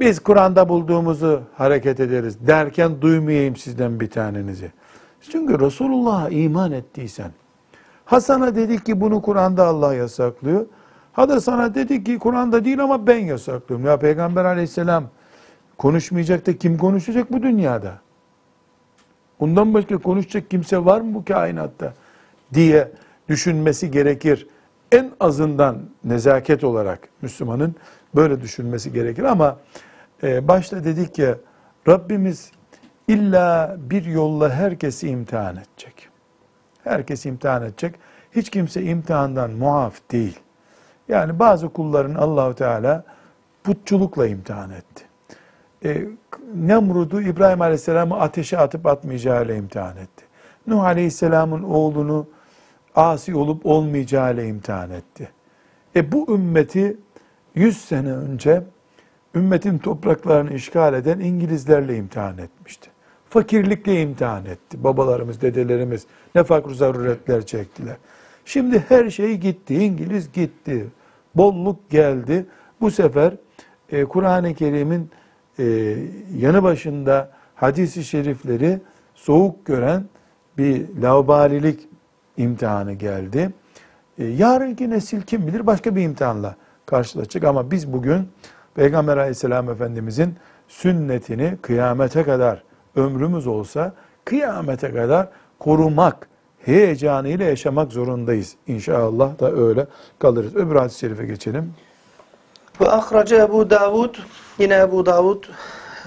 Biz 0.00 0.20
Kur'an'da 0.20 0.68
bulduğumuzu 0.68 1.40
hareket 1.56 2.00
ederiz 2.00 2.46
derken 2.46 3.00
duymayayım 3.00 3.56
sizden 3.56 4.00
bir 4.00 4.10
tanenizi. 4.10 4.72
Çünkü 5.20 5.60
Resulullah'a 5.60 6.28
iman 6.28 6.72
ettiysen, 6.72 7.30
Ha 8.04 8.20
sana 8.20 8.54
dedik 8.56 8.86
ki 8.86 9.00
bunu 9.00 9.22
Kur'an'da 9.22 9.66
Allah 9.66 9.94
yasaklıyor. 9.94 10.66
Ha 11.12 11.28
da 11.28 11.40
sana 11.40 11.74
dedik 11.74 12.06
ki 12.06 12.18
Kur'an'da 12.18 12.64
değil 12.64 12.82
ama 12.82 13.06
ben 13.06 13.18
yasaklıyorum. 13.18 13.86
Ya 13.86 13.98
Peygamber 13.98 14.44
aleyhisselam 14.44 15.04
konuşmayacak 15.78 16.46
da 16.46 16.58
kim 16.58 16.78
konuşacak 16.78 17.32
bu 17.32 17.42
dünyada? 17.42 17.98
Ondan 19.38 19.74
başka 19.74 19.98
konuşacak 19.98 20.50
kimse 20.50 20.84
var 20.84 21.00
mı 21.00 21.14
bu 21.14 21.24
kainatta? 21.24 21.94
diye 22.54 22.92
düşünmesi 23.28 23.90
gerekir. 23.90 24.46
En 24.92 25.10
azından 25.20 25.78
nezaket 26.04 26.64
olarak 26.64 27.08
Müslümanın 27.22 27.74
böyle 28.14 28.40
düşünmesi 28.40 28.92
gerekir 28.92 29.22
ama 29.22 29.58
e, 30.22 30.48
başta 30.48 30.84
dedik 30.84 31.18
ya 31.18 31.38
Rabbimiz 31.88 32.50
illa 33.08 33.76
bir 33.78 34.04
yolla 34.04 34.50
herkesi 34.50 35.08
imtihan 35.08 35.56
edecek. 35.56 36.08
Herkesi 36.84 37.28
imtihan 37.28 37.62
edecek. 37.62 37.94
Hiç 38.32 38.50
kimse 38.50 38.82
imtihandan 38.82 39.50
muaf 39.50 40.00
değil. 40.12 40.38
Yani 41.08 41.38
bazı 41.38 41.68
kulların 41.68 42.14
Allahu 42.14 42.54
Teala 42.54 43.04
putçulukla 43.64 44.26
imtihan 44.26 44.70
etti. 44.70 45.04
E, 45.84 46.06
Nemrud'u 46.54 47.20
İbrahim 47.20 47.60
Aleyhisselam'ı 47.60 48.20
ateşe 48.20 48.58
atıp 48.58 48.86
atmayacağıyla 48.86 49.54
imtihan 49.54 49.96
etti. 49.96 50.24
Nuh 50.66 50.82
Aleyhisselam'ın 50.82 51.62
oğlunu 51.62 52.26
asi 52.94 53.34
olup 53.34 53.66
olmayacağıyla 53.66 54.42
imtihan 54.42 54.90
etti. 54.90 55.30
E 55.96 56.12
bu 56.12 56.34
ümmeti 56.34 56.96
100 57.54 57.84
sene 57.84 58.12
önce 58.12 58.62
ümmetin 59.34 59.78
topraklarını 59.78 60.52
işgal 60.52 60.94
eden 60.94 61.20
İngilizlerle 61.20 61.96
imtihan 61.96 62.38
etmişti. 62.38 62.87
Fakirlikle 63.30 64.02
imtihan 64.02 64.44
etti. 64.44 64.84
Babalarımız, 64.84 65.40
dedelerimiz 65.40 66.06
ne 66.34 66.44
fakr 66.44 66.70
zaruretler 66.70 67.46
çektiler. 67.46 67.96
Şimdi 68.44 68.84
her 68.88 69.10
şey 69.10 69.36
gitti. 69.36 69.74
İngiliz 69.74 70.32
gitti. 70.32 70.86
Bolluk 71.34 71.90
geldi. 71.90 72.46
Bu 72.80 72.90
sefer 72.90 73.34
e, 73.92 74.04
Kur'an-ı 74.04 74.54
Kerim'in 74.54 75.10
e, 75.58 75.64
yanı 76.38 76.62
başında 76.62 77.30
hadisi 77.54 78.04
şerifleri 78.04 78.80
soğuk 79.14 79.66
gören 79.66 80.04
bir 80.58 81.02
laubalilik 81.02 81.88
imtihanı 82.36 82.92
geldi. 82.92 83.50
E, 84.18 84.24
yarınki 84.24 84.90
nesil 84.90 85.22
kim 85.22 85.46
bilir 85.46 85.66
başka 85.66 85.96
bir 85.96 86.02
imtihanla 86.02 86.56
karşılaşacak 86.86 87.44
ama 87.44 87.70
biz 87.70 87.92
bugün 87.92 88.28
Peygamber 88.74 89.16
aleyhisselam 89.16 89.70
efendimizin 89.70 90.34
sünnetini 90.68 91.58
kıyamete 91.62 92.22
kadar 92.22 92.67
ömrümüz 92.98 93.46
olsa 93.46 93.92
kıyamete 94.24 94.92
kadar 94.92 95.28
korumak 95.58 96.28
heyecanıyla 96.58 97.44
yaşamak 97.44 97.92
zorundayız. 97.92 98.54
İnşallah 98.66 99.38
da 99.38 99.52
öyle 99.52 99.86
kalırız. 100.18 100.56
Öbür 100.56 100.76
hadis-i 100.76 100.98
şerife 100.98 101.26
geçelim. 101.26 101.74
Ve 102.80 102.88
ahraca 102.88 103.44
Ebu 103.44 103.70
Davud, 103.70 104.14
yine 104.58 104.74
Ebu 104.74 105.06
Davud 105.06 105.44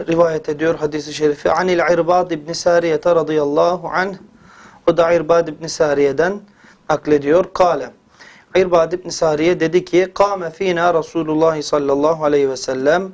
rivayet 0.08 0.50
ediyor 0.50 0.76
hadisi 0.76 1.14
şerifi. 1.14 1.52
Anil 1.52 1.80
İrbad 1.94 2.32
ibn 2.32 2.52
Sariye 2.52 3.00
radıyallahu 3.06 3.88
anh. 3.88 4.16
O 4.88 4.98
da 4.98 5.12
İrbad 5.12 5.48
ibn 5.48 5.68
Sariye'den 5.68 6.34
naklediyor. 6.89 7.46
Kale. 7.54 7.89
İrbad 8.56 8.92
ibn 8.92 9.10
Sariye 9.10 9.60
dedi 9.60 9.86
ki, 9.86 10.12
Kâme 10.14 10.50
fînâ 10.50 10.94
Resulullah 10.94 11.62
sallallahu 11.62 12.24
aleyhi 12.24 12.50
ve 12.50 12.58
sellem 12.58 13.12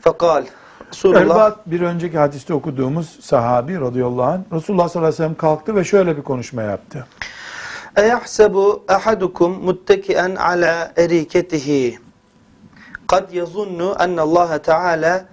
fekal. 0.00 0.44
Resulullah, 0.92 1.20
Elbat 1.20 1.70
bir 1.70 1.80
önceki 1.80 2.18
hadiste 2.18 2.54
okuduğumuz 2.54 3.18
sahabi 3.20 3.80
radıyallahu 3.80 4.22
anh 4.22 4.40
Resulullah 4.52 4.88
sallallahu 4.88 5.08
aleyhi 5.08 5.22
ve 5.22 5.24
sellem 5.24 5.34
kalktı 5.34 5.76
ve 5.76 5.84
şöyle 5.84 6.16
bir 6.16 6.22
konuşma 6.22 6.62
yaptı. 6.62 7.06
Eyahsebu 7.96 8.84
ahadukum 8.88 9.64
muttekien 9.64 10.36
ala 10.36 10.92
eriketihi 10.96 11.98
kad 13.08 13.32
yazunnu 13.32 13.96
Allah 13.98 14.58
Teala 14.58 15.24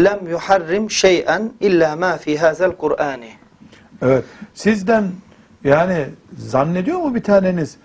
lem 0.00 0.28
yuharrim 0.28 0.90
şey'en 0.90 1.52
illa 1.60 1.96
ma 1.96 2.16
fi 2.16 2.38
hazel 2.38 2.72
Kur'ani. 2.72 3.30
Evet. 4.02 4.24
Sizden 4.54 5.04
yani 5.64 6.06
zannediyor 6.38 6.98
mu 6.98 7.14
bir 7.14 7.22
taneniz 7.22 7.76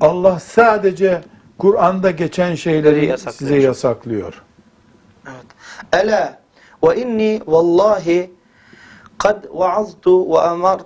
Allah 0.00 0.40
sadece 0.40 1.20
Kur'an'da 1.58 2.10
geçen 2.10 2.54
şeyleri 2.54 3.06
yasaklıyor. 3.06 3.38
size 3.38 3.66
yasaklıyor. 3.66 4.42
Evet. 5.26 5.46
Ela 5.92 6.38
ve 6.88 7.00
inni 7.00 7.40
vallahi 7.46 8.30
kad 9.18 9.44
vaaztu 9.50 10.32
ve 10.32 10.40
amar 10.40 10.80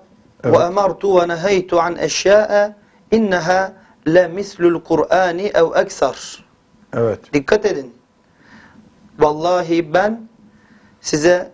Evet. 0.45 0.59
ve 0.59 0.65
amartu 0.65 1.21
ve 1.21 1.29
nehaytu 1.29 1.81
an 1.81 1.97
eşya'a 1.97 2.75
innaha 3.11 3.73
la 4.07 4.29
mislul 4.29 4.81
Kur'ani 4.81 5.43
ev 5.43 5.83
ekser. 5.83 6.45
Evet. 6.93 7.33
Dikkat 7.35 7.67
edin. 7.67 7.95
Vallahi 9.19 9.95
ben 9.95 10.29
size 11.01 11.51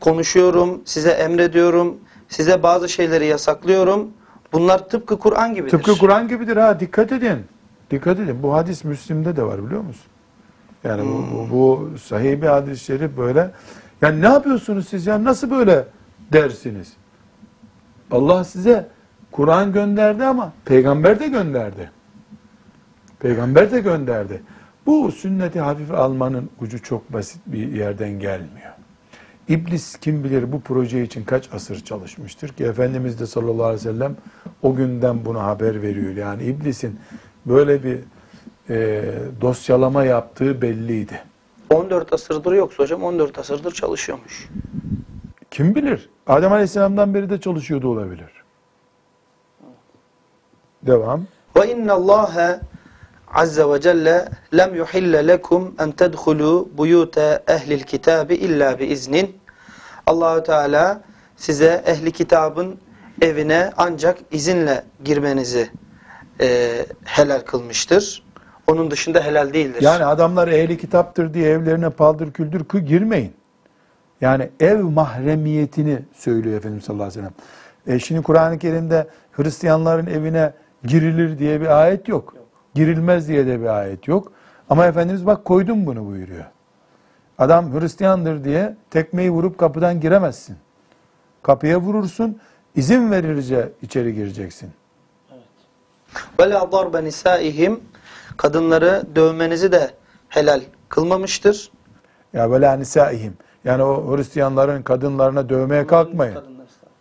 konuşuyorum, 0.00 0.82
size 0.84 1.10
emrediyorum, 1.10 1.96
size 2.28 2.62
bazı 2.62 2.88
şeyleri 2.88 3.26
yasaklıyorum. 3.26 4.10
Bunlar 4.52 4.88
tıpkı 4.88 5.18
Kur'an 5.18 5.54
gibidir. 5.54 5.70
Tıpkı 5.70 5.98
Kur'an 5.98 6.28
gibidir 6.28 6.56
ha 6.56 6.80
dikkat 6.80 7.12
edin. 7.12 7.44
Dikkat 7.90 8.20
edin. 8.20 8.42
Bu 8.42 8.54
hadis 8.54 8.84
Müslim'de 8.84 9.36
de 9.36 9.42
var 9.42 9.66
biliyor 9.66 9.82
musun? 9.82 10.10
Yani 10.84 11.02
bu, 11.02 11.24
bu, 11.32 11.50
bu 11.50 11.98
sahih 11.98 12.42
bir 12.42 12.46
hadis-i 12.46 12.84
şerif 12.84 13.16
böyle. 13.16 13.50
Yani 14.02 14.20
ne 14.20 14.26
yapıyorsunuz 14.26 14.88
siz 14.88 15.06
ya? 15.06 15.24
Nasıl 15.24 15.50
böyle 15.50 15.84
dersiniz? 16.32 16.92
Allah 18.10 18.44
size 18.44 18.88
Kur'an 19.32 19.72
gönderdi 19.72 20.24
ama 20.24 20.52
peygamber 20.64 21.20
de 21.20 21.28
gönderdi. 21.28 21.90
Peygamber 23.18 23.70
de 23.70 23.80
gönderdi. 23.80 24.42
Bu 24.86 25.12
sünneti 25.12 25.60
hafife 25.60 25.96
almanın 25.96 26.50
ucu 26.60 26.82
çok 26.82 27.12
basit 27.12 27.40
bir 27.46 27.72
yerden 27.72 28.10
gelmiyor. 28.10 28.72
İblis 29.48 29.96
kim 29.96 30.24
bilir 30.24 30.52
bu 30.52 30.60
proje 30.60 31.02
için 31.02 31.24
kaç 31.24 31.48
asır 31.52 31.84
çalışmıştır 31.84 32.48
ki 32.48 32.64
Efendimiz 32.64 33.20
de 33.20 33.26
sallallahu 33.26 33.64
aleyhi 33.64 33.88
ve 33.88 33.92
sellem 33.92 34.16
o 34.62 34.74
günden 34.74 35.24
bunu 35.24 35.42
haber 35.42 35.82
veriyor. 35.82 36.16
Yani 36.16 36.42
iblisin 36.42 37.00
böyle 37.46 37.84
bir 37.84 37.98
e, 38.70 39.04
dosyalama 39.40 40.04
yaptığı 40.04 40.62
belliydi. 40.62 41.22
14 41.70 42.12
asırdır 42.12 42.52
yoksa 42.52 42.82
hocam 42.82 43.02
14 43.02 43.38
asırdır 43.38 43.72
çalışıyormuş. 43.72 44.48
Kim 45.50 45.74
bilir? 45.74 46.08
Adem 46.26 46.52
aleyhisselamdan 46.52 47.14
beri 47.14 47.30
de 47.30 47.40
çalışıyordu 47.40 47.88
olabilir. 47.88 48.30
Devam. 50.82 51.26
Ve 51.56 51.72
inna 51.72 51.92
Allah 51.92 52.60
azze 53.34 53.68
ve 53.68 53.80
celle 53.80 54.28
lem 54.56 54.74
yuhille 54.74 55.26
lekum 55.26 55.74
en 55.78 55.92
tedhulu 55.92 56.68
buyute 56.78 57.42
ehlil 57.48 57.82
kitabi 57.82 58.34
illa 58.34 58.78
bi 58.78 58.84
iznin. 58.84 59.36
Allahu 60.06 60.42
Teala 60.42 61.02
size 61.36 61.84
ehli 61.86 62.12
kitabın 62.12 62.80
evine 63.22 63.70
ancak 63.76 64.18
izinle 64.30 64.84
girmenizi 65.04 65.70
e, 66.40 66.86
helal 67.04 67.40
kılmıştır. 67.40 68.29
Onun 68.70 68.90
dışında 68.90 69.24
helal 69.24 69.52
değildir. 69.52 69.82
Yani 69.82 70.04
adamlar 70.04 70.48
ehli 70.48 70.78
kitaptır 70.78 71.34
diye 71.34 71.50
evlerine 71.50 71.90
paldır 71.90 72.32
küldür 72.32 72.64
kı 72.64 72.78
girmeyin. 72.78 73.32
Yani 74.20 74.50
ev 74.60 74.82
mahremiyetini 74.82 75.98
söylüyor 76.14 76.56
Efendimiz 76.56 76.84
sallallahu 76.84 77.08
aleyhi 77.08 77.24
ve 77.24 77.30
sellem. 77.86 77.96
E 77.96 77.98
şimdi 77.98 78.22
Kur'an-ı 78.22 78.58
Kerim'de 78.58 79.06
Hristiyanların 79.32 80.06
evine 80.06 80.52
girilir 80.84 81.38
diye 81.38 81.60
bir 81.60 81.82
ayet 81.82 82.08
yok. 82.08 82.34
Girilmez 82.74 83.28
diye 83.28 83.46
de 83.46 83.60
bir 83.60 83.66
ayet 83.66 84.08
yok. 84.08 84.32
Ama 84.70 84.86
Efendimiz 84.86 85.26
bak 85.26 85.44
koydum 85.44 85.86
bunu 85.86 86.06
buyuruyor. 86.06 86.44
Adam 87.38 87.80
Hristiyandır 87.80 88.44
diye 88.44 88.76
tekmeyi 88.90 89.30
vurup 89.30 89.58
kapıdan 89.58 90.00
giremezsin. 90.00 90.56
Kapıya 91.42 91.80
vurursun, 91.80 92.38
izin 92.76 93.10
verirce 93.10 93.72
içeri 93.82 94.14
gireceksin. 94.14 94.70
Ve 96.40 96.50
la 96.50 96.72
darbe 96.72 97.04
nisaihim 97.04 97.80
kadınları 98.36 99.02
dövmenizi 99.16 99.72
de 99.72 99.90
helal 100.28 100.60
kılmamıştır. 100.88 101.70
Ya 102.32 102.50
böyle 102.50 102.78
nisaihim. 102.78 103.36
Yani 103.64 103.82
o 103.82 104.16
Hristiyanların 104.16 104.82
kadınlarına 104.82 105.48
dövmeye 105.48 105.86
kalkmayın. 105.86 106.38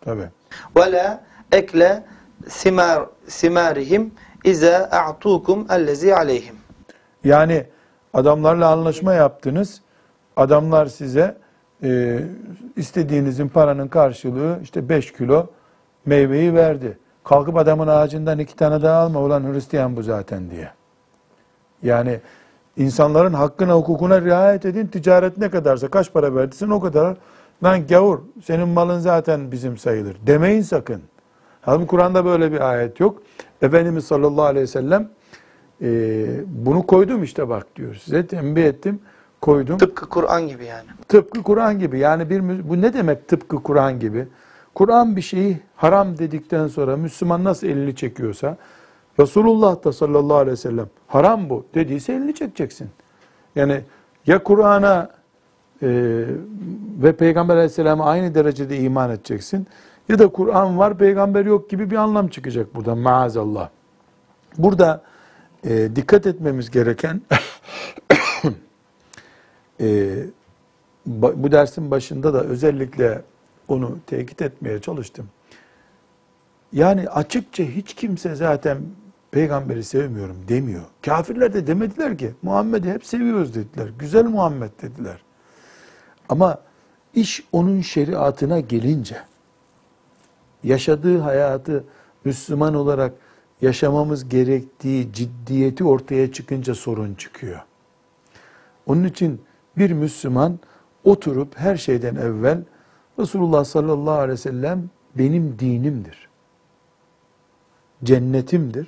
Tabii. 0.02 0.30
Ve 0.76 0.92
la 0.92 1.22
ekle 1.52 2.04
simar 2.48 3.06
simarihim 3.28 4.12
ize 4.44 4.78
a'tukum 4.78 5.68
ellezi 5.72 6.16
aleyhim. 6.16 6.56
Yani 7.24 7.66
adamlarla 8.14 8.72
anlaşma 8.72 9.14
yaptınız. 9.14 9.82
Adamlar 10.36 10.86
size 10.86 11.38
e, 11.84 12.20
istediğinizin 12.76 13.48
paranın 13.48 13.88
karşılığı 13.88 14.60
işte 14.64 14.90
5 14.90 15.14
kilo 15.14 15.48
meyveyi 16.06 16.54
verdi. 16.54 16.98
Kalkıp 17.24 17.58
adamın 17.58 17.88
ağacından 17.88 18.40
iki 18.40 18.56
tane 18.56 18.82
daha 18.82 19.00
alma 19.00 19.20
ulan 19.20 19.54
Hristiyan 19.54 19.96
bu 19.96 20.04
zaten 20.04 20.50
diye. 20.50 20.72
Yani 21.84 22.20
insanların 22.78 23.34
hakkına 23.34 23.76
hukukuna 23.76 24.22
riayet 24.22 24.66
edin. 24.66 24.88
Ticaret 24.88 25.38
ne 25.38 25.50
kadarsa 25.50 25.88
kaç 25.88 26.14
para 26.14 26.36
verdiysen 26.36 26.70
o 26.70 26.80
kadar. 26.80 27.18
Lan 27.64 27.88
gavur 27.88 28.20
senin 28.44 28.68
malın 28.68 29.00
zaten 29.00 29.52
bizim 29.52 29.78
sayılır. 29.78 30.18
Demeyin 30.28 30.62
sakın. 30.62 31.02
Halbuki 31.62 31.88
Kur'an'da 31.88 32.26
böyle 32.26 32.52
bir 32.52 32.70
ayet 32.70 33.00
yok. 33.00 33.22
Efendimiz 33.62 34.06
sallallahu 34.06 34.46
aleyhi 34.46 34.64
ve 34.64 34.68
sellem 34.68 35.10
e, 35.82 36.28
bunu 36.48 36.88
koydum 36.88 37.24
işte 37.24 37.50
bak 37.50 37.68
diyor. 37.76 37.96
Size 37.96 38.28
tembih 38.28 38.64
ettim, 38.64 39.00
koydum. 39.42 39.78
Tıpkı 39.78 40.10
Kur'an 40.10 40.48
gibi 40.48 40.66
yani. 40.66 40.88
Tıpkı 41.08 41.44
Kur'an 41.44 41.80
gibi. 41.80 42.00
Yani 42.00 42.30
bir 42.30 42.70
bu 42.70 42.82
ne 42.82 42.94
demek 42.94 43.28
tıpkı 43.28 43.64
Kur'an 43.64 44.00
gibi? 44.00 44.28
Kur'an 44.76 45.16
bir 45.16 45.22
şeyi 45.22 45.60
haram 45.76 46.18
dedikten 46.18 46.68
sonra 46.68 46.98
Müslüman 46.98 47.44
nasıl 47.44 47.68
elini 47.68 47.96
çekiyorsa 47.96 48.58
Resulullah 49.20 49.84
da 49.84 49.94
sallallahu 49.94 50.38
aleyhi 50.38 50.52
ve 50.52 50.56
sellem 50.56 50.90
haram 51.08 51.50
bu 51.50 51.66
dediyse 51.76 52.14
elini 52.14 52.36
çekeceksin. 52.36 52.90
Yani 53.56 53.82
ya 54.28 54.44
Kur'an'a 54.44 55.10
e, 55.82 55.90
ve 57.04 57.16
Peygamber 57.16 57.56
aleyhisselama 57.56 58.06
aynı 58.06 58.36
derecede 58.36 58.78
iman 58.78 59.10
edeceksin 59.10 59.68
ya 60.10 60.20
da 60.20 60.28
Kur'an 60.28 60.80
var 60.80 60.98
peygamber 60.98 61.46
yok 61.46 61.70
gibi 61.70 61.92
bir 61.92 61.96
anlam 61.96 62.28
çıkacak 62.28 62.76
buradan 62.76 62.98
maazallah. 62.98 63.70
Burada 64.58 65.04
e, 65.64 65.90
dikkat 65.96 66.28
etmemiz 66.28 66.72
gereken 66.72 67.22
e, 69.82 70.18
bu 71.06 71.52
dersin 71.52 71.92
başında 71.92 72.34
da 72.34 72.44
özellikle 72.44 73.22
onu 73.68 73.98
tekit 74.08 74.42
etmeye 74.42 74.82
çalıştım. 74.82 75.28
Yani 76.74 77.10
açıkça 77.10 77.64
hiç 77.64 77.94
kimse 77.94 78.36
zaten 78.36 78.78
peygamberi 79.32 79.84
sevmiyorum 79.84 80.38
demiyor. 80.48 80.84
Kafirler 81.02 81.54
de 81.54 81.68
demediler 81.68 82.18
ki 82.18 82.34
Muhammed'i 82.42 82.92
hep 82.92 83.06
seviyoruz 83.06 83.56
dediler. 83.56 83.90
Güzel 84.00 84.26
Muhammed 84.26 84.70
dediler. 84.82 85.24
Ama 86.30 86.62
iş 87.14 87.44
onun 87.52 87.82
şeriatına 87.82 88.60
gelince 88.60 89.18
yaşadığı 90.64 91.20
hayatı 91.20 91.84
Müslüman 92.26 92.74
olarak 92.74 93.14
yaşamamız 93.62 94.30
gerektiği 94.30 95.14
ciddiyeti 95.14 95.84
ortaya 95.84 96.32
çıkınca 96.32 96.76
sorun 96.76 97.14
çıkıyor. 97.14 97.60
Onun 98.86 99.04
için 99.04 99.42
bir 99.78 99.92
Müslüman 99.92 100.60
oturup 101.04 101.58
her 101.58 101.78
şeyden 101.78 102.16
evvel 102.16 102.64
Resulullah 103.20 103.66
sallallahu 103.66 104.14
aleyhi 104.14 104.32
ve 104.32 104.38
sellem 104.38 104.90
benim 105.16 105.60
dinimdir. 105.60 106.30
Cennetimdir. 108.04 108.88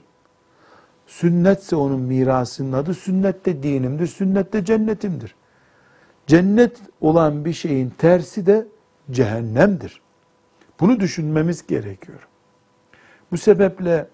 Sünnetse 1.11 1.75
onun 1.75 1.99
mirasının 1.99 2.71
adı 2.71 2.93
sünnet 2.93 3.45
de 3.45 3.63
dinimdir, 3.63 4.07
sünnet 4.07 4.53
de 4.53 4.65
cennetimdir. 4.65 5.35
Cennet 6.27 6.77
olan 7.01 7.45
bir 7.45 7.53
şeyin 7.53 7.89
tersi 7.97 8.45
de 8.45 8.67
cehennemdir. 9.11 10.01
Bunu 10.79 10.99
düşünmemiz 10.99 11.67
gerekiyor. 11.67 12.27
Bu 13.31 13.37
sebeple 13.37 14.07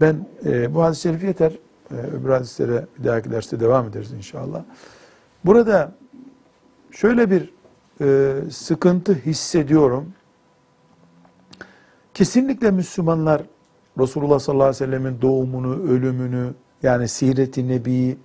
ben 0.00 0.26
e, 0.44 0.74
bu 0.74 0.82
hadis-i 0.82 1.02
şerif 1.02 1.24
yeter. 1.24 1.52
E, 1.90 1.94
öbür 1.94 2.28
hadislere 2.28 2.86
bir 2.98 3.04
dahaki 3.04 3.30
derste 3.30 3.60
devam 3.60 3.88
ederiz 3.88 4.12
inşallah. 4.12 4.64
Burada 5.44 5.92
şöyle 6.90 7.30
bir 7.30 7.52
e, 8.00 8.36
sıkıntı 8.50 9.14
hissediyorum. 9.14 10.12
Kesinlikle 12.14 12.70
Müslümanlar 12.70 13.42
Resulullah 13.98 14.38
sallallahu 14.38 14.68
aleyhi 14.68 14.82
ve 14.82 14.86
sellemin 14.86 15.22
doğumunu, 15.22 15.74
ölümünü, 15.74 16.54
yani 16.82 17.08
siret-i 17.08 17.68
nebi, 17.68 18.16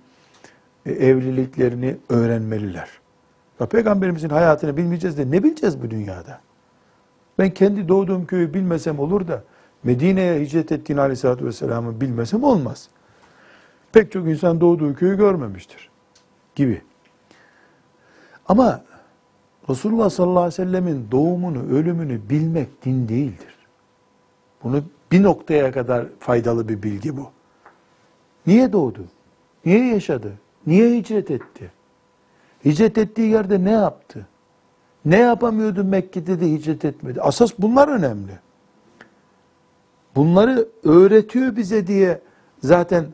e, 0.85 0.91
evliliklerini 0.91 1.97
öğrenmeliler. 2.09 2.89
Ya 3.59 3.67
Peygamberimizin 3.67 4.29
hayatını 4.29 4.77
bilmeyeceğiz 4.77 5.17
de 5.17 5.31
ne 5.31 5.43
bileceğiz 5.43 5.83
bu 5.83 5.91
dünyada? 5.91 6.39
Ben 7.39 7.49
kendi 7.49 7.87
doğduğum 7.87 8.25
köyü 8.25 8.53
bilmesem 8.53 8.99
olur 8.99 9.27
da 9.27 9.43
Medine'ye 9.83 10.39
hicret 10.41 10.71
ettiğini 10.71 11.01
aleyhissalatü 11.01 11.45
vesselam'ı 11.45 12.01
bilmesem 12.01 12.43
olmaz. 12.43 12.89
Pek 13.91 14.11
çok 14.11 14.27
insan 14.27 14.61
doğduğu 14.61 14.95
köyü 14.95 15.17
görmemiştir 15.17 15.89
gibi. 16.55 16.81
Ama 18.47 18.83
Resulullah 19.69 20.09
sallallahu 20.09 20.39
aleyhi 20.39 20.61
ve 20.61 20.65
sellemin 20.65 21.07
doğumunu, 21.11 21.69
ölümünü 21.71 22.29
bilmek 22.29 22.85
din 22.85 23.07
değildir. 23.07 23.55
Bunu 24.63 24.83
bir 25.13 25.23
noktaya 25.23 25.71
kadar 25.71 26.05
faydalı 26.19 26.69
bir 26.69 26.83
bilgi 26.83 27.17
bu. 27.17 27.29
Niye 28.47 28.73
doğdu? 28.73 29.05
Niye 29.65 29.93
yaşadı? 29.93 30.33
Niye 30.67 30.97
hicret 30.97 31.31
etti? 31.31 31.71
Hicret 32.65 32.97
ettiği 32.97 33.29
yerde 33.31 33.63
ne 33.63 33.71
yaptı? 33.71 34.27
Ne 35.05 35.19
yapamıyordu 35.19 35.83
Mekke'de 35.83 36.41
de 36.41 36.51
hicret 36.51 36.85
etmedi? 36.85 37.21
Asas 37.21 37.51
bunlar 37.59 37.87
önemli. 37.87 38.39
Bunları 40.15 40.67
öğretiyor 40.83 41.55
bize 41.55 41.87
diye 41.87 42.21
zaten 42.63 43.05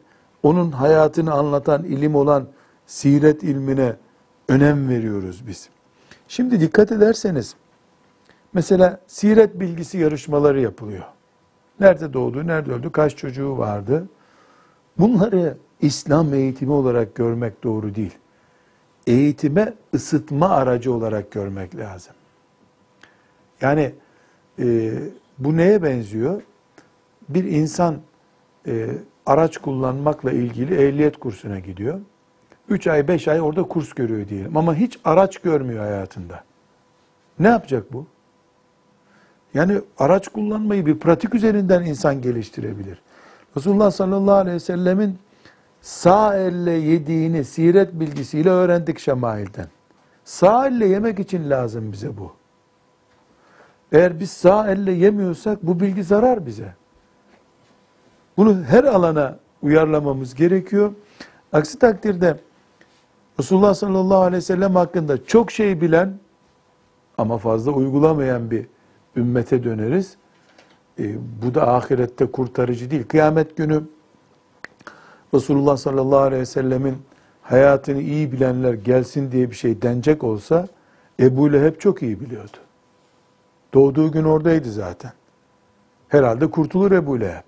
onun 0.43 0.71
hayatını 0.71 1.33
anlatan 1.33 1.83
ilim 1.83 2.15
olan 2.15 2.47
siret 2.85 3.43
ilmine 3.43 3.95
önem 4.47 4.89
veriyoruz 4.89 5.47
biz. 5.47 5.69
Şimdi 6.27 6.61
dikkat 6.61 6.91
ederseniz 6.91 7.55
mesela 8.53 8.99
siret 9.07 9.59
bilgisi 9.59 9.97
yarışmaları 9.97 10.59
yapılıyor. 10.61 11.03
Nerede 11.79 12.13
doğdu, 12.13 12.47
nerede 12.47 12.71
öldü, 12.71 12.91
kaç 12.91 13.15
çocuğu 13.15 13.57
vardı? 13.57 14.07
Bunları 14.97 15.57
İslam 15.81 16.33
eğitimi 16.33 16.71
olarak 16.71 17.15
görmek 17.15 17.63
doğru 17.63 17.95
değil. 17.95 18.17
Eğitime 19.07 19.73
ısıtma 19.93 20.49
aracı 20.49 20.93
olarak 20.93 21.31
görmek 21.31 21.75
lazım. 21.75 22.13
Yani 23.61 23.91
e, 24.59 24.93
bu 25.37 25.57
neye 25.57 25.83
benziyor? 25.83 26.41
Bir 27.29 27.43
insan 27.43 27.97
e, 28.67 28.87
araç 29.25 29.57
kullanmakla 29.57 30.31
ilgili 30.31 30.75
ehliyet 30.87 31.17
kursuna 31.17 31.59
gidiyor. 31.59 31.99
3 32.69 32.87
ay 32.87 33.07
5 33.07 33.27
ay 33.27 33.41
orada 33.41 33.63
kurs 33.63 33.93
görüyor 33.93 34.27
diyelim 34.27 34.57
ama 34.57 34.75
hiç 34.75 34.99
araç 35.03 35.37
görmüyor 35.37 35.83
hayatında. 35.83 36.43
Ne 37.39 37.47
yapacak 37.47 37.93
bu? 37.93 38.05
Yani 39.53 39.81
araç 39.97 40.27
kullanmayı 40.27 40.85
bir 40.85 40.99
pratik 40.99 41.35
üzerinden 41.35 41.85
insan 41.85 42.21
geliştirebilir. 42.21 43.01
Resulullah 43.57 43.91
sallallahu 43.91 44.35
aleyhi 44.35 44.55
ve 44.55 44.59
sellemin 44.59 45.17
sağ 45.81 46.35
elle 46.35 46.71
yediğini 46.71 47.45
siret 47.45 47.93
bilgisiyle 47.93 48.49
öğrendik 48.49 48.99
şemailden. 48.99 49.67
Sağ 50.23 50.67
elle 50.67 50.85
yemek 50.87 51.19
için 51.19 51.49
lazım 51.49 51.91
bize 51.91 52.17
bu. 52.17 52.33
Eğer 53.91 54.19
biz 54.19 54.31
sağ 54.31 54.71
elle 54.71 54.91
yemiyorsak 54.91 55.63
bu 55.63 55.79
bilgi 55.79 56.03
zarar 56.03 56.45
bize. 56.45 56.73
Bunu 58.37 58.63
her 58.63 58.83
alana 58.83 59.39
uyarlamamız 59.61 60.35
gerekiyor. 60.35 60.91
Aksi 61.53 61.79
takdirde 61.79 62.37
Resulullah 63.39 63.73
sallallahu 63.73 64.21
aleyhi 64.21 64.37
ve 64.37 64.41
sellem 64.41 64.75
hakkında 64.75 65.25
çok 65.25 65.51
şey 65.51 65.81
bilen 65.81 66.13
ama 67.17 67.37
fazla 67.37 67.71
uygulamayan 67.71 68.51
bir 68.51 68.67
ümmete 69.15 69.63
döneriz. 69.63 70.17
E, 70.99 71.15
bu 71.43 71.55
da 71.55 71.73
ahirette 71.73 72.25
kurtarıcı 72.25 72.91
değil. 72.91 73.03
Kıyamet 73.07 73.57
günü 73.57 73.83
Resulullah 75.33 75.77
sallallahu 75.77 76.19
aleyhi 76.19 76.41
ve 76.41 76.45
sellemin 76.45 76.97
hayatını 77.41 78.01
iyi 78.01 78.31
bilenler 78.31 78.73
gelsin 78.73 79.31
diye 79.31 79.49
bir 79.49 79.55
şey 79.55 79.81
denecek 79.81 80.23
olsa 80.23 80.67
Ebu 81.19 81.53
Leheb 81.53 81.79
çok 81.79 82.03
iyi 82.03 82.19
biliyordu. 82.19 82.57
Doğduğu 83.73 84.11
gün 84.11 84.23
oradaydı 84.23 84.71
zaten. 84.71 85.11
Herhalde 86.07 86.51
kurtulur 86.51 86.91
Ebu 86.91 87.19
Leheb. 87.19 87.43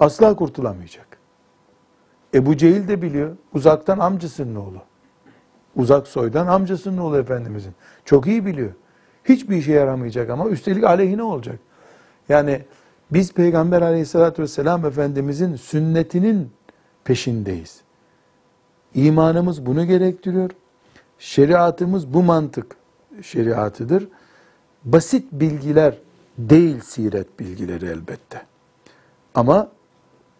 Asla 0.00 0.36
kurtulamayacak. 0.36 1.18
Ebu 2.34 2.56
Cehil 2.56 2.88
de 2.88 3.02
biliyor. 3.02 3.36
Uzaktan 3.54 3.98
amcasının 3.98 4.54
oğlu. 4.54 4.82
Uzak 5.76 6.06
soydan 6.06 6.46
amcasının 6.46 6.98
oğlu 6.98 7.18
Efendimizin. 7.18 7.74
Çok 8.04 8.26
iyi 8.26 8.46
biliyor. 8.46 8.72
Hiçbir 9.28 9.56
işe 9.56 9.72
yaramayacak 9.72 10.30
ama 10.30 10.48
üstelik 10.48 10.84
aleyhine 10.84 11.22
olacak. 11.22 11.58
Yani 12.28 12.62
biz 13.10 13.32
Peygamber 13.32 13.82
aleyhissalatü 13.82 14.42
vesselam 14.42 14.86
Efendimizin 14.86 15.56
sünnetinin 15.56 16.50
peşindeyiz. 17.04 17.80
İmanımız 18.94 19.66
bunu 19.66 19.84
gerektiriyor. 19.84 20.50
Şeriatımız 21.18 22.14
bu 22.14 22.22
mantık 22.22 22.76
şeriatıdır. 23.22 24.08
Basit 24.84 25.32
bilgiler 25.32 25.98
değil 26.38 26.80
siret 26.80 27.40
bilgileri 27.40 27.86
elbette. 27.86 28.42
Ama 29.34 29.68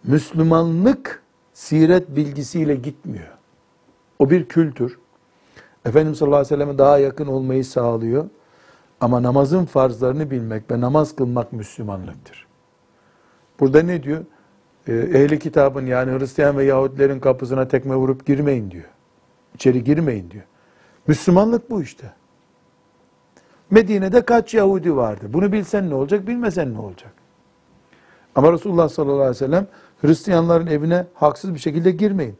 Müslümanlık 0.05 1.23
siret 1.55 2.17
bilgisiyle 2.17 2.75
gitmiyor. 2.75 3.39
O 4.19 4.31
bir 4.31 4.45
kültür. 4.45 4.99
Efendimiz 5.85 6.19
sallallahu 6.19 6.37
aleyhi 6.37 6.55
ve 6.55 6.57
selleme 6.57 6.79
daha 6.79 6.99
yakın 6.99 7.27
olmayı 7.27 7.65
sağlıyor. 7.65 8.25
Ama 9.01 9.23
namazın 9.23 9.65
farzlarını 9.65 10.31
bilmek 10.31 10.71
ve 10.71 10.81
namaz 10.81 11.17
kılmak 11.17 11.53
Müslümanlıktır. 11.53 12.47
Burada 13.61 13.83
ne 13.83 14.03
diyor? 14.03 14.25
Ee, 14.89 14.93
ehli 14.93 15.39
kitabın 15.39 15.87
yani 15.87 16.19
Hristiyan 16.19 16.57
ve 16.57 16.65
Yahudilerin 16.65 17.21
kapısına 17.21 17.69
tekme 17.69 17.97
vurup 17.97 18.27
girmeyin 18.27 18.71
diyor. 18.71 18.85
İçeri 19.55 19.85
girmeyin 19.85 20.31
diyor. 20.31 20.45
Müslümanlık 21.07 21.71
bu 21.71 21.83
işte. 21.83 22.13
Medine'de 23.71 24.25
kaç 24.25 24.55
Yahudi 24.55 24.97
vardı? 24.97 25.27
Bunu 25.29 25.53
bilsen 25.53 25.91
ne 25.91 25.95
olacak, 25.95 26.27
bilmesen 26.27 26.75
ne 26.75 26.79
olacak? 26.79 27.13
Ama 28.35 28.53
Resulullah 28.53 28.89
sallallahu 28.89 29.17
aleyhi 29.17 29.31
ve 29.31 29.35
sellem 29.35 29.67
Hristiyanların 30.01 30.67
evine 30.67 31.07
haksız 31.15 31.55
bir 31.55 31.59
şekilde 31.59 31.91
girmeyin. 31.91 32.39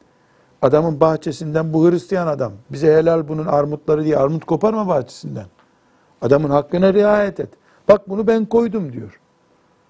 Adamın 0.63 1.01
bahçesinden 1.01 1.73
bu 1.73 1.91
Hristiyan 1.91 2.27
adam. 2.27 2.53
Bize 2.71 2.95
helal 2.95 3.29
bunun 3.29 3.47
armutları 3.47 4.05
diye 4.05 4.17
armut 4.17 4.45
koparma 4.45 4.89
bahçesinden. 4.89 5.47
Adamın 6.23 6.51
hakkına 6.51 6.95
riayet 6.95 7.41
et. 7.41 7.49
Bak 7.89 8.09
bunu 8.09 8.27
ben 8.27 8.45
koydum 8.45 8.93
diyor. 8.93 9.21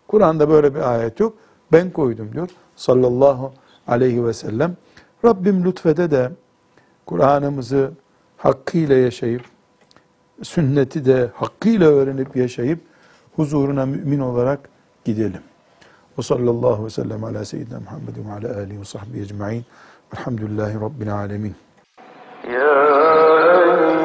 Kur'an'da 0.08 0.48
böyle 0.50 0.74
bir 0.74 0.92
ayet 0.92 1.20
yok. 1.20 1.34
Ben 1.72 1.90
koydum 1.90 2.32
diyor. 2.32 2.48
Sallallahu 2.76 3.52
aleyhi 3.86 4.24
ve 4.24 4.32
sellem. 4.32 4.76
Rabbim 5.24 5.64
lütfede 5.64 6.10
de 6.10 6.30
Kur'an'ımızı 7.06 7.90
hakkıyla 8.36 8.96
yaşayıp, 8.96 9.42
sünneti 10.42 11.04
de 11.04 11.30
hakkıyla 11.34 11.88
öğrenip 11.88 12.36
yaşayıp, 12.36 12.80
huzuruna 13.36 13.86
mümin 13.86 14.20
olarak 14.20 14.60
gidelim. 15.04 15.42
Ve 16.18 16.22
sallallahu 16.22 16.84
ve 16.84 16.90
sellem 16.90 17.24
ala 17.24 17.44
seyyidina 17.44 17.80
Muhammedin 17.80 18.28
ve 18.28 18.32
ala 18.32 18.60
alihi 18.60 18.80
ve 18.80 18.84
sahbihi 18.84 19.22
ecma'in. 19.22 19.64
Velhamdülillahi 20.14 20.80
Rabbil 20.80 21.14
alemin. 21.14 21.54
يا 22.44 23.97